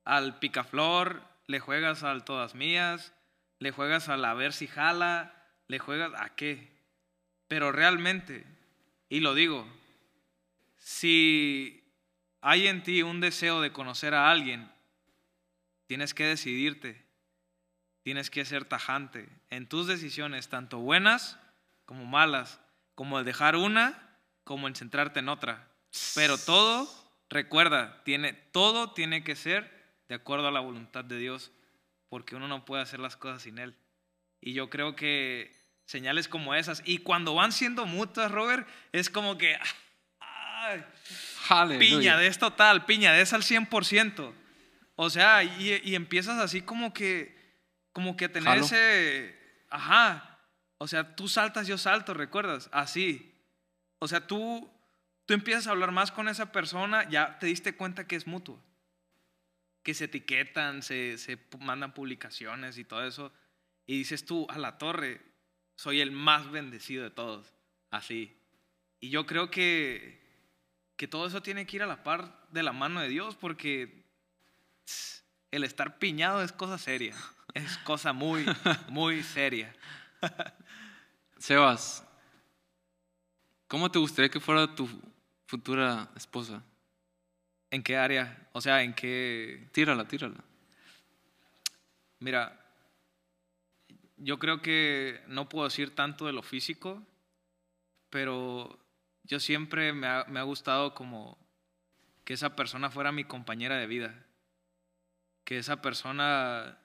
¿Al 0.05 0.39
picaflor? 0.39 1.23
¿Le 1.47 1.61
juegas 1.61 2.03
al 2.03 2.25
todas 2.25 2.55
mías? 2.55 3.13
¿Le 3.59 3.71
juegas 3.71 4.09
al 4.09 4.25
a 4.25 4.35
ver 4.35 4.53
si 4.53 4.67
jala? 4.67 5.35
¿Le 5.67 5.79
juegas 5.79 6.13
a 6.17 6.35
qué? 6.35 6.73
Pero 7.49 7.73
realmente, 7.73 8.45
y 9.09 9.21
lo 9.21 9.35
digo, 9.35 9.67
si 10.79 11.85
hay 12.41 12.67
en 12.67 12.83
ti 12.83 13.03
un 13.03 13.21
deseo 13.21 13.61
de 13.61 13.73
conocer 13.73 14.15
a 14.15 14.31
alguien, 14.31 14.71
tienes 15.87 16.15
que 16.15 16.25
decidirte, 16.25 17.05
tienes 18.03 18.31
que 18.31 18.45
ser 18.45 18.65
tajante 18.65 19.29
en 19.51 19.69
tus 19.69 19.87
decisiones, 19.87 20.49
tanto 20.49 20.79
buenas 20.79 21.39
como 21.85 22.05
malas, 22.05 22.61
como 22.95 23.19
el 23.19 23.25
dejar 23.25 23.57
una, 23.57 24.19
como 24.45 24.69
el 24.69 24.77
centrarte 24.77 25.21
en 25.21 25.29
otra. 25.29 25.71
Pero 26.15 26.37
todo, 26.37 26.89
recuerda, 27.31 28.03
tiene, 28.05 28.33
todo 28.33 28.93
tiene 28.93 29.25
que 29.25 29.37
ser 29.37 29.79
de 30.09 30.15
acuerdo 30.15 30.49
a 30.49 30.53
la 30.53 30.61
voluntad 30.61 31.05
de 31.05 31.19
Dios, 31.19 31.51
porque 32.09 32.37
uno 32.37 32.49
no 32.49 32.65
puede 32.65 32.83
hacer 32.83 33.01
las 33.01 33.17
cosas 33.17 33.43
sin 33.43 33.59
Él. 33.59 33.75
Y 34.41 34.53
yo 34.53 34.71
creo 34.71 34.97
que 34.97 35.55
señales 35.89 36.29
como 36.29 36.55
esas, 36.55 36.83
y 36.85 36.99
cuando 36.99 37.35
van 37.35 37.51
siendo 37.51 37.87
mutuas, 37.87 38.31
Robert, 38.31 38.69
es 38.93 39.09
como 39.09 39.39
que, 39.39 39.59
ay, 40.21 40.85
Aleluya. 41.49 41.79
piña 41.79 42.17
de 42.19 42.27
esto 42.27 42.53
tal, 42.53 42.85
piña 42.85 43.15
de 43.15 43.23
esa 43.23 43.37
al 43.37 43.43
100%. 43.43 44.35
O 44.97 45.09
sea, 45.09 45.43
y, 45.43 45.81
y 45.83 45.95
empiezas 45.95 46.39
así 46.41 46.61
como 46.61 46.93
que, 46.93 47.35
como 47.93 48.19
que 48.19 48.27
a 48.27 48.33
tener 48.33 48.51
Jalo. 48.51 48.67
ese, 48.67 49.35
ajá, 49.71 50.39
o 50.77 50.87
sea, 50.87 51.17
tú 51.17 51.27
saltas, 51.27 51.67
yo 51.67 51.79
salto, 51.79 52.13
¿recuerdas? 52.13 52.69
Así. 52.71 53.35
O 53.99 54.09
sea, 54.09 54.27
tú, 54.27 54.71
tú 55.25 55.33
empiezas 55.33 55.69
a 55.69 55.71
hablar 55.71 55.91
más 55.91 56.13
con 56.13 56.29
esa 56.29 56.53
persona, 56.53 57.09
ya 57.09 57.39
te 57.39 57.47
diste 57.47 57.75
cuenta 57.75 58.07
que 58.07 58.17
es 58.17 58.27
mutuo. 58.27 58.63
Que 59.83 59.95
se 59.95 60.05
etiquetan, 60.05 60.83
se, 60.83 61.17
se 61.17 61.39
mandan 61.61 61.95
publicaciones 61.95 62.77
y 62.77 62.85
todo 62.85 63.07
eso. 63.07 63.33
Y 63.87 63.97
dices 63.97 64.27
tú, 64.27 64.47
a 64.51 64.59
la 64.59 64.77
torre, 64.77 65.28
soy 65.79 66.01
el 66.01 66.11
más 66.11 66.51
bendecido 66.51 67.05
de 67.05 67.11
todos. 67.11 67.55
Así. 67.91 68.37
Y 68.99 69.11
yo 69.11 69.27
creo 69.27 69.49
que, 69.49 70.21
que 70.97 71.07
todo 71.07 71.29
eso 71.29 71.41
tiene 71.41 71.67
que 71.67 71.77
ir 71.77 71.85
a 71.85 71.87
la 71.87 72.03
par 72.03 72.49
de 72.51 72.65
la 72.65 72.73
mano 72.73 73.01
de 73.01 73.09
Dios 73.09 73.37
porque 73.37 74.05
el 75.53 75.63
estar 75.63 76.01
piñado 76.01 76.43
es 76.43 76.53
cosa 76.53 76.77
seria. 76.77 77.15
Es 77.55 77.79
cosa 77.79 78.13
muy, 78.13 78.45
muy 78.89 79.23
seria. 79.23 79.75
Sebas, 81.39 82.07
¿cómo 83.67 83.91
te 83.91 83.99
gustaría 83.99 84.29
que 84.29 84.39
fuera 84.39 84.75
tu 84.75 84.87
futura 85.47 86.11
esposa? 86.15 86.63
¿En 87.71 87.83
qué 87.83 87.97
área? 87.97 88.49
O 88.53 88.61
sea, 88.61 88.83
¿en 88.83 88.93
qué...? 88.93 89.67
Tírala, 89.73 90.07
tírala. 90.07 90.45
Mira, 92.19 92.58
yo 94.19 94.39
creo 94.39 94.61
que 94.63 95.23
no 95.29 95.49
puedo 95.49 95.65
decir 95.65 95.95
tanto 95.95 96.27
de 96.27 96.33
lo 96.33 96.43
físico, 96.43 97.03
pero 98.11 98.79
yo 99.25 99.41
siempre 99.41 99.93
me 99.93 100.07
ha, 100.07 100.25
me 100.29 100.41
ha 100.41 100.45
gustado 100.45 100.95
como 100.95 101.39
que 102.25 102.35
esa 102.35 102.57
persona 102.57 102.91
fuera 102.91 103.13
mi 103.13 103.25
compañera 103.25 103.77
de 103.77 103.87
vida, 103.87 104.27
que 105.45 105.59
esa 105.59 105.81
persona 105.81 106.79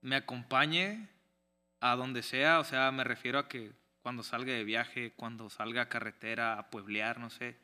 me 0.00 0.16
acompañe 0.16 1.08
a 1.80 1.96
donde 1.96 2.22
sea, 2.22 2.60
o 2.60 2.64
sea, 2.64 2.90
me 2.90 3.04
refiero 3.04 3.38
a 3.38 3.48
que 3.48 3.72
cuando 4.02 4.22
salga 4.22 4.52
de 4.52 4.64
viaje, 4.64 5.12
cuando 5.14 5.50
salga 5.50 5.82
a 5.82 5.88
carretera, 5.88 6.58
a 6.58 6.70
pueblear, 6.70 7.18
no 7.20 7.30
sé, 7.30 7.56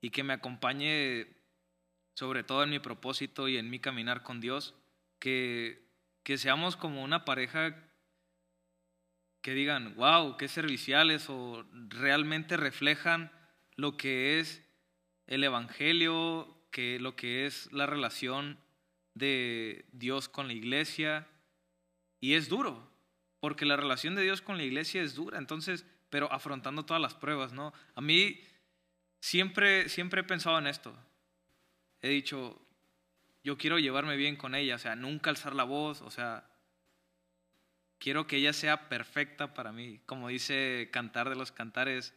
y 0.00 0.10
que 0.10 0.22
me 0.22 0.32
acompañe 0.32 1.28
sobre 2.14 2.44
todo 2.44 2.62
en 2.62 2.70
mi 2.70 2.78
propósito 2.78 3.48
y 3.48 3.56
en 3.56 3.70
mi 3.70 3.80
caminar 3.80 4.22
con 4.22 4.40
Dios, 4.40 4.74
que, 5.18 5.83
que 6.24 6.38
seamos 6.38 6.76
como 6.76 7.04
una 7.04 7.24
pareja 7.24 7.76
que 9.42 9.52
digan, 9.52 9.94
wow, 9.94 10.38
qué 10.38 10.48
serviciales 10.48 11.28
o 11.28 11.66
realmente 11.88 12.56
reflejan 12.56 13.30
lo 13.76 13.98
que 13.98 14.40
es 14.40 14.66
el 15.26 15.44
Evangelio, 15.44 16.66
que 16.70 16.98
lo 16.98 17.14
que 17.14 17.44
es 17.44 17.70
la 17.72 17.86
relación 17.86 18.58
de 19.12 19.84
Dios 19.92 20.30
con 20.30 20.48
la 20.48 20.54
iglesia. 20.54 21.28
Y 22.20 22.34
es 22.34 22.48
duro, 22.48 22.90
porque 23.38 23.66
la 23.66 23.76
relación 23.76 24.14
de 24.14 24.22
Dios 24.22 24.40
con 24.40 24.56
la 24.56 24.64
iglesia 24.64 25.02
es 25.02 25.14
dura, 25.14 25.38
entonces, 25.38 25.84
pero 26.08 26.32
afrontando 26.32 26.86
todas 26.86 27.02
las 27.02 27.14
pruebas, 27.14 27.52
¿no? 27.52 27.74
A 27.94 28.00
mí 28.00 28.40
siempre, 29.20 29.90
siempre 29.90 30.22
he 30.22 30.24
pensado 30.24 30.58
en 30.58 30.68
esto. 30.68 30.96
He 32.00 32.08
dicho, 32.08 32.63
yo 33.44 33.58
quiero 33.58 33.78
llevarme 33.78 34.16
bien 34.16 34.36
con 34.36 34.54
ella, 34.54 34.76
o 34.76 34.78
sea, 34.78 34.96
nunca 34.96 35.28
alzar 35.28 35.54
la 35.54 35.64
voz, 35.64 36.00
o 36.00 36.10
sea, 36.10 36.48
quiero 37.98 38.26
que 38.26 38.36
ella 38.36 38.54
sea 38.54 38.88
perfecta 38.88 39.52
para 39.52 39.70
mí, 39.70 40.00
como 40.06 40.28
dice 40.28 40.88
Cantar 40.90 41.28
de 41.28 41.36
los 41.36 41.52
Cantares, 41.52 42.14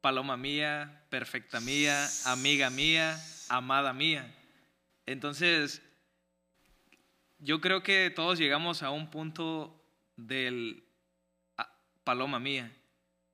paloma 0.00 0.36
mía, 0.36 1.04
perfecta 1.10 1.60
mía, 1.60 2.06
amiga 2.24 2.70
mía, 2.70 3.20
amada 3.48 3.92
mía. 3.92 4.32
Entonces, 5.06 5.82
yo 7.40 7.60
creo 7.60 7.82
que 7.82 8.10
todos 8.10 8.38
llegamos 8.38 8.84
a 8.84 8.90
un 8.90 9.10
punto 9.10 9.84
del 10.16 10.84
ah, 11.56 11.72
paloma 12.04 12.38
mía. 12.38 12.72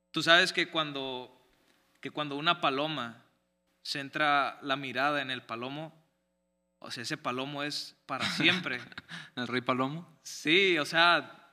Tú 0.09 0.23
sabes 0.23 0.53
que 0.53 0.69
cuando, 0.69 1.39
que 2.01 2.09
cuando 2.09 2.35
una 2.35 2.61
paloma 2.61 3.25
centra 3.83 4.57
la 4.63 4.75
mirada 4.75 5.21
en 5.21 5.29
el 5.29 5.43
palomo, 5.43 6.04
o 6.85 6.91
sea, 6.91 7.03
ese 7.03 7.17
palomo 7.17 7.63
es 7.63 7.95
para 8.05 8.25
siempre. 8.31 8.79
El 9.35 9.47
rey 9.47 9.61
Palomo. 9.61 10.07
Sí, 10.23 10.77
o 10.77 10.85
sea, 10.85 11.49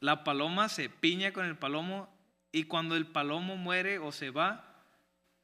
la 0.00 0.22
paloma 0.24 0.68
se 0.68 0.88
piña 0.88 1.32
con 1.32 1.44
el 1.44 1.56
palomo 1.56 2.08
y 2.52 2.64
cuando 2.64 2.94
el 2.96 3.06
palomo 3.06 3.56
muere 3.56 3.98
o 3.98 4.12
se 4.12 4.30
va, 4.30 4.64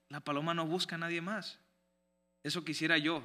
la 0.09 0.20
paloma 0.20 0.55
no 0.55 0.66
busca 0.66 0.95
a 0.95 0.99
nadie 0.99 1.20
más. 1.20 1.59
Eso 2.43 2.64
quisiera 2.64 2.99
yo, 2.99 3.22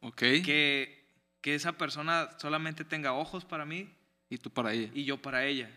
Ok. 0.00 0.16
que, 0.18 1.06
que 1.40 1.54
esa 1.54 1.72
persona 1.72 2.30
solamente 2.38 2.84
tenga 2.84 3.12
ojos 3.12 3.44
para 3.44 3.64
mí 3.64 3.88
Y 4.28 4.38
tú 4.38 4.50
para 4.50 4.72
ella. 4.72 4.90
y 4.94 5.04
yo 5.04 5.18
para 5.22 5.44
ella. 5.44 5.70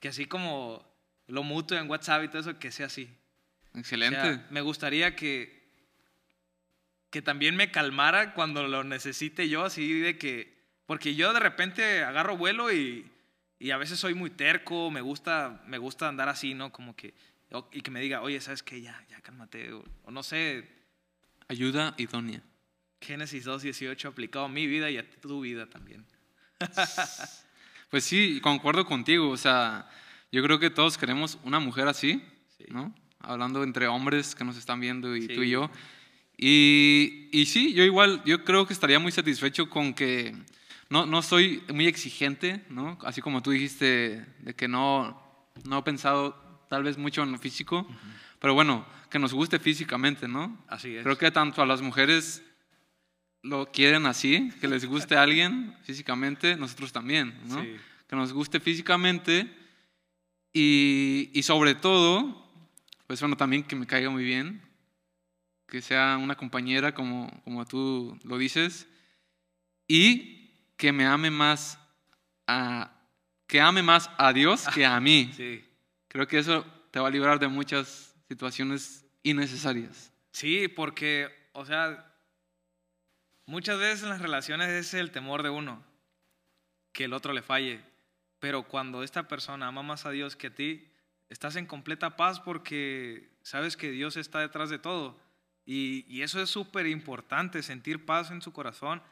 Que 0.00 0.08
así 0.08 0.26
como 0.26 0.86
lo 1.26 1.42
mutuo 1.42 1.76
en 1.76 1.90
WhatsApp 1.90 2.24
y 2.24 2.28
todo 2.28 2.40
eso, 2.40 2.58
que 2.58 2.70
sea 2.72 2.86
así. 2.86 3.10
O 3.74 3.78
Excelente. 3.78 4.20
sea, 4.20 4.46
me 4.50 4.60
gustaría 4.62 5.14
que, 5.16 5.57
que 7.10 7.22
también 7.22 7.56
me 7.56 7.70
calmara 7.70 8.34
cuando 8.34 8.66
lo 8.68 8.84
necesite 8.84 9.48
yo, 9.48 9.64
así 9.64 10.00
de 10.00 10.18
que, 10.18 10.56
porque 10.86 11.14
yo 11.14 11.32
de 11.32 11.40
repente 11.40 12.02
agarro 12.04 12.36
vuelo 12.36 12.72
y, 12.72 13.10
y 13.58 13.70
a 13.70 13.76
veces 13.78 13.98
soy 13.98 14.14
muy 14.14 14.30
terco, 14.30 14.90
me 14.90 15.00
gusta, 15.00 15.62
me 15.66 15.78
gusta 15.78 16.08
andar 16.08 16.28
así, 16.28 16.54
¿no? 16.54 16.70
Como 16.72 16.94
que, 16.94 17.14
y 17.72 17.80
que 17.80 17.90
me 17.90 18.00
diga, 18.00 18.20
oye, 18.22 18.40
¿sabes 18.40 18.62
qué? 18.62 18.80
Ya, 18.82 19.02
ya 19.10 19.20
cálmate, 19.20 19.72
o, 19.72 19.84
o 20.04 20.10
no 20.10 20.22
sé, 20.22 20.68
Ayuda 21.50 21.94
idónea. 21.96 22.42
Génesis 23.00 23.46
2.18 23.46 24.04
aplicado 24.06 24.44
a 24.44 24.48
mi 24.50 24.66
vida 24.66 24.90
y 24.90 24.98
a 24.98 25.10
tu 25.10 25.40
vida 25.40 25.66
también. 25.66 26.04
Pues 27.90 28.04
sí, 28.04 28.38
concuerdo 28.42 28.84
contigo. 28.84 29.30
O 29.30 29.36
sea, 29.38 29.88
yo 30.30 30.42
creo 30.42 30.58
que 30.58 30.68
todos 30.68 30.98
queremos 30.98 31.38
una 31.42 31.58
mujer 31.58 31.88
así, 31.88 32.22
Sí. 32.58 32.64
¿no? 32.68 32.94
Hablando 33.20 33.62
entre 33.64 33.86
hombres 33.88 34.34
que 34.34 34.44
nos 34.44 34.56
están 34.58 34.78
viendo 34.80 35.16
y 35.16 35.22
Sí. 35.22 35.28
tú 35.34 35.42
y 35.42 35.50
yo. 35.50 35.70
Y, 36.40 37.28
y 37.32 37.46
sí, 37.46 37.74
yo 37.74 37.82
igual, 37.82 38.22
yo 38.24 38.44
creo 38.44 38.64
que 38.64 38.72
estaría 38.72 39.00
muy 39.00 39.10
satisfecho 39.10 39.68
con 39.68 39.92
que 39.92 40.36
no, 40.88 41.04
no 41.04 41.20
soy 41.20 41.64
muy 41.74 41.88
exigente, 41.88 42.64
¿no? 42.70 42.96
Así 43.02 43.20
como 43.20 43.42
tú 43.42 43.50
dijiste, 43.50 44.24
de 44.38 44.54
que 44.54 44.68
no, 44.68 45.20
no 45.64 45.78
he 45.78 45.82
pensado 45.82 46.64
tal 46.70 46.84
vez 46.84 46.96
mucho 46.96 47.24
en 47.24 47.32
lo 47.32 47.38
físico, 47.38 47.88
pero 48.38 48.54
bueno, 48.54 48.86
que 49.10 49.18
nos 49.18 49.34
guste 49.34 49.58
físicamente, 49.58 50.28
¿no? 50.28 50.56
Así 50.68 50.94
es. 50.94 51.02
Creo 51.02 51.18
que 51.18 51.30
tanto 51.32 51.60
a 51.60 51.66
las 51.66 51.82
mujeres 51.82 52.44
lo 53.42 53.72
quieren 53.72 54.06
así, 54.06 54.52
que 54.60 54.68
les 54.68 54.84
guste 54.86 55.16
a 55.16 55.22
alguien 55.22 55.76
físicamente, 55.82 56.54
nosotros 56.54 56.92
también, 56.92 57.36
¿no? 57.48 57.62
Sí. 57.62 57.76
Que 58.06 58.14
nos 58.14 58.32
guste 58.32 58.60
físicamente 58.60 59.52
y, 60.52 61.30
y 61.34 61.42
sobre 61.42 61.74
todo, 61.74 62.48
pues 63.08 63.18
bueno, 63.20 63.36
también 63.36 63.64
que 63.64 63.74
me 63.74 63.86
caiga 63.86 64.08
muy 64.08 64.22
bien, 64.22 64.67
que 65.68 65.82
sea 65.82 66.16
una 66.16 66.34
compañera 66.34 66.94
como, 66.94 67.30
como 67.44 67.64
tú 67.66 68.18
lo 68.24 68.38
dices 68.38 68.88
y 69.86 70.50
que 70.76 70.92
me 70.92 71.06
ame 71.06 71.30
más 71.30 71.78
a, 72.46 72.90
que 73.46 73.60
ame 73.60 73.82
más 73.82 74.10
a 74.16 74.32
Dios 74.32 74.66
que 74.74 74.84
a 74.84 74.98
mí. 74.98 75.30
Sí, 75.36 75.64
Creo 76.08 76.26
que 76.26 76.38
eso 76.38 76.64
te 76.90 76.98
va 76.98 77.08
a 77.08 77.10
librar 77.10 77.38
de 77.38 77.48
muchas 77.48 78.16
situaciones 78.28 79.04
innecesarias. 79.22 80.10
Sí, 80.32 80.68
porque, 80.68 81.28
o 81.52 81.66
sea, 81.66 82.14
muchas 83.44 83.78
veces 83.78 84.04
en 84.04 84.08
las 84.08 84.22
relaciones 84.22 84.70
es 84.70 84.94
el 84.94 85.10
temor 85.10 85.42
de 85.42 85.50
uno, 85.50 85.84
que 86.92 87.04
el 87.04 87.12
otro 87.12 87.34
le 87.34 87.42
falle. 87.42 87.82
Pero 88.38 88.62
cuando 88.62 89.02
esta 89.02 89.28
persona 89.28 89.66
ama 89.66 89.82
más 89.82 90.06
a 90.06 90.10
Dios 90.10 90.34
que 90.34 90.46
a 90.46 90.54
ti, 90.54 90.90
estás 91.28 91.56
en 91.56 91.66
completa 91.66 92.16
paz 92.16 92.40
porque 92.40 93.28
sabes 93.42 93.76
que 93.76 93.90
Dios 93.90 94.16
está 94.16 94.40
detrás 94.40 94.70
de 94.70 94.78
todo. 94.78 95.20
Y, 95.70 96.22
eso 96.22 96.40
es 96.40 96.48
súper 96.48 96.86
importante, 96.86 97.62
sentir 97.62 98.06
paz 98.06 98.30
en 98.30 98.40
su 98.40 98.54
corazón. 98.54 99.02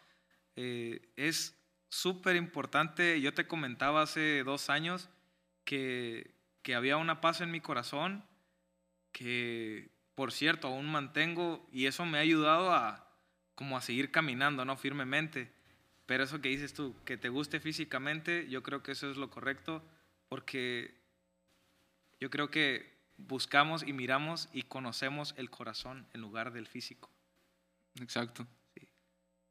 Eh, 0.57 1.13
es 1.15 1.55
súper 1.91 2.35
importante. 2.35 3.21
Yo 3.21 3.35
te 3.35 3.47
comentaba 3.47 4.01
hace 4.01 4.43
dos 4.43 4.71
años 4.71 5.11
que, 5.65 6.31
que 6.63 6.75
había 6.75 6.97
una 6.97 7.21
paz 7.21 7.43
en 7.43 7.51
mi 7.51 7.61
corazón 7.61 8.25
que, 9.13 9.91
por 10.15 10.33
cierto, 10.33 10.69
aún 10.69 10.91
mantengo 10.91 11.69
y 11.73 11.85
eso 11.85 12.07
me 12.07 12.17
ha 12.17 12.23
ayudado 12.23 12.73
a 12.73 13.07
como 13.55 13.77
a 13.77 13.83
seguir 13.83 14.11
caminando, 14.11 14.65
¿no? 14.65 14.79
Firmemente. 14.79 15.53
Pero 16.07 16.25
eso 16.25 16.41
que 16.41 16.49
dices 16.49 16.73
tú, 16.73 16.97
que 17.05 17.19
te 17.19 17.29
guste 17.29 17.61
físicamente, 17.61 18.49
yo 18.49 18.63
creo 18.63 18.83
que 18.83 18.93
eso 18.93 19.11
es 19.11 19.19
lo 19.19 19.29
correcto, 19.29 19.83
porque 20.31 20.95
yo 22.19 22.31
creo 22.31 22.51
que 22.51 22.96
buscamos 23.19 23.83
y 23.87 23.93
miramos 23.93 24.49
y 24.53 24.63
conocemos 24.63 25.35
el 25.37 25.51
corazón 25.51 26.07
en 26.13 26.21
lugar 26.21 26.53
del 26.53 26.67
físico. 26.67 27.11
Exacto. 28.01 28.47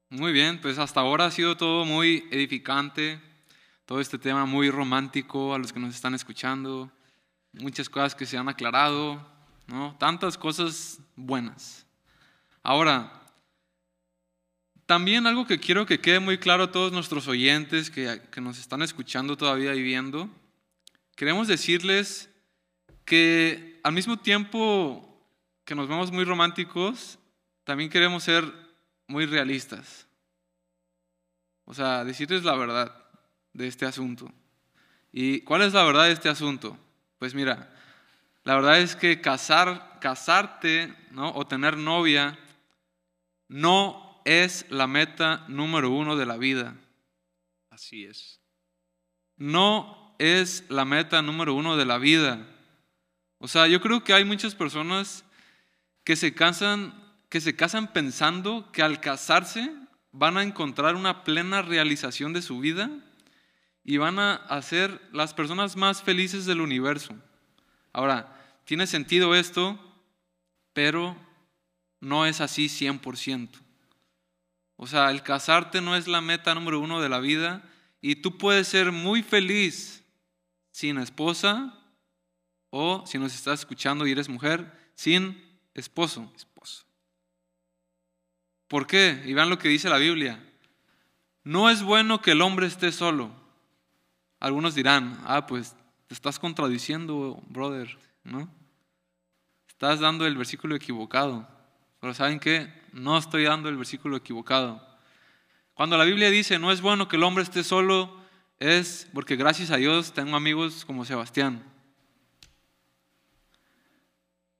Muy 0.09 0.31
bien, 0.31 0.61
pues 0.61 0.77
hasta 0.77 0.99
ahora 0.99 1.25
ha 1.25 1.31
sido 1.31 1.57
todo 1.57 1.83
muy 1.83 2.27
edificante, 2.31 3.19
todo 3.85 3.99
este 3.99 4.17
tema 4.17 4.45
muy 4.45 4.69
romántico 4.69 5.53
a 5.53 5.57
los 5.57 5.73
que 5.73 5.79
nos 5.79 5.95
están 5.95 6.13
escuchando, 6.13 6.91
muchas 7.53 7.89
cosas 7.89 8.13
que 8.13 8.25
se 8.25 8.37
han 8.37 8.47
aclarado, 8.47 9.25
¿no? 9.67 9.95
Tantas 9.99 10.37
cosas 10.37 10.99
buenas. 11.15 11.87
Ahora, 12.61 13.23
también 14.85 15.25
algo 15.25 15.47
que 15.47 15.59
quiero 15.59 15.87
que 15.87 15.99
quede 15.99 16.19
muy 16.19 16.37
claro 16.37 16.63
a 16.63 16.71
todos 16.71 16.91
nuestros 16.91 17.27
oyentes 17.27 17.89
que, 17.89 18.21
que 18.31 18.41
nos 18.41 18.59
están 18.59 18.83
escuchando 18.83 19.35
todavía 19.35 19.73
y 19.73 19.81
viendo, 19.81 20.29
queremos 21.15 21.47
decirles 21.47 22.29
que 23.05 23.79
al 23.83 23.93
mismo 23.93 24.17
tiempo 24.17 25.01
que 25.63 25.75
nos 25.75 25.87
vemos 25.87 26.11
muy 26.11 26.25
románticos, 26.25 27.17
también 27.63 27.89
queremos 27.89 28.23
ser 28.23 28.51
muy 29.07 29.25
realistas. 29.25 30.07
O 31.65 31.73
sea, 31.73 32.03
decirles 32.03 32.43
la 32.43 32.55
verdad 32.55 32.95
de 33.53 33.67
este 33.67 33.85
asunto. 33.85 34.31
¿Y 35.11 35.41
cuál 35.41 35.61
es 35.61 35.73
la 35.73 35.83
verdad 35.83 36.05
de 36.05 36.11
este 36.11 36.29
asunto? 36.29 36.77
Pues 37.19 37.33
mira, 37.33 37.73
la 38.43 38.55
verdad 38.55 38.79
es 38.79 38.95
que 38.95 39.21
casar, 39.21 39.99
casarte 39.99 40.93
¿no? 41.11 41.31
o 41.31 41.47
tener 41.47 41.77
novia 41.77 42.37
no 43.47 44.21
es 44.25 44.65
la 44.69 44.87
meta 44.87 45.45
número 45.47 45.89
uno 45.91 46.15
de 46.15 46.25
la 46.25 46.37
vida. 46.37 46.75
Así 47.69 48.05
es. 48.05 48.39
No 49.37 50.15
es 50.19 50.65
la 50.69 50.85
meta 50.85 51.21
número 51.21 51.53
uno 51.53 51.77
de 51.77 51.85
la 51.85 51.97
vida. 51.97 52.45
O 53.39 53.47
sea, 53.47 53.67
yo 53.67 53.81
creo 53.81 54.03
que 54.03 54.13
hay 54.13 54.25
muchas 54.25 54.55
personas 54.55 55.25
que 56.03 56.15
se 56.15 56.33
casan, 56.33 56.93
que 57.29 57.41
se 57.41 57.55
casan 57.55 57.91
pensando 57.93 58.71
que 58.71 58.81
al 58.81 59.01
casarse 59.01 59.71
van 60.11 60.37
a 60.37 60.43
encontrar 60.43 60.95
una 60.95 61.23
plena 61.23 61.61
realización 61.61 62.33
de 62.33 62.41
su 62.41 62.59
vida 62.59 62.89
y 63.83 63.97
van 63.97 64.17
a 64.19 64.61
ser 64.61 65.01
las 65.11 65.33
personas 65.33 65.75
más 65.75 66.01
felices 66.01 66.45
del 66.45 66.61
universo. 66.61 67.13
Ahora, 67.93 68.35
tiene 68.65 68.87
sentido 68.87 69.35
esto, 69.35 69.79
pero 70.73 71.15
no 71.99 72.25
es 72.25 72.41
así 72.41 72.67
100%. 72.67 73.49
O 74.77 74.87
sea, 74.87 75.11
el 75.11 75.23
casarte 75.23 75.81
no 75.81 75.95
es 75.95 76.07
la 76.07 76.21
meta 76.21 76.53
número 76.53 76.79
uno 76.79 77.01
de 77.01 77.09
la 77.09 77.19
vida 77.19 77.63
y 78.01 78.17
tú 78.17 78.37
puedes 78.37 78.67
ser 78.67 78.91
muy 78.91 79.23
feliz 79.23 80.03
sin 80.71 80.97
esposa 80.97 81.79
o 82.69 83.05
si 83.05 83.17
nos 83.17 83.33
estás 83.33 83.61
escuchando 83.61 84.05
y 84.05 84.11
eres 84.11 84.29
mujer, 84.29 84.71
sin 84.95 85.41
esposo. 85.73 86.31
esposo. 86.35 86.85
¿Por 88.67 88.87
qué? 88.87 89.21
Y 89.25 89.33
vean 89.33 89.49
lo 89.49 89.59
que 89.59 89.69
dice 89.69 89.89
la 89.89 89.97
Biblia. 89.97 90.43
No 91.43 91.69
es 91.69 91.83
bueno 91.83 92.21
que 92.21 92.31
el 92.31 92.41
hombre 92.41 92.67
esté 92.67 92.91
solo. 92.91 93.31
Algunos 94.39 94.75
dirán, 94.75 95.19
ah, 95.25 95.45
pues 95.45 95.75
te 96.07 96.13
estás 96.13 96.39
contradiciendo, 96.39 97.41
brother, 97.47 97.97
¿no? 98.23 98.49
Estás 99.67 99.99
dando 99.99 100.25
el 100.25 100.37
versículo 100.37 100.75
equivocado. 100.75 101.47
Pero 101.99 102.13
¿saben 102.13 102.39
qué? 102.39 102.71
No 102.91 103.17
estoy 103.17 103.43
dando 103.43 103.69
el 103.69 103.77
versículo 103.77 104.17
equivocado. 104.17 104.85
Cuando 105.73 105.97
la 105.97 106.05
Biblia 106.05 106.29
dice, 106.29 106.59
no 106.59 106.71
es 106.71 106.81
bueno 106.81 107.07
que 107.07 107.17
el 107.17 107.23
hombre 107.23 107.43
esté 107.43 107.63
solo, 107.63 108.15
es 108.59 109.09
porque 109.13 109.35
gracias 109.35 109.71
a 109.71 109.77
Dios 109.77 110.13
tengo 110.13 110.35
amigos 110.35 110.85
como 110.85 111.05
Sebastián. 111.05 111.63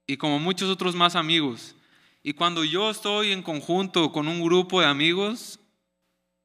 Y 0.06 0.16
como 0.16 0.38
muchos 0.38 0.70
otros 0.70 0.94
más 0.94 1.16
amigos. 1.16 1.74
Y 2.22 2.32
cuando 2.34 2.64
yo 2.64 2.90
estoy 2.90 3.32
en 3.32 3.42
conjunto 3.42 4.12
con 4.12 4.28
un 4.28 4.42
grupo 4.42 4.80
de 4.80 4.86
amigos 4.86 5.60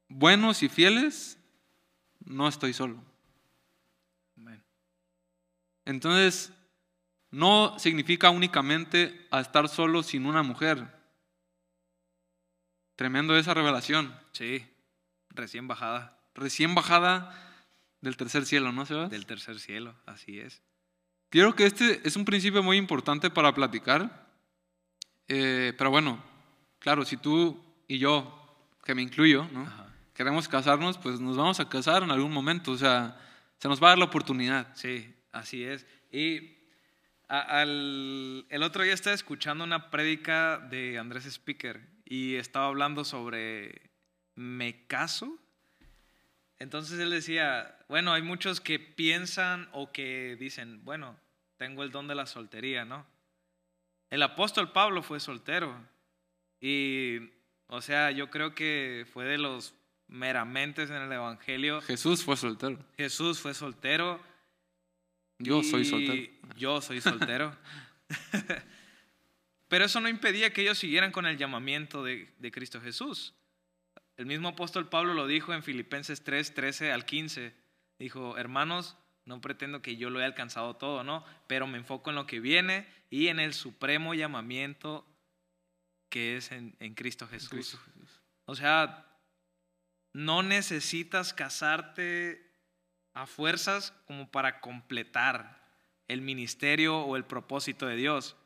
buenos 0.07 0.61
y 0.63 0.69
fieles, 0.69 1.37
no 2.19 2.47
estoy 2.47 2.73
solo. 2.73 3.03
Entonces, 5.85 6.53
no 7.31 7.77
significa 7.79 8.29
únicamente 8.29 9.27
a 9.31 9.41
estar 9.41 9.67
solo 9.67 10.03
sin 10.03 10.25
una 10.25 10.43
mujer. 10.43 10.87
Tremendo 12.95 13.35
esa 13.35 13.53
revelación. 13.53 14.15
Sí, 14.31 14.67
recién 15.29 15.67
bajada. 15.67 16.19
Recién 16.35 16.75
bajada 16.75 17.35
del 18.01 18.17
tercer 18.17 18.45
cielo, 18.45 18.71
¿no, 18.71 18.85
Sebas? 18.85 19.09
Del 19.09 19.25
tercer 19.25 19.59
cielo, 19.59 19.95
así 20.05 20.39
es. 20.39 20.61
Quiero 21.31 21.55
que 21.55 21.65
este 21.65 22.01
es 22.03 22.17
un 22.17 22.25
principio 22.25 22.61
muy 22.61 22.75
importante 22.75 23.29
para 23.29 23.53
platicar. 23.53 24.27
Eh, 25.29 25.73
pero 25.77 25.89
bueno, 25.89 26.21
claro, 26.77 27.05
si 27.05 27.15
tú 27.15 27.57
y 27.87 27.99
yo, 27.99 28.67
que 28.83 28.93
me 28.93 29.01
incluyo, 29.01 29.47
¿no? 29.53 29.65
queremos 30.13 30.49
casarnos, 30.49 30.97
pues 30.97 31.21
nos 31.21 31.37
vamos 31.37 31.61
a 31.61 31.69
casar 31.69 32.03
en 32.03 32.11
algún 32.11 32.33
momento. 32.33 32.73
O 32.73 32.77
sea, 32.77 33.17
se 33.59 33.69
nos 33.69 33.81
va 33.81 33.87
a 33.87 33.89
dar 33.91 33.99
la 33.99 34.05
oportunidad. 34.05 34.75
Sí, 34.75 35.15
así 35.31 35.63
es. 35.63 35.87
Y 36.11 36.57
al, 37.29 38.45
el 38.49 38.63
otro 38.63 38.83
día 38.83 38.93
estaba 38.93 39.13
escuchando 39.13 39.63
una 39.63 39.89
prédica 39.89 40.57
de 40.57 40.99
Andrés 40.99 41.25
Speaker 41.25 41.79
y 42.03 42.35
estaba 42.35 42.67
hablando 42.67 43.05
sobre 43.05 43.89
me 44.35 44.85
caso. 44.85 45.39
Entonces 46.61 46.99
él 46.99 47.09
decía, 47.09 47.75
bueno, 47.89 48.13
hay 48.13 48.21
muchos 48.21 48.61
que 48.61 48.77
piensan 48.77 49.67
o 49.71 49.91
que 49.91 50.37
dicen, 50.39 50.85
bueno, 50.85 51.17
tengo 51.57 51.81
el 51.81 51.89
don 51.89 52.07
de 52.07 52.13
la 52.13 52.27
soltería, 52.27 52.85
¿no? 52.85 53.03
El 54.11 54.21
apóstol 54.21 54.71
Pablo 54.71 55.01
fue 55.01 55.19
soltero 55.19 55.75
y, 56.59 57.17
o 57.65 57.81
sea, 57.81 58.11
yo 58.11 58.29
creo 58.29 58.53
que 58.53 59.07
fue 59.11 59.25
de 59.25 59.39
los 59.39 59.73
meramente 60.07 60.83
en 60.83 60.91
el 60.91 61.11
Evangelio. 61.11 61.81
Jesús 61.81 62.23
fue 62.23 62.37
soltero. 62.37 62.77
Jesús 62.95 63.39
fue 63.39 63.55
soltero. 63.55 64.21
Yo 65.39 65.63
soy 65.63 65.83
soltero. 65.83 66.31
Yo 66.57 66.79
soy 66.79 67.01
soltero. 67.01 67.57
Pero 69.67 69.85
eso 69.85 69.99
no 69.99 70.09
impedía 70.09 70.53
que 70.53 70.61
ellos 70.61 70.77
siguieran 70.77 71.11
con 71.11 71.25
el 71.25 71.37
llamamiento 71.37 72.03
de, 72.03 72.29
Cristo 72.51 72.79
Jesús. 72.79 73.33
El 74.21 74.27
mismo 74.27 74.49
apóstol 74.49 74.87
Pablo 74.87 75.15
lo 75.15 75.25
dijo 75.25 75.51
en 75.51 75.63
Filipenses 75.63 76.23
3, 76.23 76.53
13 76.53 76.91
al 76.91 77.05
15. 77.05 77.55
Dijo, 77.97 78.37
hermanos, 78.37 78.95
no 79.25 79.41
pretendo 79.41 79.81
que 79.81 79.97
yo 79.97 80.11
lo 80.11 80.19
haya 80.19 80.27
alcanzado 80.27 80.75
todo, 80.75 81.03
¿no? 81.03 81.25
Pero 81.47 81.65
me 81.65 81.79
enfoco 81.79 82.11
en 82.11 82.17
lo 82.17 82.27
que 82.27 82.39
viene 82.39 82.87
y 83.09 83.29
en 83.29 83.39
el 83.39 83.55
supremo 83.55 84.13
llamamiento 84.13 85.07
que 86.09 86.37
es 86.37 86.51
en, 86.51 86.75
Cristo 86.93 87.27
Jesús. 87.27 87.79
O 88.45 88.53
sea, 88.53 89.07
no 90.13 90.43
necesitas 90.43 91.33
casarte 91.33 92.47
a 93.15 93.25
fuerzas 93.25 93.91
como 94.05 94.29
para 94.29 94.61
completar 94.61 95.67
el 96.07 96.21
ministerio 96.21 96.99
o 96.99 97.15
el 97.15 97.25
propósito 97.25 97.87
de 97.87 97.95
Dios. 97.95 98.37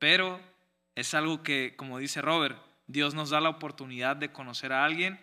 Pero 0.00 0.40
es 0.96 1.14
algo 1.14 1.44
que, 1.44 1.76
como 1.76 2.00
dice 2.00 2.20
Robert, 2.20 2.58
Dios 2.86 3.14
nos 3.14 3.30
da 3.30 3.40
la 3.40 3.48
oportunidad 3.48 4.16
de 4.16 4.32
conocer 4.32 4.72
a 4.72 4.84
alguien 4.84 5.20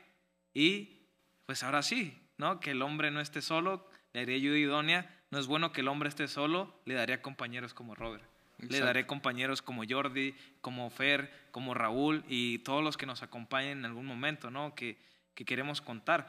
y 0.54 1.02
pues 1.46 1.64
ahora 1.64 1.84
sí, 1.84 2.18
¿no? 2.38 2.60
Que 2.60 2.72
el 2.72 2.82
hombre 2.82 3.12
no 3.12 3.22
esté 3.22 3.42
solo, 3.42 3.88
le 4.14 4.22
haría 4.22 4.36
ayuda 4.36 4.58
idónea. 4.58 5.18
No 5.30 5.40
es 5.40 5.48
bueno 5.48 5.72
que 5.72 5.82
el 5.82 5.88
hombre 5.88 6.10
esté 6.10 6.28
solo, 6.28 6.82
le 6.86 6.96
daría 6.96 7.22
compañeros 7.22 7.74
como 7.74 7.96
Robert. 7.96 8.24
Le 8.58 8.80
daré 8.80 9.08
compañeros 9.08 9.64
como 9.64 9.84
Jordi, 9.90 10.36
como 10.62 10.90
Fer, 10.92 11.34
como 11.52 11.74
Raúl 11.74 12.24
y 12.28 12.60
todos 12.60 12.84
los 12.84 12.96
que 12.96 13.08
nos 13.08 13.24
acompañen 13.24 13.80
en 13.80 13.86
algún 13.86 14.06
momento, 14.06 14.52
¿no? 14.52 14.76
Que, 14.76 15.00
que 15.34 15.46
queremos 15.46 15.82
contar. 15.82 16.28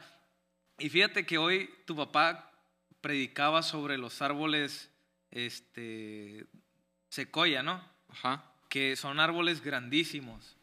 Y 0.79 0.89
fíjate 0.89 1.27
que 1.27 1.37
hoy 1.37 1.69
tu 1.85 1.95
papá 1.95 2.51
predicaba 3.01 3.61
sobre 3.61 3.99
los 3.99 4.21
árboles 4.23 4.89
este, 5.29 6.47
secoya, 7.09 7.61
¿no? 7.61 7.87
Ajá. 8.09 8.51
Que 8.67 8.95
son 8.95 9.19
árboles 9.19 9.61
grandísimos 9.61 10.57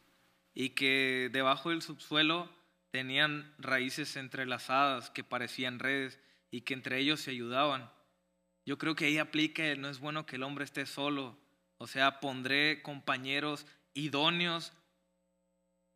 y 0.53 0.69
que 0.69 1.29
debajo 1.31 1.69
del 1.69 1.81
subsuelo 1.81 2.49
tenían 2.91 3.53
raíces 3.57 4.15
entrelazadas 4.17 5.09
que 5.09 5.23
parecían 5.23 5.79
redes 5.79 6.19
y 6.51 6.61
que 6.61 6.73
entre 6.73 6.99
ellos 6.99 7.21
se 7.21 7.31
ayudaban. 7.31 7.89
Yo 8.65 8.77
creo 8.77 8.95
que 8.95 9.05
ahí 9.05 9.17
aplica, 9.17 9.65
el 9.65 9.81
no 9.81 9.89
es 9.89 9.99
bueno 9.99 10.25
que 10.25 10.35
el 10.35 10.43
hombre 10.43 10.65
esté 10.65 10.85
solo, 10.85 11.37
o 11.77 11.87
sea, 11.87 12.19
pondré 12.19 12.81
compañeros 12.83 13.65
idóneos 13.93 14.73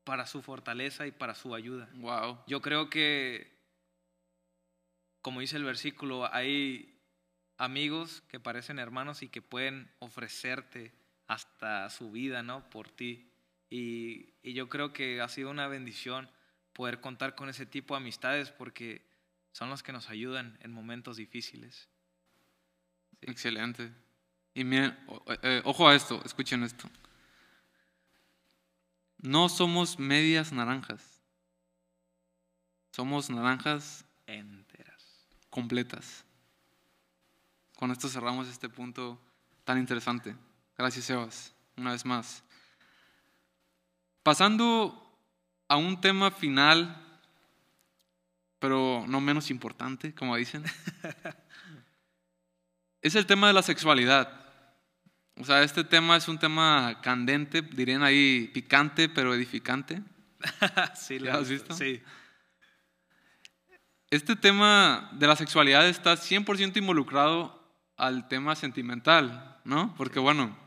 para 0.04 0.26
su 0.26 0.42
fortaleza 0.42 1.06
y 1.06 1.12
para 1.12 1.36
su 1.36 1.54
ayuda. 1.54 1.90
Wow. 1.96 2.40
Yo 2.48 2.62
creo 2.62 2.90
que, 2.90 3.52
como 5.22 5.42
dice 5.42 5.58
el 5.58 5.64
versículo, 5.64 6.32
hay 6.34 7.00
amigos 7.58 8.22
que 8.30 8.40
parecen 8.40 8.80
hermanos 8.80 9.22
y 9.22 9.30
que 9.30 9.42
pueden 9.42 9.92
ofrecerte 10.00 10.94
hasta 11.28 11.90
su 11.90 12.12
vida, 12.12 12.44
¿no? 12.44 12.70
Por 12.70 12.90
ti. 12.90 13.32
Y, 13.78 14.34
y 14.42 14.54
yo 14.54 14.70
creo 14.70 14.94
que 14.94 15.20
ha 15.22 15.28
sido 15.28 15.50
una 15.50 15.68
bendición 15.68 16.30
poder 16.72 17.02
contar 17.02 17.36
con 17.36 17.50
ese 17.50 17.66
tipo 17.66 17.94
de 17.94 17.98
amistades 17.98 18.50
porque 18.52 19.06
son 19.52 19.70
los 19.70 19.84
que 19.84 19.92
nos 19.92 20.10
ayudan 20.10 20.58
en 20.62 20.72
momentos 20.72 21.18
difíciles. 21.18 21.90
Excelente. 23.22 23.92
Y 24.54 24.64
miren, 24.64 24.98
o- 25.08 25.22
eh, 25.42 25.62
ojo 25.66 25.90
a 25.90 25.96
esto, 25.96 26.22
escuchen 26.24 26.64
esto. 26.64 26.90
No 29.18 29.50
somos 29.50 30.00
medias 30.00 30.54
naranjas. 30.54 31.22
Somos 32.92 33.30
naranjas 33.30 34.06
Enteras. 34.28 35.28
completas. 35.50 36.24
Con 37.76 37.92
esto 37.92 38.08
cerramos 38.08 38.48
este 38.48 38.70
punto 38.70 39.20
tan 39.66 39.80
interesante. 39.80 40.34
Gracias, 40.78 41.04
Sebas, 41.06 41.54
una 41.76 41.92
vez 41.92 42.06
más. 42.06 42.42
Pasando 44.26 45.22
a 45.68 45.78
un 45.78 46.02
tema 46.02 46.32
final, 46.32 47.00
pero 48.58 49.06
no 49.08 49.22
menos 49.22 49.52
importante, 49.52 50.16
como 50.16 50.36
dicen, 50.36 50.64
es 53.04 53.14
el 53.14 53.28
tema 53.28 53.46
de 53.46 53.54
la 53.54 53.62
sexualidad. 53.62 54.34
O 55.38 55.46
sea, 55.46 55.62
este 55.62 55.84
tema 55.84 56.18
es 56.18 56.28
un 56.28 56.40
tema 56.40 57.02
candente, 57.04 57.62
dirían 57.62 58.02
ahí 58.02 58.50
picante, 58.52 59.10
pero 59.10 59.36
edificante. 59.36 60.02
sí, 60.96 61.20
¿Ya 61.20 61.34
lo 61.34 61.40
has 61.42 61.50
visto? 61.50 61.76
Sí. 61.76 62.02
Este 64.10 64.36
tema 64.36 65.12
de 65.14 65.28
la 65.28 65.36
sexualidad 65.36 65.88
está 65.88 66.16
100% 66.16 66.78
involucrado 66.78 67.64
al 67.96 68.28
tema 68.28 68.56
sentimental, 68.56 69.60
¿no? 69.66 69.94
Porque 69.96 70.18
bueno, 70.18 70.65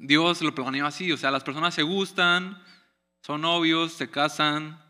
Dios 0.00 0.40
lo 0.40 0.54
planeó 0.54 0.86
así, 0.86 1.12
o 1.12 1.16
sea, 1.18 1.30
las 1.30 1.44
personas 1.44 1.74
se 1.74 1.82
gustan, 1.82 2.60
son 3.20 3.42
novios, 3.42 3.92
se 3.92 4.08
casan 4.08 4.82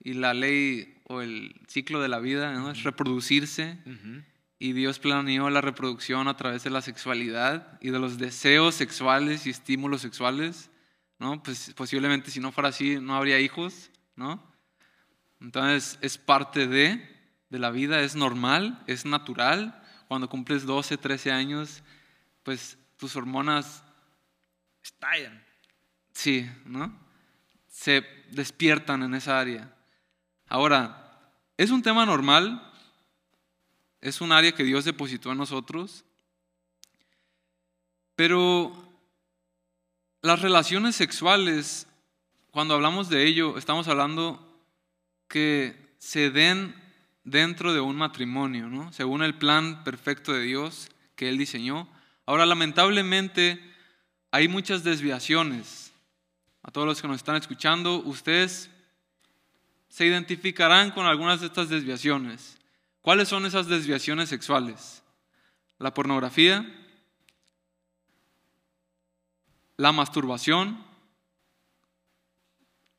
y 0.00 0.14
la 0.14 0.32
ley 0.32 1.00
o 1.04 1.20
el 1.20 1.54
ciclo 1.66 2.00
de 2.00 2.08
la 2.08 2.18
vida 2.18 2.52
¿no? 2.54 2.70
es 2.70 2.82
reproducirse 2.82 3.78
y 4.58 4.72
Dios 4.72 4.98
planeó 4.98 5.50
la 5.50 5.60
reproducción 5.60 6.28
a 6.28 6.36
través 6.36 6.64
de 6.64 6.70
la 6.70 6.80
sexualidad 6.80 7.78
y 7.82 7.90
de 7.90 7.98
los 7.98 8.16
deseos 8.16 8.74
sexuales 8.74 9.46
y 9.46 9.50
estímulos 9.50 10.00
sexuales, 10.00 10.70
¿no? 11.18 11.42
Pues 11.42 11.72
posiblemente 11.76 12.30
si 12.30 12.40
no 12.40 12.50
fuera 12.50 12.70
así 12.70 12.98
no 13.00 13.16
habría 13.16 13.38
hijos, 13.38 13.90
¿no? 14.16 14.42
Entonces 15.40 15.98
es 16.00 16.18
parte 16.18 16.66
de, 16.66 17.06
de 17.50 17.58
la 17.58 17.70
vida, 17.70 18.00
es 18.00 18.16
normal, 18.16 18.82
es 18.86 19.04
natural. 19.04 19.80
Cuando 20.08 20.28
cumples 20.28 20.64
12, 20.64 20.96
13 20.96 21.30
años, 21.30 21.82
pues 22.42 22.78
tus 22.96 23.14
hormonas, 23.14 23.84
Estallan. 24.88 25.44
sí, 26.12 26.50
¿no? 26.64 26.98
Se 27.68 28.02
despiertan 28.30 29.02
en 29.02 29.14
esa 29.14 29.38
área. 29.38 29.72
Ahora, 30.48 31.32
es 31.58 31.70
un 31.70 31.82
tema 31.82 32.06
normal, 32.06 32.72
es 34.00 34.20
un 34.20 34.32
área 34.32 34.52
que 34.52 34.64
Dios 34.64 34.84
depositó 34.84 35.30
en 35.30 35.38
nosotros, 35.38 36.04
pero 38.16 38.72
las 40.22 40.40
relaciones 40.40 40.96
sexuales, 40.96 41.86
cuando 42.50 42.74
hablamos 42.74 43.08
de 43.10 43.26
ello, 43.26 43.58
estamos 43.58 43.86
hablando 43.88 44.64
que 45.28 45.94
se 45.98 46.30
den 46.30 46.74
dentro 47.24 47.74
de 47.74 47.80
un 47.80 47.96
matrimonio, 47.96 48.68
¿no? 48.68 48.90
Según 48.92 49.22
el 49.22 49.36
plan 49.36 49.84
perfecto 49.84 50.32
de 50.32 50.42
Dios 50.42 50.88
que 51.14 51.28
Él 51.28 51.36
diseñó. 51.36 51.88
Ahora, 52.24 52.46
lamentablemente, 52.46 53.60
hay 54.30 54.48
muchas 54.48 54.84
desviaciones. 54.84 55.92
A 56.62 56.70
todos 56.70 56.86
los 56.86 57.00
que 57.00 57.08
nos 57.08 57.16
están 57.16 57.36
escuchando, 57.36 58.02
ustedes 58.04 58.70
se 59.88 60.06
identificarán 60.06 60.90
con 60.90 61.06
algunas 61.06 61.40
de 61.40 61.46
estas 61.46 61.68
desviaciones. 61.68 62.58
¿Cuáles 63.00 63.28
son 63.28 63.46
esas 63.46 63.68
desviaciones 63.68 64.28
sexuales? 64.28 65.02
La 65.78 65.94
pornografía, 65.94 66.66
la 69.76 69.92
masturbación, 69.92 70.84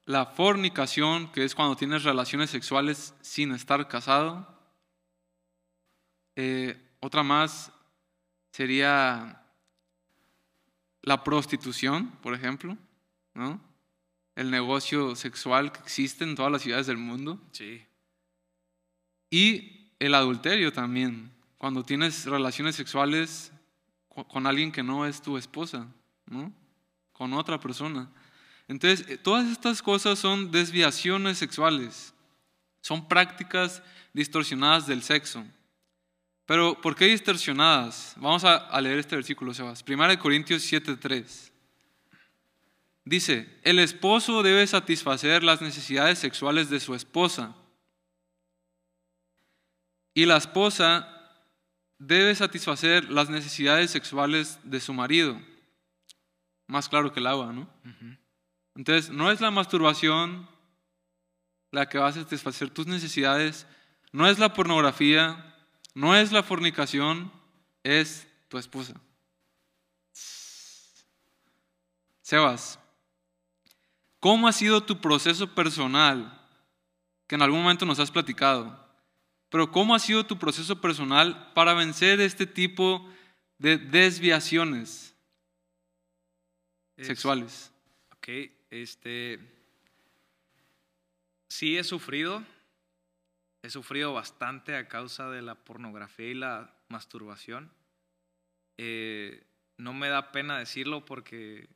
la 0.05 0.25
fornicación, 0.25 1.31
que 1.31 1.43
es 1.43 1.53
cuando 1.53 1.75
tienes 1.75 2.03
relaciones 2.03 2.49
sexuales 2.49 3.13
sin 3.21 3.51
estar 3.51 3.87
casado. 3.87 4.47
Eh, 6.35 6.95
otra 7.01 7.21
más 7.21 7.71
sería 8.51 9.38
la 11.01 11.23
prostitución, 11.23 12.11
por 12.21 12.33
ejemplo, 12.33 12.77
¿no? 13.33 13.61
el 14.35 14.51
negocio 14.51 15.15
sexual 15.15 15.71
que 15.71 15.79
existe 15.79 16.23
en 16.23 16.35
todas 16.35 16.51
las 16.51 16.61
ciudades 16.61 16.87
del 16.87 16.97
mundo. 16.97 17.41
Sí. 17.51 17.85
Y 19.29 19.91
el 19.99 20.15
adulterio 20.15 20.71
también, 20.71 21.31
cuando 21.57 21.83
tienes 21.83 22.25
relaciones 22.25 22.75
sexuales 22.75 23.51
co- 24.07 24.27
con 24.27 24.47
alguien 24.47 24.71
que 24.71 24.83
no 24.83 25.05
es 25.05 25.21
tu 25.21 25.37
esposa, 25.37 25.87
¿no? 26.25 26.53
Con 27.11 27.33
otra 27.33 27.59
persona. 27.59 28.09
Entonces, 28.67 29.07
eh, 29.09 29.17
todas 29.17 29.47
estas 29.49 29.81
cosas 29.81 30.19
son 30.19 30.51
desviaciones 30.51 31.37
sexuales, 31.37 32.13
son 32.81 33.07
prácticas 33.07 33.83
distorsionadas 34.13 34.87
del 34.87 35.03
sexo. 35.03 35.43
Pero, 36.49 36.81
¿por 36.81 36.95
qué 36.95 37.05
distorsionadas? 37.05 38.15
Vamos 38.17 38.43
a, 38.43 38.55
a 38.55 38.81
leer 38.81 38.97
este 38.97 39.15
versículo, 39.15 39.53
Sebas. 39.53 39.85
1 39.87 40.17
Corintios 40.17 40.63
7:3. 40.63 41.51
Dice, 43.05 43.59
el 43.61 43.77
esposo 43.77 44.41
debe 44.41 44.65
satisfacer 44.65 45.43
las 45.43 45.61
necesidades 45.61 46.17
sexuales 46.17 46.71
de 46.71 46.79
su 46.79 46.95
esposa 46.95 47.55
y 50.15 50.25
la 50.25 50.37
esposa 50.37 51.07
debe 51.99 52.33
satisfacer 52.33 53.11
las 53.11 53.29
necesidades 53.29 53.91
sexuales 53.91 54.57
de 54.63 54.79
su 54.79 54.91
marido. 54.91 55.39
Más 56.65 56.89
claro 56.89 57.13
que 57.13 57.19
el 57.19 57.27
agua, 57.27 57.53
¿no? 57.53 57.69
Entonces, 58.73 59.11
no 59.11 59.29
es 59.29 59.39
la 59.39 59.51
masturbación 59.51 60.49
la 61.69 61.87
que 61.87 61.99
va 61.99 62.07
a 62.07 62.13
satisfacer 62.13 62.71
tus 62.71 62.87
necesidades, 62.87 63.67
no 64.11 64.27
es 64.27 64.39
la 64.39 64.51
pornografía, 64.51 65.45
no 65.93 66.15
es 66.15 66.31
la 66.31 66.43
fornicación, 66.43 67.31
es 67.83 68.27
tu 68.47 68.57
esposa. 68.57 68.93
Sebas, 72.21 72.79
¿cómo 74.19 74.47
ha 74.47 74.53
sido 74.53 74.83
tu 74.83 74.99
proceso 75.01 75.53
personal? 75.55 76.35
Que 77.27 77.35
en 77.35 77.41
algún 77.41 77.61
momento 77.61 77.85
nos 77.85 77.99
has 77.99 78.11
platicado. 78.11 78.87
Pero 79.49 79.71
¿cómo 79.71 79.95
ha 79.95 79.99
sido 79.99 80.25
tu 80.25 80.37
proceso 80.37 80.79
personal 80.79 81.51
para 81.53 81.73
vencer 81.73 82.21
este 82.21 82.45
tipo 82.45 83.07
de 83.57 83.77
desviaciones 83.77 85.15
Es- 86.97 87.07
sexuales? 87.07 87.71
Ok, 88.15 88.27
este. 88.69 89.39
Sí 91.47 91.77
he 91.77 91.83
sufrido. 91.83 92.43
He 93.61 93.69
sufrido 93.69 94.13
bastante 94.13 94.75
a 94.75 94.87
causa 94.87 95.29
de 95.29 95.41
la 95.41 95.55
pornografía 95.55 96.27
y 96.27 96.33
la 96.33 96.73
masturbación. 96.87 97.71
Eh, 98.77 99.43
no 99.77 99.93
me 99.93 100.07
da 100.09 100.31
pena 100.31 100.57
decirlo 100.57 101.05
porque 101.05 101.67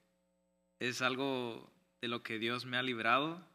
es 0.79 1.01
algo 1.01 1.71
de 2.01 2.07
lo 2.07 2.23
que 2.23 2.39
Dios 2.39 2.65
me 2.65 2.77
ha 2.77 2.83
librado. 2.83 3.45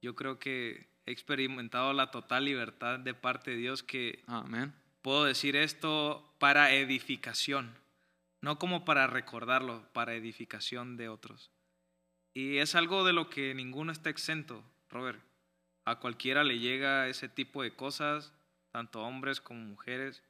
Yo 0.00 0.14
creo 0.14 0.38
que 0.38 0.88
he 1.06 1.12
experimentado 1.12 1.92
la 1.92 2.10
total 2.10 2.44
libertad 2.44 2.98
de 2.98 3.14
parte 3.14 3.52
de 3.52 3.56
Dios 3.56 3.82
que 3.82 4.22
Amén. 4.26 4.74
puedo 5.02 5.24
decir 5.24 5.56
esto 5.56 6.34
para 6.38 6.72
edificación, 6.72 7.74
no 8.40 8.58
como 8.58 8.84
para 8.84 9.06
recordarlo, 9.06 9.86
para 9.92 10.14
edificación 10.14 10.96
de 10.96 11.08
otros. 11.08 11.50
Y 12.34 12.58
es 12.58 12.74
algo 12.74 13.04
de 13.04 13.14
lo 13.14 13.30
que 13.30 13.54
ninguno 13.54 13.92
está 13.92 14.10
exento, 14.10 14.62
Robert. 14.90 15.25
A 15.86 16.00
cualquiera 16.00 16.42
le 16.42 16.58
llega 16.58 17.08
ese 17.08 17.28
tipo 17.28 17.62
de 17.62 17.70
cosas, 17.70 18.32
tanto 18.72 19.02
hombres 19.02 19.40
como 19.40 19.60
mujeres. 19.60 20.20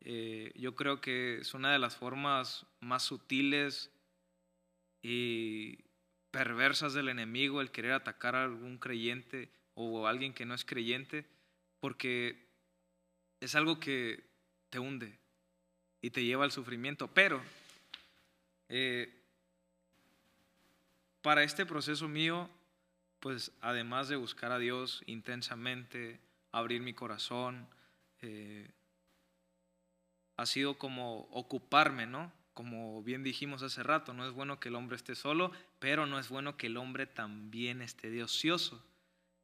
Eh, 0.00 0.50
yo 0.56 0.74
creo 0.74 1.02
que 1.02 1.38
es 1.40 1.52
una 1.52 1.70
de 1.70 1.78
las 1.78 1.94
formas 1.94 2.64
más 2.80 3.02
sutiles 3.02 3.92
y 5.02 5.84
perversas 6.30 6.94
del 6.94 7.10
enemigo 7.10 7.60
el 7.60 7.70
querer 7.70 7.92
atacar 7.92 8.34
a 8.34 8.44
algún 8.44 8.78
creyente 8.78 9.50
o 9.74 10.06
a 10.06 10.10
alguien 10.10 10.32
que 10.32 10.46
no 10.46 10.54
es 10.54 10.64
creyente, 10.64 11.26
porque 11.80 12.48
es 13.40 13.54
algo 13.54 13.78
que 13.78 14.24
te 14.70 14.78
hunde 14.78 15.18
y 16.00 16.08
te 16.08 16.24
lleva 16.24 16.44
al 16.44 16.50
sufrimiento. 16.50 17.08
Pero 17.08 17.42
eh, 18.70 19.14
para 21.20 21.42
este 21.42 21.66
proceso 21.66 22.08
mío, 22.08 22.48
pues 23.20 23.52
además 23.60 24.08
de 24.08 24.16
buscar 24.16 24.52
a 24.52 24.58
Dios 24.58 25.02
intensamente, 25.06 26.20
abrir 26.52 26.80
mi 26.80 26.94
corazón, 26.94 27.68
eh, 28.20 28.70
ha 30.36 30.46
sido 30.46 30.78
como 30.78 31.22
ocuparme, 31.32 32.06
¿no? 32.06 32.32
Como 32.54 33.02
bien 33.02 33.22
dijimos 33.22 33.62
hace 33.62 33.82
rato, 33.82 34.14
no 34.14 34.26
es 34.26 34.32
bueno 34.32 34.60
que 34.60 34.68
el 34.68 34.76
hombre 34.76 34.96
esté 34.96 35.14
solo, 35.14 35.52
pero 35.78 36.06
no 36.06 36.18
es 36.18 36.28
bueno 36.28 36.56
que 36.56 36.68
el 36.68 36.76
hombre 36.76 37.06
también 37.06 37.82
esté 37.82 38.10
de 38.10 38.22
ocioso. 38.22 38.84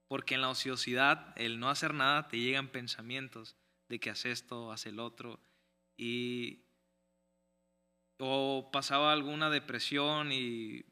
Porque 0.09 0.35
en 0.35 0.41
la 0.41 0.51
ociosidad, 0.51 1.33
el 1.37 1.59
no 1.59 1.71
hacer 1.71 1.95
nada, 1.95 2.29
te 2.29 2.39
llegan 2.39 2.69
pensamientos 2.69 3.57
de 3.89 3.99
que 3.99 4.11
hace 4.11 4.31
esto, 4.31 4.73
hace 4.73 4.91
el 4.91 5.01
otro. 5.01 5.41
Y. 5.97 6.61
O 8.19 8.71
pasaba 8.73 9.13
alguna 9.13 9.51
depresión 9.51 10.31
y 10.31 10.85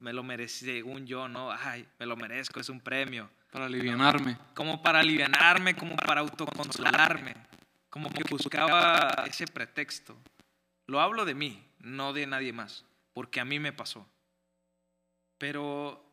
me 0.00 0.12
lo 0.12 0.22
merecí, 0.22 0.64
según 0.64 1.06
yo, 1.06 1.28
¿no? 1.28 1.52
Ay, 1.52 1.86
me 1.98 2.06
lo 2.06 2.16
merezco, 2.16 2.58
es 2.58 2.68
un 2.68 2.80
premio. 2.80 3.30
Para 3.52 3.66
alivianarme. 3.66 4.36
Como 4.54 4.82
para 4.82 5.00
alivianarme, 5.00 5.76
como 5.76 5.96
para 5.96 6.20
autoconsolarme. 6.22 7.34
Como 7.90 8.10
que 8.10 8.22
buscaba 8.28 9.24
ese 9.26 9.46
pretexto. 9.46 10.16
Lo 10.86 11.00
hablo 11.00 11.24
de 11.24 11.34
mí, 11.34 11.62
no 11.78 12.12
de 12.12 12.26
nadie 12.26 12.52
más, 12.52 12.84
porque 13.12 13.40
a 13.40 13.44
mí 13.44 13.58
me 13.58 13.72
pasó. 13.72 14.08
Pero 15.38 16.04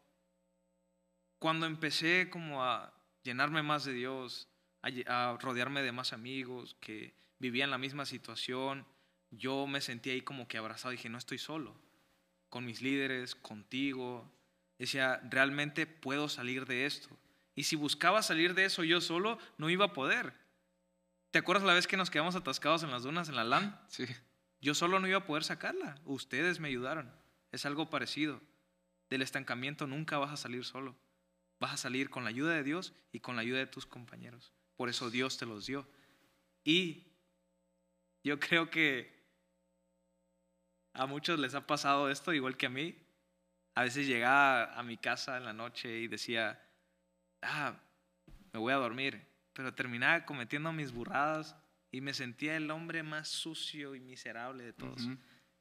cuando 1.40 1.66
empecé 1.66 2.30
como 2.30 2.64
a 2.64 2.94
llenarme 3.24 3.64
más 3.64 3.86
de 3.86 3.94
Dios, 3.94 4.50
a, 4.82 5.38
rodearme 5.40 5.82
de 5.82 5.92
más 5.92 6.14
amigos 6.14 6.76
que 6.80 7.14
vivían 7.40 7.72
la 7.72 7.78
misma 7.78 8.06
situación, 8.06 8.86
yo 9.32 9.68
me 9.68 9.82
sentí 9.82 10.10
ahí 10.10 10.22
como 10.22 10.48
que 10.48 10.58
abrazado. 10.58 10.92
Dije, 10.92 11.10
no 11.10 11.18
estoy 11.18 11.38
solo, 11.38 11.76
con 12.50 12.66
mis 12.66 12.82
líderes, 12.82 13.36
contigo. 13.36 14.32
Decía, 14.78 15.22
realmente 15.30 15.88
puedo 15.88 16.30
salir 16.30 16.66
de 16.66 16.86
esto. 16.86 17.10
Y 17.56 17.64
si 17.64 17.76
buscaba 17.76 18.22
salir 18.22 18.54
de 18.54 18.66
eso 18.66 18.84
yo 18.84 19.02
solo, 19.02 19.40
no 19.58 19.70
iba 19.70 19.86
a 19.86 19.94
poder. 19.94 20.34
¿Te 21.32 21.40
acuerdas 21.40 21.66
la 21.66 21.74
vez 21.74 21.88
que 21.88 21.98
nos 21.98 22.10
quedamos 22.10 22.36
atascados 22.36 22.84
en 22.84 22.92
las 22.92 23.04
dunas, 23.04 23.30
en 23.30 23.36
la 23.36 23.44
LAN? 23.44 23.80
Sí. 23.90 24.06
Yo 24.60 24.74
solo 24.74 25.00
no 25.00 25.08
iba 25.08 25.20
a 25.20 25.26
poder 25.26 25.44
sacarla. 25.44 26.02
Ustedes 26.06 26.60
me 26.60 26.68
ayudaron. 26.68 27.12
Es 27.52 27.66
algo 27.66 27.90
parecido. 27.90 28.42
Del 29.10 29.22
estancamiento 29.22 29.86
nunca 29.88 30.18
vas 30.18 30.32
a 30.32 30.38
salir 30.38 30.66
solo. 30.66 30.96
Vas 31.60 31.74
a 31.74 31.78
salir 31.78 32.10
con 32.10 32.24
la 32.24 32.30
ayuda 32.30 32.54
de 32.54 32.64
Dios 32.64 32.94
y 33.12 33.20
con 33.20 33.36
la 33.36 33.44
ayuda 33.44 33.60
de 33.60 33.68
tus 33.68 33.86
compañeros. 33.86 34.54
Por 34.76 34.90
eso 34.90 35.10
Dios 35.10 35.38
te 35.38 35.46
los 35.46 35.66
dio. 35.66 35.88
Y 36.64 37.08
yo 38.24 38.40
creo 38.40 38.70
que 38.70 39.17
a 40.98 41.06
muchos 41.06 41.40
les 41.40 41.54
ha 41.54 41.66
pasado 41.68 42.10
esto, 42.10 42.34
igual 42.34 42.58
que 42.58 42.66
a 42.66 42.70
mí. 42.70 42.96
A 43.76 43.84
veces 43.84 44.08
llegaba 44.08 44.74
a 44.74 44.82
mi 44.82 44.98
casa 44.98 45.38
en 45.38 45.46
la 45.46 45.54
noche 45.54 46.00
y 46.00 46.08
decía, 46.08 46.60
ah, 47.44 47.76
me 48.52 48.60
voy 48.60 48.74
a 48.74 48.78
dormir. 48.78 49.22
Pero 49.54 49.76
terminaba 49.76 50.26
cometiendo 50.26 50.74
mis 50.74 50.92
burradas 50.92 51.56
y 51.92 52.02
me 52.02 52.16
sentía 52.16 52.58
el 52.58 52.72
hombre 52.72 53.04
más 53.04 53.28
sucio 53.28 53.94
y 53.94 54.00
miserable 54.00 54.64
de 54.64 54.74
todos. 54.74 55.08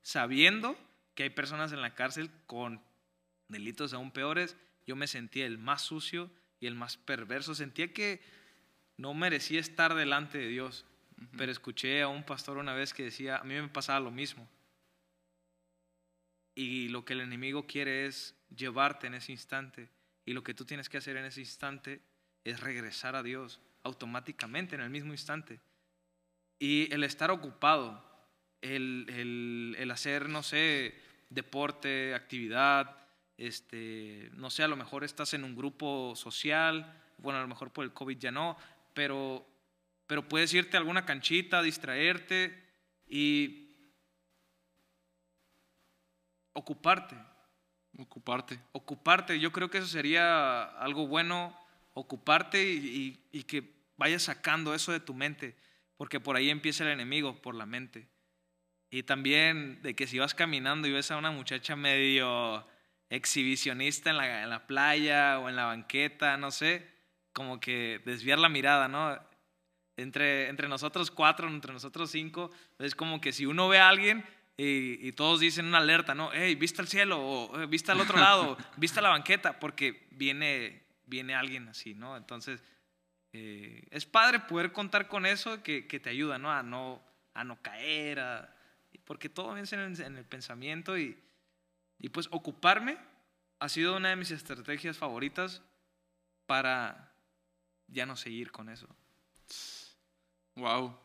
Sabiendo 0.01 0.76
que 1.14 1.24
hay 1.24 1.30
personas 1.30 1.72
en 1.72 1.82
la 1.82 1.95
cárcel 1.95 2.30
con 2.47 2.82
delitos 3.49 3.93
aún 3.93 4.12
peores, 4.12 4.57
yo 4.87 4.97
me 4.97 5.07
sentía 5.07 5.45
el 5.45 5.59
más 5.59 5.82
sucio 5.82 6.30
y 6.61 6.66
el 6.66 6.74
más 6.74 6.97
perverso. 6.97 7.55
Sentía 7.55 7.93
que 7.93 8.22
no 8.97 9.12
merecía 9.12 9.61
estar 9.61 9.95
delante 9.95 10.39
de 10.39 10.49
Dios. 10.49 10.87
Pero 11.37 11.53
escuché 11.53 12.01
a 12.01 12.09
un 12.09 12.24
pastor 12.24 12.57
una 12.57 12.72
vez 12.72 12.95
que 12.95 13.05
decía, 13.05 13.37
a 13.37 13.45
mí 13.45 13.55
me 13.55 13.68
pasaba 13.68 14.01
lo 14.01 14.11
mismo. 14.11 14.49
Y 16.57 16.88
lo 16.88 17.04
que 17.04 17.12
el 17.12 17.20
enemigo 17.20 17.66
quiere 17.66 18.07
es 18.07 18.34
llevarte 18.57 19.07
en 19.07 19.14
ese 19.14 19.30
instante. 19.30 19.88
Y 20.24 20.32
lo 20.32 20.42
que 20.42 20.54
tú 20.54 20.64
tienes 20.64 20.88
que 20.88 20.96
hacer 20.96 21.16
en 21.16 21.26
ese 21.26 21.40
instante 21.40 22.00
es 22.42 22.59
regresar 22.59 23.14
a 23.14 23.22
Dios 23.22 23.61
automáticamente 23.84 24.74
en 24.74 24.80
el 24.80 24.90
mismo 24.90 25.12
instante. 25.12 25.61
Y 26.59 26.92
el 26.92 27.04
estar 27.04 27.30
ocupado, 27.30 28.04
el, 28.62 29.07
el, 29.11 29.76
el 29.78 29.90
hacer, 29.90 30.28
no 30.28 30.42
sé, 30.42 30.98
deporte, 31.30 32.14
actividad, 32.14 32.96
este, 33.36 34.30
no 34.32 34.50
sé, 34.50 34.62
a 34.62 34.68
lo 34.68 34.76
mejor 34.76 35.04
estás 35.04 35.34
en 35.34 35.44
un 35.44 35.54
grupo 35.54 36.14
social, 36.16 37.02
bueno, 37.18 37.38
a 37.38 37.42
lo 37.42 37.48
mejor 37.48 37.70
por 37.70 37.84
el 37.84 37.92
COVID 37.92 38.18
ya 38.18 38.30
no, 38.30 38.57
pero, 38.94 39.46
pero 40.07 40.26
puedes 40.28 40.52
irte 40.54 40.76
a 40.76 40.80
alguna 40.80 41.04
canchita, 41.04 41.62
distraerte 41.62 42.64
y 43.07 43.65
ocuparte. 46.57 47.16
Ocuparte. 47.98 48.59
Ocuparte, 48.72 49.38
yo 49.38 49.52
creo 49.52 49.70
que 49.70 49.78
eso 49.78 49.86
sería 49.86 50.64
algo 50.64 51.07
bueno, 51.07 51.57
ocuparte 51.94 52.62
y, 52.62 53.18
y 53.30 53.42
que 53.44 53.72
vayas 53.96 54.24
sacando 54.24 54.74
eso 54.74 54.92
de 54.92 55.00
tu 55.00 55.14
mente, 55.14 55.57
porque 55.96 56.20
por 56.20 56.36
ahí 56.36 56.50
empieza 56.50 56.84
el 56.84 56.90
enemigo, 56.90 57.40
por 57.40 57.54
la 57.54 57.66
mente. 57.66 58.09
Y 58.90 59.02
también 59.02 59.80
de 59.82 59.94
que 59.94 60.07
si 60.07 60.18
vas 60.18 60.34
caminando 60.34 60.88
y 60.88 60.92
ves 60.92 61.11
a 61.11 61.16
una 61.16 61.30
muchacha 61.30 61.76
medio 61.76 62.66
exhibicionista 63.11 64.11
en 64.11 64.16
la, 64.16 64.42
en 64.42 64.50
la 64.50 64.66
playa 64.66 65.38
o 65.38 65.48
en 65.48 65.57
la 65.57 65.66
banqueta, 65.66 66.36
no 66.36 66.50
sé, 66.50 66.88
como 67.32 67.61
que 67.61 68.00
desviar 68.04 68.38
la 68.38 68.48
mirada, 68.48 68.88
¿no? 68.88 69.18
Entre, 69.96 70.48
entre 70.48 70.68
nosotros 70.68 71.11
cuatro, 71.11 71.48
entre 71.48 71.72
nosotros 71.72 72.11
cinco, 72.11 72.50
es 72.78 72.94
como 72.94 73.20
que 73.20 73.32
si 73.32 73.46
uno 73.46 73.68
ve 73.68 73.78
a 73.78 73.88
alguien 73.88 74.24
y, 74.57 75.07
y 75.07 75.12
todos 75.12 75.40
dicen 75.40 75.66
una 75.66 75.78
alerta, 75.78 76.14
¿no? 76.14 76.30
Hey, 76.32 76.54
vista 76.54 76.80
el 76.80 76.88
cielo, 76.88 77.20
o 77.20 77.61
eh, 77.61 77.66
vista 77.66 77.92
al 77.92 78.00
otro 78.00 78.18
lado, 78.18 78.57
vista 78.76 79.00
la 79.00 79.11
banqueta, 79.11 79.59
porque 79.59 80.07
viene, 80.12 80.82
viene 81.04 81.34
alguien 81.34 81.68
así, 81.68 81.94
¿no? 81.94 82.16
Entonces, 82.16 82.62
eh, 83.32 83.86
es 83.90 84.07
padre 84.07 84.40
poder 84.40 84.72
contar 84.72 85.09
con 85.09 85.26
eso 85.26 85.62
que, 85.62 85.86
que, 85.86 86.00
te 86.00 86.09
ayuda, 86.09 86.38
¿no? 86.38 86.50
A 86.50 86.62
no, 86.62 87.02
a 87.34 87.44
no 87.44 87.61
caer, 87.61 88.20
a, 88.20 88.57
porque 89.04 89.28
todo 89.28 89.52
viene 89.52 89.68
en, 89.70 90.00
en 90.00 90.16
el 90.16 90.24
pensamiento 90.24 90.96
y, 90.96 91.18
y 91.98 92.09
pues 92.09 92.28
ocuparme 92.30 92.96
ha 93.59 93.68
sido 93.68 93.96
una 93.96 94.11
de 94.11 94.16
mis 94.16 94.30
estrategias 94.30 94.96
favoritas 94.96 95.62
para 96.46 97.12
ya 97.88 98.07
no 98.07 98.16
seguir 98.16 98.50
con 98.50 98.68
eso. 98.68 98.88
Wow. 100.54 100.98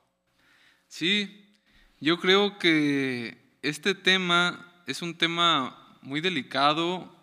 Sí, 0.88 1.60
yo 2.00 2.20
creo 2.20 2.58
que 2.58 3.41
este 3.62 3.96
tema 3.96 4.84
es 4.88 5.02
un 5.02 5.18
tema 5.18 5.98
muy 6.02 6.22
delicado 6.22 7.16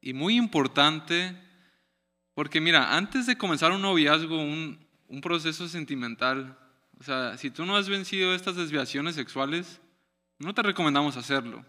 y 0.00 0.12
muy 0.12 0.36
importante 0.36 1.36
porque 2.36 2.60
mira, 2.60 2.94
antes 2.94 3.24
de 3.26 3.38
comenzar 3.38 3.72
un 3.72 3.80
noviazgo, 3.80 4.38
un, 4.38 4.78
proceso 5.22 5.68
sentimental, 5.68 6.58
o 7.00 7.02
sea, 7.02 7.38
si 7.38 7.50
tú 7.50 7.64
no 7.64 7.76
has 7.76 7.88
vencido 7.88 8.34
estas 8.34 8.56
desviaciones 8.56 9.14
sexuales, 9.14 9.80
no 10.38 10.52
te 10.52 10.60
recomendamos 10.60 11.16
hacerlo. 11.16 11.64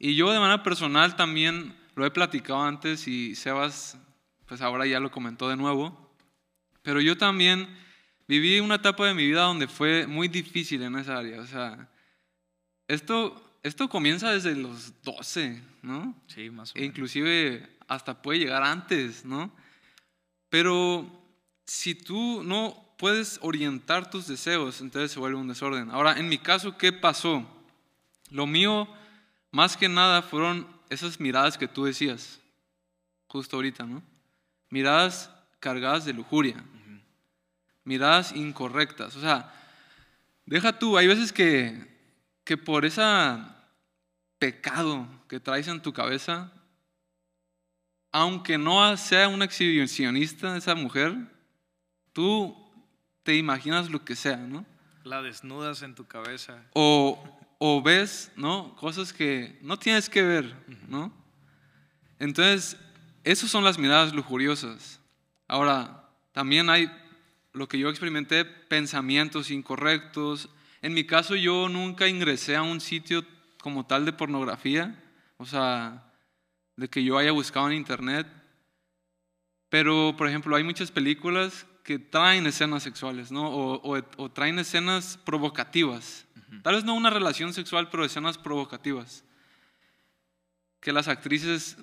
Y 0.00 0.16
yo 0.16 0.32
de 0.32 0.40
manera 0.40 0.64
personal 0.64 1.14
también 1.14 1.76
lo 1.94 2.04
he 2.04 2.10
platicado 2.10 2.64
antes 2.64 3.06
y 3.06 3.36
Sebas, 3.36 3.96
pues 4.46 4.60
ahora 4.60 4.86
ya 4.86 4.98
lo 4.98 5.12
comentó 5.12 5.48
de 5.48 5.56
nuevo, 5.56 6.16
pero 6.82 7.00
yo 7.00 7.16
también 7.16 7.68
viví 8.26 8.58
una 8.58 8.74
etapa 8.74 9.06
de 9.06 9.14
mi 9.14 9.24
vida 9.24 9.42
donde 9.42 9.68
fue 9.68 10.08
muy 10.08 10.26
difícil 10.26 10.82
en 10.82 10.96
esa 10.96 11.18
área. 11.18 11.40
O 11.40 11.46
sea, 11.46 11.88
esto, 12.88 13.58
esto 13.62 13.88
comienza 13.88 14.30
desde 14.30 14.54
los 14.54 15.02
12, 15.02 15.62
¿no? 15.82 16.14
Sí, 16.26 16.50
más 16.50 16.70
o 16.70 16.72
E 16.76 16.80
menos. 16.80 16.94
inclusive 16.94 17.68
hasta 17.88 18.20
puede 18.22 18.38
llegar 18.40 18.62
antes, 18.62 19.24
¿no? 19.24 19.52
Pero 20.48 21.10
si 21.66 21.94
tú 21.94 22.42
no 22.44 22.94
puedes 22.98 23.38
orientar 23.42 24.10
tus 24.10 24.26
deseos, 24.26 24.80
entonces 24.80 25.12
se 25.12 25.18
vuelve 25.18 25.36
un 25.38 25.48
desorden. 25.48 25.90
Ahora, 25.90 26.18
en 26.18 26.28
mi 26.28 26.38
caso, 26.38 26.78
¿qué 26.78 26.92
pasó? 26.92 27.46
Lo 28.30 28.46
mío, 28.46 28.88
más 29.50 29.76
que 29.76 29.88
nada, 29.88 30.22
fueron 30.22 30.66
esas 30.90 31.20
miradas 31.20 31.58
que 31.58 31.68
tú 31.68 31.84
decías, 31.84 32.40
justo 33.26 33.56
ahorita, 33.56 33.84
¿no? 33.84 34.02
Miradas 34.70 35.30
cargadas 35.60 36.04
de 36.04 36.12
lujuria, 36.12 36.62
miradas 37.84 38.32
incorrectas. 38.32 39.16
O 39.16 39.20
sea, 39.20 39.52
deja 40.46 40.78
tú, 40.78 40.96
hay 40.96 41.06
veces 41.06 41.32
que, 41.32 41.93
que 42.44 42.56
por 42.56 42.84
ese 42.84 43.02
pecado 44.38 45.08
que 45.28 45.40
traes 45.40 45.68
en 45.68 45.80
tu 45.80 45.92
cabeza, 45.92 46.52
aunque 48.12 48.58
no 48.58 48.96
sea 48.96 49.28
una 49.28 49.44
exhibicionista 49.44 50.56
esa 50.56 50.74
mujer, 50.74 51.16
tú 52.12 52.56
te 53.22 53.36
imaginas 53.36 53.90
lo 53.90 54.04
que 54.04 54.14
sea, 54.14 54.36
¿no? 54.36 54.64
La 55.02 55.22
desnudas 55.22 55.82
en 55.82 55.94
tu 55.94 56.06
cabeza. 56.06 56.62
O, 56.74 57.22
o 57.58 57.82
ves, 57.82 58.30
¿no? 58.36 58.76
Cosas 58.76 59.12
que 59.12 59.58
no 59.62 59.78
tienes 59.78 60.08
que 60.08 60.22
ver, 60.22 60.54
¿no? 60.88 61.12
Entonces, 62.18 62.76
esas 63.24 63.50
son 63.50 63.64
las 63.64 63.78
miradas 63.78 64.12
lujuriosas. 64.12 65.00
Ahora, 65.48 66.08
también 66.32 66.70
hay 66.70 66.90
lo 67.52 67.68
que 67.68 67.78
yo 67.78 67.88
experimenté, 67.88 68.44
pensamientos 68.44 69.50
incorrectos. 69.50 70.48
En 70.84 70.92
mi 70.92 71.04
caso, 71.04 71.34
yo 71.34 71.70
nunca 71.70 72.08
ingresé 72.08 72.56
a 72.56 72.62
un 72.62 72.78
sitio 72.78 73.24
como 73.62 73.86
tal 73.86 74.04
de 74.04 74.12
pornografía, 74.12 75.02
o 75.38 75.46
sea, 75.46 76.12
de 76.76 76.90
que 76.90 77.02
yo 77.02 77.16
haya 77.16 77.32
buscado 77.32 77.68
en 77.68 77.78
internet. 77.78 78.26
Pero, 79.70 80.14
por 80.14 80.28
ejemplo, 80.28 80.54
hay 80.54 80.62
muchas 80.62 80.90
películas 80.90 81.64
que 81.84 81.98
traen 81.98 82.46
escenas 82.46 82.82
sexuales, 82.82 83.32
¿no? 83.32 83.48
O, 83.48 83.98
o, 84.18 84.30
traen 84.30 84.58
escenas 84.58 85.16
provocativas. 85.24 86.26
Tal 86.62 86.74
vez 86.74 86.84
no 86.84 86.92
una 86.92 87.08
relación 87.08 87.54
sexual, 87.54 87.88
pero 87.88 88.04
escenas 88.04 88.36
provocativas. 88.36 89.24
Que 90.80 90.92
las 90.92 91.08
actrices, 91.08 91.78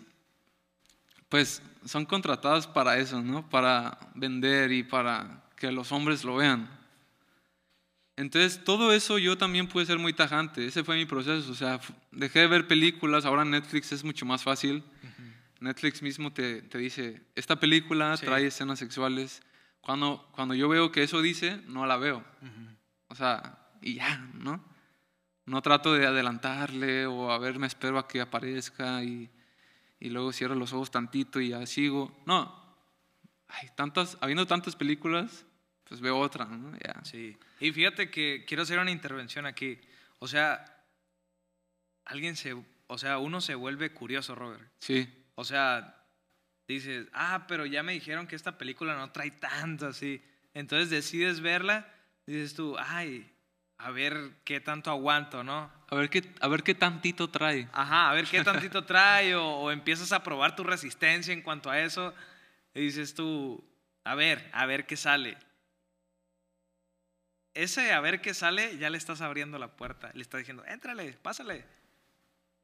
pues, 1.27 1.63
son 1.85 2.05
contratadas 2.05 2.67
para 2.67 2.99
eso, 2.99 3.19
¿no? 3.19 3.49
Para 3.49 3.97
vender 4.13 4.71
y 4.71 4.83
para 4.83 5.43
que 5.55 5.71
los 5.71 5.91
hombres 5.91 6.23
lo 6.23 6.35
vean. 6.35 6.80
Entonces, 8.17 8.63
todo 8.63 8.93
eso 8.93 9.17
yo 9.17 9.37
también 9.37 9.67
pude 9.67 9.85
ser 9.85 9.97
muy 9.97 10.13
tajante. 10.13 10.65
Ese 10.65 10.83
fue 10.83 10.95
mi 10.95 11.05
proceso. 11.05 11.51
O 11.51 11.55
sea, 11.55 11.79
dejé 12.11 12.39
de 12.39 12.47
ver 12.47 12.67
películas. 12.67 13.25
Ahora 13.25 13.45
Netflix 13.45 13.91
es 13.91 14.03
mucho 14.03 14.25
más 14.25 14.43
fácil. 14.43 14.83
Netflix 15.59 16.01
mismo 16.01 16.33
te, 16.33 16.63
te, 16.63 16.77
dice, 16.79 17.21
esta 17.35 17.59
película 17.59 18.17
trae 18.17 18.47
escenas 18.47 18.79
sexuales. 18.79 19.41
Cuando, 19.79 20.27
cuando 20.33 20.53
yo 20.53 20.67
veo 20.69 20.91
que 20.91 21.03
eso 21.03 21.21
dice, 21.21 21.61
no 21.67 21.85
la 21.85 21.97
veo. 21.97 22.23
O 23.07 23.15
sea, 23.15 23.69
y 23.81 23.95
ya, 23.95 24.17
¿no? 24.33 24.63
No 25.45 25.61
trato 25.61 25.93
de 25.93 26.05
adelantarle 26.05 27.05
o 27.05 27.31
a 27.31 27.37
ver, 27.39 27.59
me 27.59 27.67
espero 27.67 27.97
a 27.97 28.07
que 28.07 28.21
aparezca 28.21 29.03
y, 29.03 29.29
y 29.99 30.09
luego 30.09 30.33
cierro 30.33 30.55
los 30.55 30.73
ojos 30.73 30.91
tantito 30.91 31.39
y 31.39 31.49
ya 31.49 31.65
sigo. 31.65 32.15
No. 32.25 32.59
Hay 33.47 33.69
tantas, 33.75 34.17
habiendo 34.21 34.47
tantas 34.47 34.75
películas, 34.75 35.45
pues 35.91 35.99
veo 35.99 36.17
otra, 36.17 36.45
¿no? 36.45 36.71
Ya. 36.77 37.03
Sí. 37.03 37.37
Y 37.59 37.73
fíjate 37.73 38.09
que 38.09 38.45
quiero 38.47 38.63
hacer 38.63 38.79
una 38.79 38.91
intervención 38.91 39.45
aquí. 39.45 39.77
O 40.19 40.27
sea, 40.29 40.63
alguien 42.05 42.37
se, 42.37 42.55
o 42.87 42.97
sea, 42.97 43.17
uno 43.17 43.41
se 43.41 43.55
vuelve 43.55 43.91
curioso, 43.91 44.33
Robert. 44.33 44.63
Sí. 44.79 45.13
O 45.35 45.43
sea, 45.43 46.01
dices, 46.65 47.09
ah, 47.11 47.43
pero 47.45 47.65
ya 47.65 47.83
me 47.83 47.91
dijeron 47.91 48.25
que 48.25 48.37
esta 48.37 48.57
película 48.57 48.95
no 48.95 49.11
trae 49.11 49.31
tanto 49.31 49.87
así. 49.87 50.23
Entonces 50.53 50.89
decides 50.89 51.41
verla, 51.41 51.93
dices 52.25 52.53
tú, 52.53 52.77
ay, 52.79 53.29
a 53.77 53.91
ver 53.91 54.15
qué 54.45 54.61
tanto 54.61 54.91
aguanto, 54.91 55.43
¿no? 55.43 55.69
A 55.89 55.95
ver 55.97 56.09
qué, 56.09 56.23
a 56.39 56.47
ver 56.47 56.63
qué 56.63 56.73
tantito 56.73 57.29
trae. 57.29 57.67
Ajá, 57.73 58.11
a 58.11 58.13
ver 58.13 58.27
qué 58.27 58.41
tantito 58.45 58.85
trae, 58.85 59.35
o, 59.35 59.45
o 59.45 59.71
empiezas 59.71 60.13
a 60.13 60.23
probar 60.23 60.55
tu 60.55 60.63
resistencia 60.63 61.33
en 61.33 61.41
cuanto 61.41 61.69
a 61.69 61.81
eso, 61.81 62.15
y 62.73 62.79
dices 62.79 63.13
tú, 63.13 63.61
a 64.05 64.15
ver, 64.15 64.49
a 64.53 64.65
ver 64.65 64.85
qué 64.85 64.95
sale 64.95 65.37
ese 67.53 67.91
a 67.91 67.99
ver 67.99 68.21
qué 68.21 68.33
sale, 68.33 68.77
ya 68.77 68.89
le 68.89 68.97
estás 68.97 69.21
abriendo 69.21 69.57
la 69.59 69.75
puerta. 69.75 70.11
Le 70.13 70.21
estás 70.21 70.39
diciendo, 70.39 70.63
éntrale, 70.65 71.13
pásale. 71.13 71.65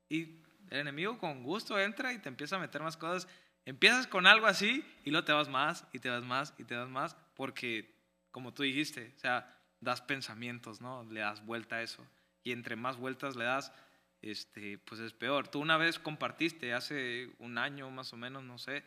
Y 0.10 0.42
el 0.70 0.80
enemigo 0.80 1.18
con 1.18 1.44
gusto 1.44 1.80
entra 1.80 2.14
y 2.14 2.20
te 2.20 2.30
empieza 2.30 2.56
a 2.56 2.60
meter 2.60 2.82
más 2.82 2.98
cosas. 2.98 3.28
Empiezas 3.66 4.08
con 4.08 4.28
algo 4.28 4.46
así 4.46 4.86
y 5.04 5.12
luego 5.12 5.26
te 5.26 5.34
vas 5.34 5.50
más 5.50 5.86
y 5.92 6.00
te 6.00 6.10
vas 6.10 6.24
más 6.24 6.54
y 6.58 6.64
te 6.64 6.76
vas 6.76 6.88
más 6.88 7.16
porque, 7.36 7.94
como 8.32 8.54
tú 8.54 8.64
dijiste, 8.64 9.14
o 9.18 9.20
sea, 9.20 9.54
das 9.82 10.02
pensamientos, 10.02 10.80
¿no? 10.80 11.04
Le 11.04 11.20
das 11.20 11.46
vuelta 11.46 11.78
a 11.78 11.82
eso. 11.82 12.06
Y 12.44 12.54
entre 12.54 12.78
más 12.78 12.96
vueltas 12.96 13.36
le 13.36 13.44
das, 13.44 13.74
este, 14.22 14.78
pues 14.78 15.02
es 15.02 15.14
peor. 15.14 15.50
Tú 15.50 15.60
una 15.60 15.78
vez 15.78 16.00
compartiste, 16.00 16.74
hace 16.74 17.30
un 17.40 17.58
año 17.58 17.90
más 17.92 18.14
o 18.14 18.18
menos, 18.18 18.44
no 18.44 18.58
sé, 18.58 18.84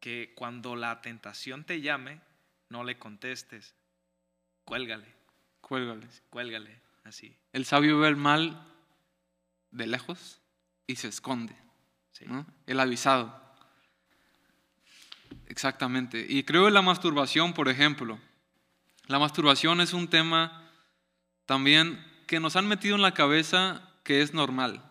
que 0.00 0.32
cuando 0.34 0.74
la 0.74 1.00
tentación 1.02 1.64
te 1.64 1.80
llame, 1.80 2.20
no 2.68 2.82
le 2.82 2.98
contestes, 2.98 3.74
cuélgale. 4.64 5.19
Cuélgale. 5.60 6.08
Cuélgale, 6.30 6.80
así. 7.04 7.36
El 7.52 7.64
sabio 7.64 7.98
ve 7.98 8.08
el 8.08 8.16
mal 8.16 8.66
de 9.70 9.86
lejos 9.86 10.40
y 10.86 10.96
se 10.96 11.08
esconde. 11.08 11.56
El 12.66 12.80
avisado. 12.80 13.40
Exactamente. 15.46 16.26
Y 16.28 16.44
creo 16.44 16.68
en 16.68 16.74
la 16.74 16.82
masturbación, 16.82 17.54
por 17.54 17.68
ejemplo. 17.68 18.18
La 19.06 19.18
masturbación 19.18 19.80
es 19.80 19.92
un 19.92 20.08
tema 20.08 20.70
también 21.46 22.04
que 22.26 22.40
nos 22.40 22.56
han 22.56 22.68
metido 22.68 22.94
en 22.96 23.02
la 23.02 23.14
cabeza 23.14 23.82
que 24.04 24.22
es 24.22 24.34
normal. 24.34 24.84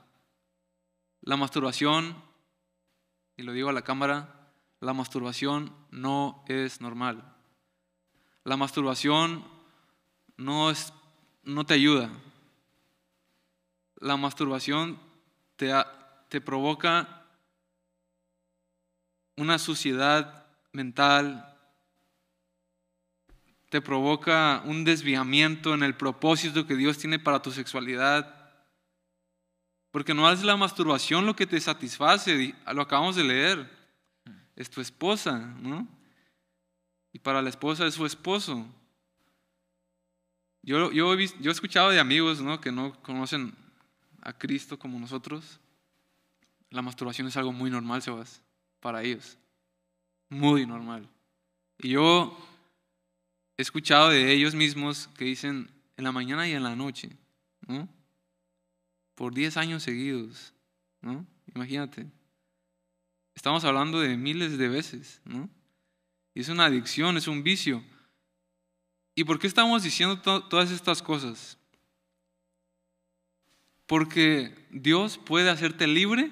La 1.22 1.38
masturbación, 1.38 2.22
y 3.38 3.44
lo 3.44 3.54
digo 3.54 3.70
a 3.70 3.74
la 3.74 3.84
cámara, 3.84 4.52
la 4.80 4.94
masturbación 4.94 5.74
no 5.92 6.44
es 6.48 6.82
normal. 6.82 7.36
La 8.44 8.58
masturbación 8.58 9.46
no, 10.40 10.72
es, 10.72 10.94
no 11.44 11.66
te 11.66 11.74
ayuda. 11.74 12.10
La 13.98 14.16
masturbación 14.16 14.98
te, 15.58 15.72
te 16.30 16.40
provoca 16.40 17.26
una 19.36 19.60
suciedad 19.60 20.46
mental, 20.72 21.46
te 23.70 23.82
provoca 23.82 24.64
un 24.66 24.86
desviamiento 24.86 25.74
en 25.74 25.84
el 25.84 25.96
propósito 25.96 26.66
que 26.66 26.76
Dios 26.76 26.98
tiene 26.98 27.20
para 27.20 27.42
tu 27.42 27.52
sexualidad. 27.52 28.36
Porque 29.92 30.14
no 30.14 30.32
es 30.32 30.44
la 30.44 30.56
masturbación 30.56 31.26
lo 31.26 31.36
que 31.36 31.48
te 31.48 31.60
satisface, 31.60 32.56
lo 32.74 32.82
acabamos 32.82 33.18
de 33.18 33.24
leer. 33.26 33.80
Es 34.56 34.70
tu 34.70 34.80
esposa. 34.80 35.54
Y 37.12 37.20
para 37.20 37.42
la 37.42 37.50
esposa 37.50 37.86
es 37.86 37.96
su 37.96 38.06
esposo. 38.06 38.66
Yo, 40.70 40.92
yo, 40.92 41.16
he, 41.16 41.28
yo 41.42 41.50
he 41.50 41.52
escuchado 41.52 41.90
de 41.90 42.00
amigos 42.00 42.42
¿no? 42.42 42.62
que 42.62 42.72
no 42.72 42.94
conocen 43.02 43.56
a 44.22 44.34
Cristo 44.34 44.78
como 44.78 45.00
nosotros. 45.00 45.60
La 46.70 46.84
masturbación 46.84 47.26
es 47.26 47.36
algo 47.38 47.52
muy 47.52 47.72
normal, 47.72 48.04
Sebas, 48.04 48.44
para 48.80 49.02
ellos. 49.02 49.36
Muy 50.30 50.68
normal. 50.68 51.10
Y 51.80 51.90
yo 51.90 52.38
he 53.58 53.64
escuchado 53.64 54.10
de 54.10 54.32
ellos 54.32 54.54
mismos 54.54 55.10
que 55.18 55.26
dicen 55.26 55.72
en 55.98 56.04
la 56.04 56.12
mañana 56.12 56.48
y 56.48 56.52
en 56.52 56.62
la 56.62 56.76
noche, 56.76 57.18
¿no? 57.66 57.90
Por 59.16 59.34
10 59.34 59.58
años 59.58 59.82
seguidos, 59.82 60.54
¿no? 61.02 61.26
Imagínate. 61.56 62.06
Estamos 63.34 63.64
hablando 63.64 64.02
de 64.02 64.16
miles 64.18 64.60
de 64.60 64.70
veces, 64.70 65.20
¿no? 65.26 65.50
Y 66.36 66.42
es 66.42 66.50
una 66.50 66.66
adicción, 66.66 67.18
es 67.18 67.28
un 67.28 67.42
vicio. 67.42 67.84
¿Y 69.20 69.26
por 69.26 69.38
qué 69.38 69.48
estamos 69.48 69.84
diciendo 69.84 70.22
todas 70.22 70.72
estas 70.72 71.04
cosas? 71.04 71.58
Porque 73.86 74.56
Dios 74.70 75.18
puede 75.18 75.50
hacerte 75.50 75.88
libre, 75.88 76.32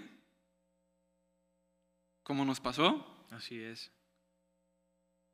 como 2.23 2.45
nos 2.45 2.61
pasó. 2.61 3.05
Así 3.29 3.59
es. 3.61 3.91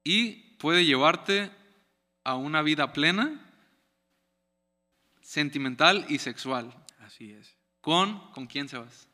Y 0.04 0.56
puede 0.58 0.84
llevarte 0.84 1.52
a 2.24 2.34
una 2.34 2.64
vida 2.64 2.92
plena, 2.92 3.40
sentimental 5.22 6.08
y 6.10 6.18
sexual. 6.18 6.74
Así 7.02 7.34
es. 7.34 7.56
¿Con, 7.82 8.32
¿con 8.32 8.48
quién 8.48 8.68
se 8.68 8.80
vas? 8.80 9.08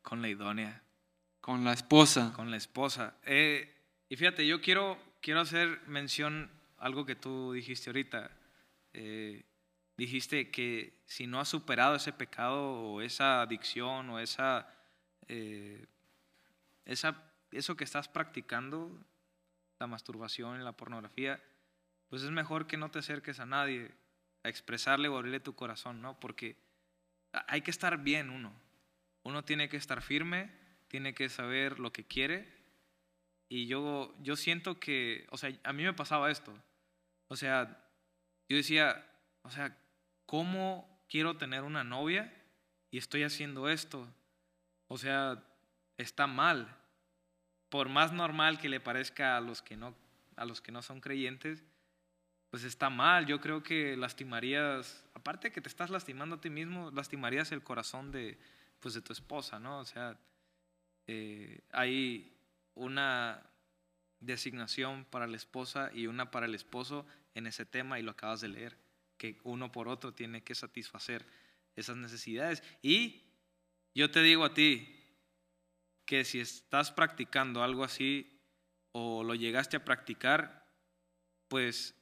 Con 0.00 0.22
la 0.22 0.30
idónea. 0.30 0.82
Con 1.42 1.62
la 1.62 1.74
esposa. 1.74 2.32
Con 2.34 2.50
la 2.50 2.56
esposa. 2.56 3.18
Eh, 3.26 3.70
y 4.08 4.16
fíjate, 4.16 4.46
yo 4.46 4.62
quiero, 4.62 4.96
quiero 5.20 5.40
hacer 5.40 5.82
mención 5.86 6.61
algo 6.82 7.06
que 7.06 7.14
tú 7.14 7.52
dijiste 7.52 7.90
ahorita. 7.90 8.30
Eh, 8.92 9.44
dijiste 9.96 10.50
que 10.50 11.00
si 11.06 11.26
no 11.26 11.40
has 11.40 11.48
superado 11.48 11.94
ese 11.94 12.12
pecado 12.12 12.60
o 12.60 13.00
esa 13.00 13.40
adicción 13.40 14.10
o 14.10 14.18
esa, 14.18 14.68
eh, 15.28 15.86
esa, 16.84 17.22
eso 17.52 17.76
que 17.76 17.84
estás 17.84 18.08
practicando, 18.08 18.90
la 19.78 19.86
masturbación, 19.86 20.64
la 20.64 20.72
pornografía, 20.72 21.40
pues 22.08 22.22
es 22.22 22.30
mejor 22.30 22.66
que 22.66 22.76
no 22.76 22.90
te 22.90 22.98
acerques 22.98 23.38
a 23.38 23.46
nadie 23.46 23.92
a 24.42 24.48
expresarle 24.48 25.08
o 25.08 25.16
abrirle 25.16 25.38
tu 25.38 25.54
corazón, 25.54 26.02
¿no? 26.02 26.18
Porque 26.18 26.56
hay 27.46 27.62
que 27.62 27.70
estar 27.70 28.02
bien 28.02 28.30
uno. 28.30 28.52
Uno 29.22 29.44
tiene 29.44 29.68
que 29.68 29.76
estar 29.76 30.02
firme, 30.02 30.50
tiene 30.88 31.14
que 31.14 31.28
saber 31.28 31.78
lo 31.78 31.92
que 31.92 32.04
quiere. 32.04 32.52
Y 33.48 33.66
yo, 33.66 34.16
yo 34.20 34.34
siento 34.34 34.80
que, 34.80 35.28
o 35.30 35.36
sea, 35.36 35.56
a 35.62 35.72
mí 35.72 35.84
me 35.84 35.92
pasaba 35.92 36.30
esto. 36.30 36.52
O 37.32 37.36
sea, 37.36 37.82
yo 38.46 38.58
decía, 38.58 39.06
o 39.40 39.50
sea, 39.50 39.74
¿cómo 40.26 41.02
quiero 41.08 41.38
tener 41.38 41.62
una 41.62 41.82
novia 41.82 42.30
y 42.90 42.98
estoy 42.98 43.22
haciendo 43.22 43.70
esto? 43.70 44.06
O 44.86 44.98
sea, 44.98 45.42
está 45.96 46.26
mal. 46.26 46.76
Por 47.70 47.88
más 47.88 48.12
normal 48.12 48.58
que 48.58 48.68
le 48.68 48.80
parezca 48.80 49.38
a 49.38 49.40
los 49.40 49.62
que 49.62 49.78
no, 49.78 49.94
a 50.36 50.44
los 50.44 50.60
que 50.60 50.72
no 50.72 50.82
son 50.82 51.00
creyentes, 51.00 51.64
pues 52.50 52.64
está 52.64 52.90
mal. 52.90 53.24
Yo 53.24 53.40
creo 53.40 53.62
que 53.62 53.96
lastimarías, 53.96 55.02
aparte 55.14 55.48
de 55.48 55.52
que 55.54 55.62
te 55.62 55.70
estás 55.70 55.88
lastimando 55.88 56.36
a 56.36 56.40
ti 56.42 56.50
mismo, 56.50 56.90
lastimarías 56.90 57.50
el 57.50 57.62
corazón 57.62 58.12
de, 58.12 58.38
pues, 58.78 58.92
de 58.92 59.00
tu 59.00 59.14
esposa, 59.14 59.58
¿no? 59.58 59.78
O 59.78 59.86
sea, 59.86 60.18
eh, 61.06 61.62
hay 61.72 62.36
una 62.74 63.42
designación 64.22 65.06
para 65.06 65.26
la 65.26 65.36
esposa 65.36 65.90
y 65.92 66.06
una 66.06 66.30
para 66.30 66.44
el 66.44 66.54
esposo 66.54 67.06
en 67.34 67.46
ese 67.46 67.64
tema 67.64 67.98
y 67.98 68.02
lo 68.02 68.12
acabas 68.12 68.40
de 68.40 68.48
leer, 68.48 68.78
que 69.16 69.38
uno 69.44 69.72
por 69.72 69.88
otro 69.88 70.12
tiene 70.14 70.42
que 70.42 70.54
satisfacer 70.54 71.26
esas 71.76 71.96
necesidades. 71.96 72.62
Y 72.82 73.22
yo 73.94 74.10
te 74.10 74.22
digo 74.22 74.44
a 74.44 74.54
ti 74.54 74.98
que 76.04 76.24
si 76.24 76.40
estás 76.40 76.90
practicando 76.90 77.62
algo 77.62 77.84
así 77.84 78.40
o 78.92 79.24
lo 79.24 79.34
llegaste 79.34 79.76
a 79.76 79.84
practicar, 79.84 80.70
pues 81.48 81.94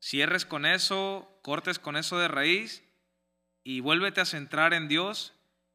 cierres 0.00 0.44
con 0.44 0.66
eso, 0.66 1.38
cortes 1.42 1.78
con 1.78 1.96
eso 1.96 2.18
de 2.18 2.28
raíz 2.28 2.82
y 3.64 3.80
vuélvete 3.80 4.20
a 4.20 4.26
centrar 4.26 4.74
en 4.74 4.88
Dios. 4.88 5.34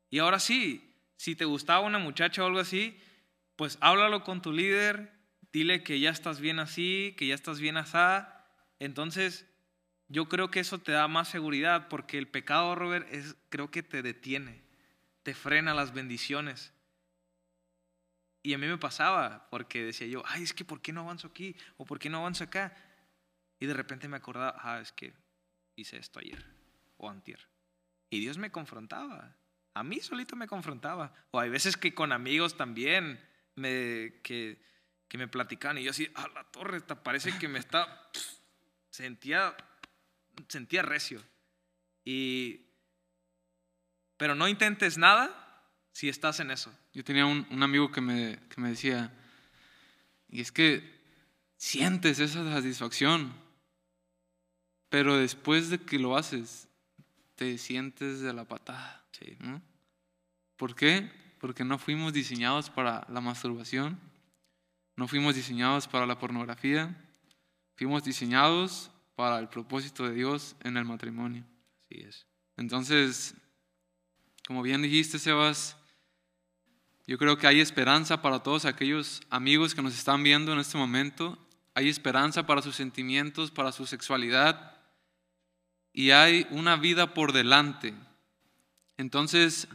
Y 0.09 0.19
ahora 0.19 0.39
sí, 0.39 0.95
si 1.15 1.35
te 1.35 1.45
gustaba 1.45 1.79
una 1.81 1.99
muchacha 1.99 2.43
o 2.43 2.47
algo 2.47 2.59
así, 2.59 2.99
pues 3.55 3.77
háblalo 3.81 4.23
con 4.23 4.41
tu 4.41 4.51
líder, 4.51 5.11
dile 5.51 5.83
que 5.83 5.99
ya 5.99 6.11
estás 6.11 6.39
bien 6.39 6.59
así, 6.59 7.15
que 7.17 7.27
ya 7.27 7.35
estás 7.35 7.59
bien 7.59 7.77
asá. 7.77 8.36
Entonces, 8.79 9.45
yo 10.09 10.29
creo 10.29 10.49
que 10.49 10.59
eso 10.59 10.79
te 10.79 10.91
da 10.91 11.07
más 11.07 11.29
seguridad 11.29 11.87
porque 11.89 12.17
el 12.17 12.27
pecado, 12.27 12.75
Robert, 12.75 13.07
es, 13.11 13.35
creo 13.49 13.71
que 13.71 13.83
te 13.83 14.01
detiene, 14.01 14.63
te 15.23 15.33
frena 15.33 15.73
las 15.73 15.93
bendiciones. 15.93 16.73
Y 18.43 18.53
a 18.53 18.57
mí 18.57 18.67
me 18.67 18.77
pasaba 18.77 19.49
porque 19.49 19.83
decía 19.83 20.07
yo, 20.07 20.23
ay, 20.25 20.43
es 20.43 20.53
que 20.53 20.63
¿por 20.63 20.81
qué 20.81 20.93
no 20.93 21.01
avanzo 21.01 21.27
aquí? 21.27 21.55
¿O 21.75 21.85
por 21.85 21.99
qué 21.99 22.09
no 22.09 22.19
avanzo 22.19 22.45
acá? 22.45 22.75
Y 23.59 23.65
de 23.65 23.73
repente 23.73 24.07
me 24.07 24.17
acordaba, 24.17 24.55
ah, 24.61 24.79
es 24.79 24.91
que 24.93 25.13
hice 25.75 25.97
esto 25.97 26.19
ayer 26.19 26.45
o 26.97 27.09
antier. 27.09 27.39
Y 28.09 28.19
Dios 28.19 28.37
me 28.37 28.51
confrontaba. 28.51 29.35
A 29.73 29.83
mí 29.83 29.99
solito 29.99 30.35
me 30.35 30.47
confrontaba. 30.47 31.13
O 31.31 31.39
hay 31.39 31.49
veces 31.49 31.75
que 31.75 31.93
con 31.93 32.11
amigos 32.11 32.55
también 32.55 33.19
me, 33.55 34.21
que, 34.23 34.61
que 35.07 35.17
me 35.17 35.27
platicaban 35.27 35.77
y 35.77 35.83
yo 35.83 35.91
así, 35.91 36.09
a 36.15 36.27
la 36.29 36.43
torre, 36.45 36.81
parece 36.81 37.37
que 37.37 37.47
me 37.47 37.59
está... 37.59 38.09
sentía, 38.97 39.55
sentía 40.47 40.81
recio. 40.81 41.21
Y, 42.03 42.61
pero 44.17 44.33
no 44.33 44.47
intentes 44.47 44.97
nada 44.97 45.29
si 45.91 46.09
estás 46.09 46.39
en 46.39 46.49
eso. 46.49 46.73
Yo 46.93 47.03
tenía 47.03 47.25
un, 47.25 47.45
un 47.51 47.61
amigo 47.61 47.91
que 47.91 48.01
me, 48.01 48.39
que 48.49 48.59
me 48.59 48.69
decía, 48.69 49.13
y 50.29 50.41
es 50.41 50.51
que 50.51 50.99
sientes 51.57 52.19
esa 52.19 52.43
satisfacción, 52.51 53.33
pero 54.89 55.17
después 55.17 55.69
de 55.69 55.79
que 55.79 55.99
lo 55.99 56.17
haces, 56.17 56.67
te 57.35 57.57
sientes 57.59 58.21
de 58.21 58.33
la 58.33 58.45
patada. 58.45 59.05
Sí. 59.11 59.37
¿no? 59.39 59.61
¿Por 60.55 60.75
qué? 60.75 61.11
Porque 61.39 61.63
no 61.63 61.77
fuimos 61.77 62.13
diseñados 62.13 62.71
para 62.71 63.05
la 63.09 63.21
masturbación, 63.21 63.99
no 64.95 65.07
fuimos 65.07 65.35
diseñados 65.35 65.87
para 65.87 66.07
la 66.07 66.17
pornografía, 66.17 67.06
fuimos 67.77 68.03
diseñados 68.03 68.91
para 69.15 69.39
el 69.39 69.47
propósito 69.47 70.07
de 70.07 70.15
Dios 70.15 70.55
en 70.63 70.75
el 70.77 70.85
matrimonio. 70.85 71.45
Así 71.85 72.01
es. 72.01 72.25
Entonces, 72.57 73.35
como 74.47 74.63
bien 74.63 74.81
dijiste, 74.81 75.19
Sebas, 75.19 75.77
yo 77.05 77.17
creo 77.17 77.37
que 77.37 77.47
hay 77.47 77.61
esperanza 77.61 78.21
para 78.21 78.39
todos 78.39 78.65
aquellos 78.65 79.21
amigos 79.29 79.73
que 79.73 79.81
nos 79.81 79.97
están 79.97 80.23
viendo 80.23 80.51
en 80.51 80.59
este 80.59 80.77
momento. 80.77 81.37
Hay 81.73 81.87
esperanza 81.87 82.45
para 82.45 82.61
sus 82.61 82.75
sentimientos, 82.75 83.51
para 83.51 83.71
su 83.71 83.85
sexualidad. 83.85 84.75
Y 85.93 86.11
hay 86.11 86.47
una 86.49 86.75
vida 86.75 87.13
por 87.13 87.31
delante. 87.31 87.93
Entonces, 88.97 89.67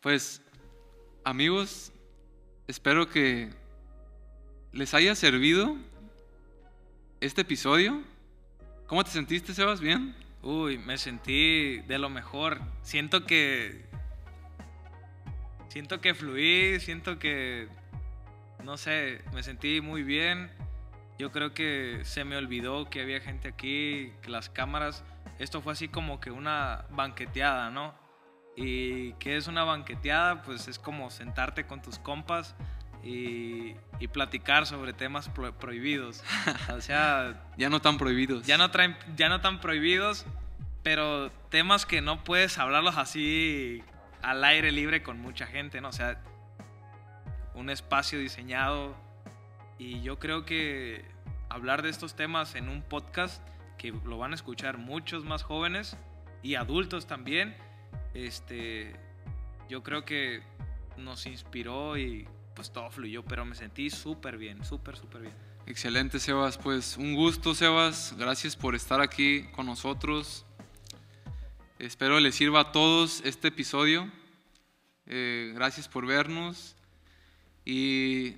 pues, 0.00 0.42
amigos, 1.24 1.92
espero 2.66 3.08
que 3.08 3.54
les 4.72 4.94
haya 4.94 5.14
servido 5.14 5.76
este 7.24 7.40
episodio. 7.40 8.02
¿Cómo 8.86 9.02
te 9.02 9.10
sentiste, 9.10 9.54
Sebas? 9.54 9.80
¿Bien? 9.80 10.14
Uy, 10.42 10.76
me 10.76 10.98
sentí 10.98 11.78
de 11.78 11.98
lo 11.98 12.10
mejor. 12.10 12.60
Siento 12.82 13.24
que. 13.24 13.86
Siento 15.68 16.02
que 16.02 16.14
fluí, 16.14 16.78
siento 16.80 17.18
que. 17.18 17.68
No 18.62 18.76
sé, 18.76 19.22
me 19.32 19.42
sentí 19.42 19.80
muy 19.80 20.02
bien. 20.02 20.50
Yo 21.18 21.32
creo 21.32 21.54
que 21.54 22.00
se 22.04 22.24
me 22.24 22.36
olvidó 22.36 22.90
que 22.90 23.00
había 23.00 23.20
gente 23.20 23.48
aquí, 23.48 24.12
que 24.20 24.28
las 24.28 24.50
cámaras. 24.50 25.02
Esto 25.38 25.62
fue 25.62 25.72
así 25.72 25.88
como 25.88 26.20
que 26.20 26.30
una 26.30 26.84
banqueteada, 26.90 27.70
¿no? 27.70 27.94
Y 28.54 29.14
¿qué 29.14 29.36
es 29.36 29.48
una 29.48 29.64
banqueteada? 29.64 30.42
Pues 30.42 30.68
es 30.68 30.78
como 30.78 31.10
sentarte 31.10 31.66
con 31.66 31.80
tus 31.80 31.98
compas 31.98 32.54
y, 33.04 33.74
y 34.00 34.08
platicar 34.08 34.66
sobre 34.66 34.92
temas 34.92 35.28
pro- 35.28 35.52
prohibidos. 35.58 36.22
O 36.74 36.80
sea, 36.80 37.44
Ya 37.56 37.68
no 37.68 37.80
tan 37.80 37.98
prohibidos. 37.98 38.46
ya 38.46 38.56
no, 38.58 38.70
traen, 38.70 38.96
ya 39.16 39.28
no 39.28 39.40
tan 39.40 39.60
prohibidos, 39.60 40.24
pero 40.82 41.30
temas 41.50 41.86
que 41.86 42.00
no 42.00 42.24
puedes 42.24 42.58
hablarlos 42.58 42.96
así 42.96 43.82
al 44.22 44.42
aire 44.44 44.72
libre 44.72 45.02
con 45.02 45.20
mucha 45.20 45.46
gente, 45.46 45.80
¿no? 45.80 45.88
O 45.88 45.92
sea, 45.92 46.20
un 47.54 47.70
espacio 47.70 48.18
diseñado 48.18 48.96
y 49.78 50.00
yo 50.02 50.18
creo 50.18 50.44
que 50.44 51.04
hablar 51.48 51.82
de 51.82 51.90
estos 51.90 52.16
temas 52.16 52.54
en 52.54 52.68
un 52.68 52.82
podcast 52.82 53.46
que 53.78 53.92
lo 54.04 54.18
van 54.18 54.32
a 54.32 54.34
escuchar 54.34 54.78
muchos 54.78 55.24
más 55.24 55.42
jóvenes 55.42 55.96
y 56.42 56.54
adultos 56.56 57.06
también, 57.06 57.56
este, 58.14 58.94
yo 59.68 59.82
creo 59.82 60.04
que 60.04 60.42
nos 60.96 61.26
inspiró 61.26 61.96
y 61.98 62.26
pues 62.54 62.72
todo 62.72 62.90
fluyó, 62.90 63.22
pero 63.24 63.44
me 63.44 63.54
sentí 63.54 63.90
súper 63.90 64.36
bien, 64.36 64.64
súper, 64.64 64.96
súper 64.96 65.22
bien. 65.22 65.34
Excelente, 65.66 66.18
Sebas. 66.18 66.58
Pues 66.58 66.96
un 66.96 67.14
gusto, 67.14 67.54
Sebas. 67.54 68.14
Gracias 68.18 68.54
por 68.54 68.74
estar 68.74 69.00
aquí 69.00 69.44
con 69.52 69.66
nosotros. 69.66 70.44
Espero 71.78 72.20
les 72.20 72.34
sirva 72.34 72.60
a 72.60 72.72
todos 72.72 73.22
este 73.24 73.48
episodio. 73.48 74.10
Eh, 75.06 75.52
gracias 75.54 75.88
por 75.88 76.06
vernos. 76.06 76.76
Y 77.64 78.36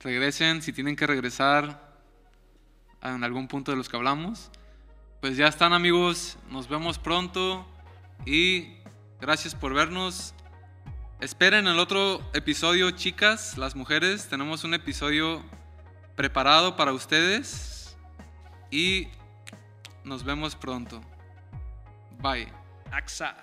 regresen 0.00 0.62
si 0.62 0.72
tienen 0.72 0.96
que 0.96 1.06
regresar 1.06 1.92
en 3.02 3.24
algún 3.24 3.48
punto 3.48 3.72
de 3.72 3.76
los 3.76 3.88
que 3.88 3.96
hablamos. 3.96 4.50
Pues 5.20 5.36
ya 5.36 5.48
están 5.48 5.72
amigos. 5.72 6.38
Nos 6.50 6.68
vemos 6.68 6.98
pronto. 6.98 7.66
Y 8.24 8.76
gracias 9.20 9.54
por 9.54 9.74
vernos. 9.74 10.34
Esperen 11.24 11.66
el 11.66 11.78
otro 11.78 12.20
episodio, 12.34 12.90
chicas, 12.90 13.56
las 13.56 13.74
mujeres. 13.74 14.28
Tenemos 14.28 14.62
un 14.62 14.74
episodio 14.74 15.42
preparado 16.16 16.76
para 16.76 16.92
ustedes 16.92 17.96
y 18.70 19.08
nos 20.04 20.22
vemos 20.22 20.54
pronto. 20.54 21.00
Bye. 22.20 22.52
AXA. 22.92 23.34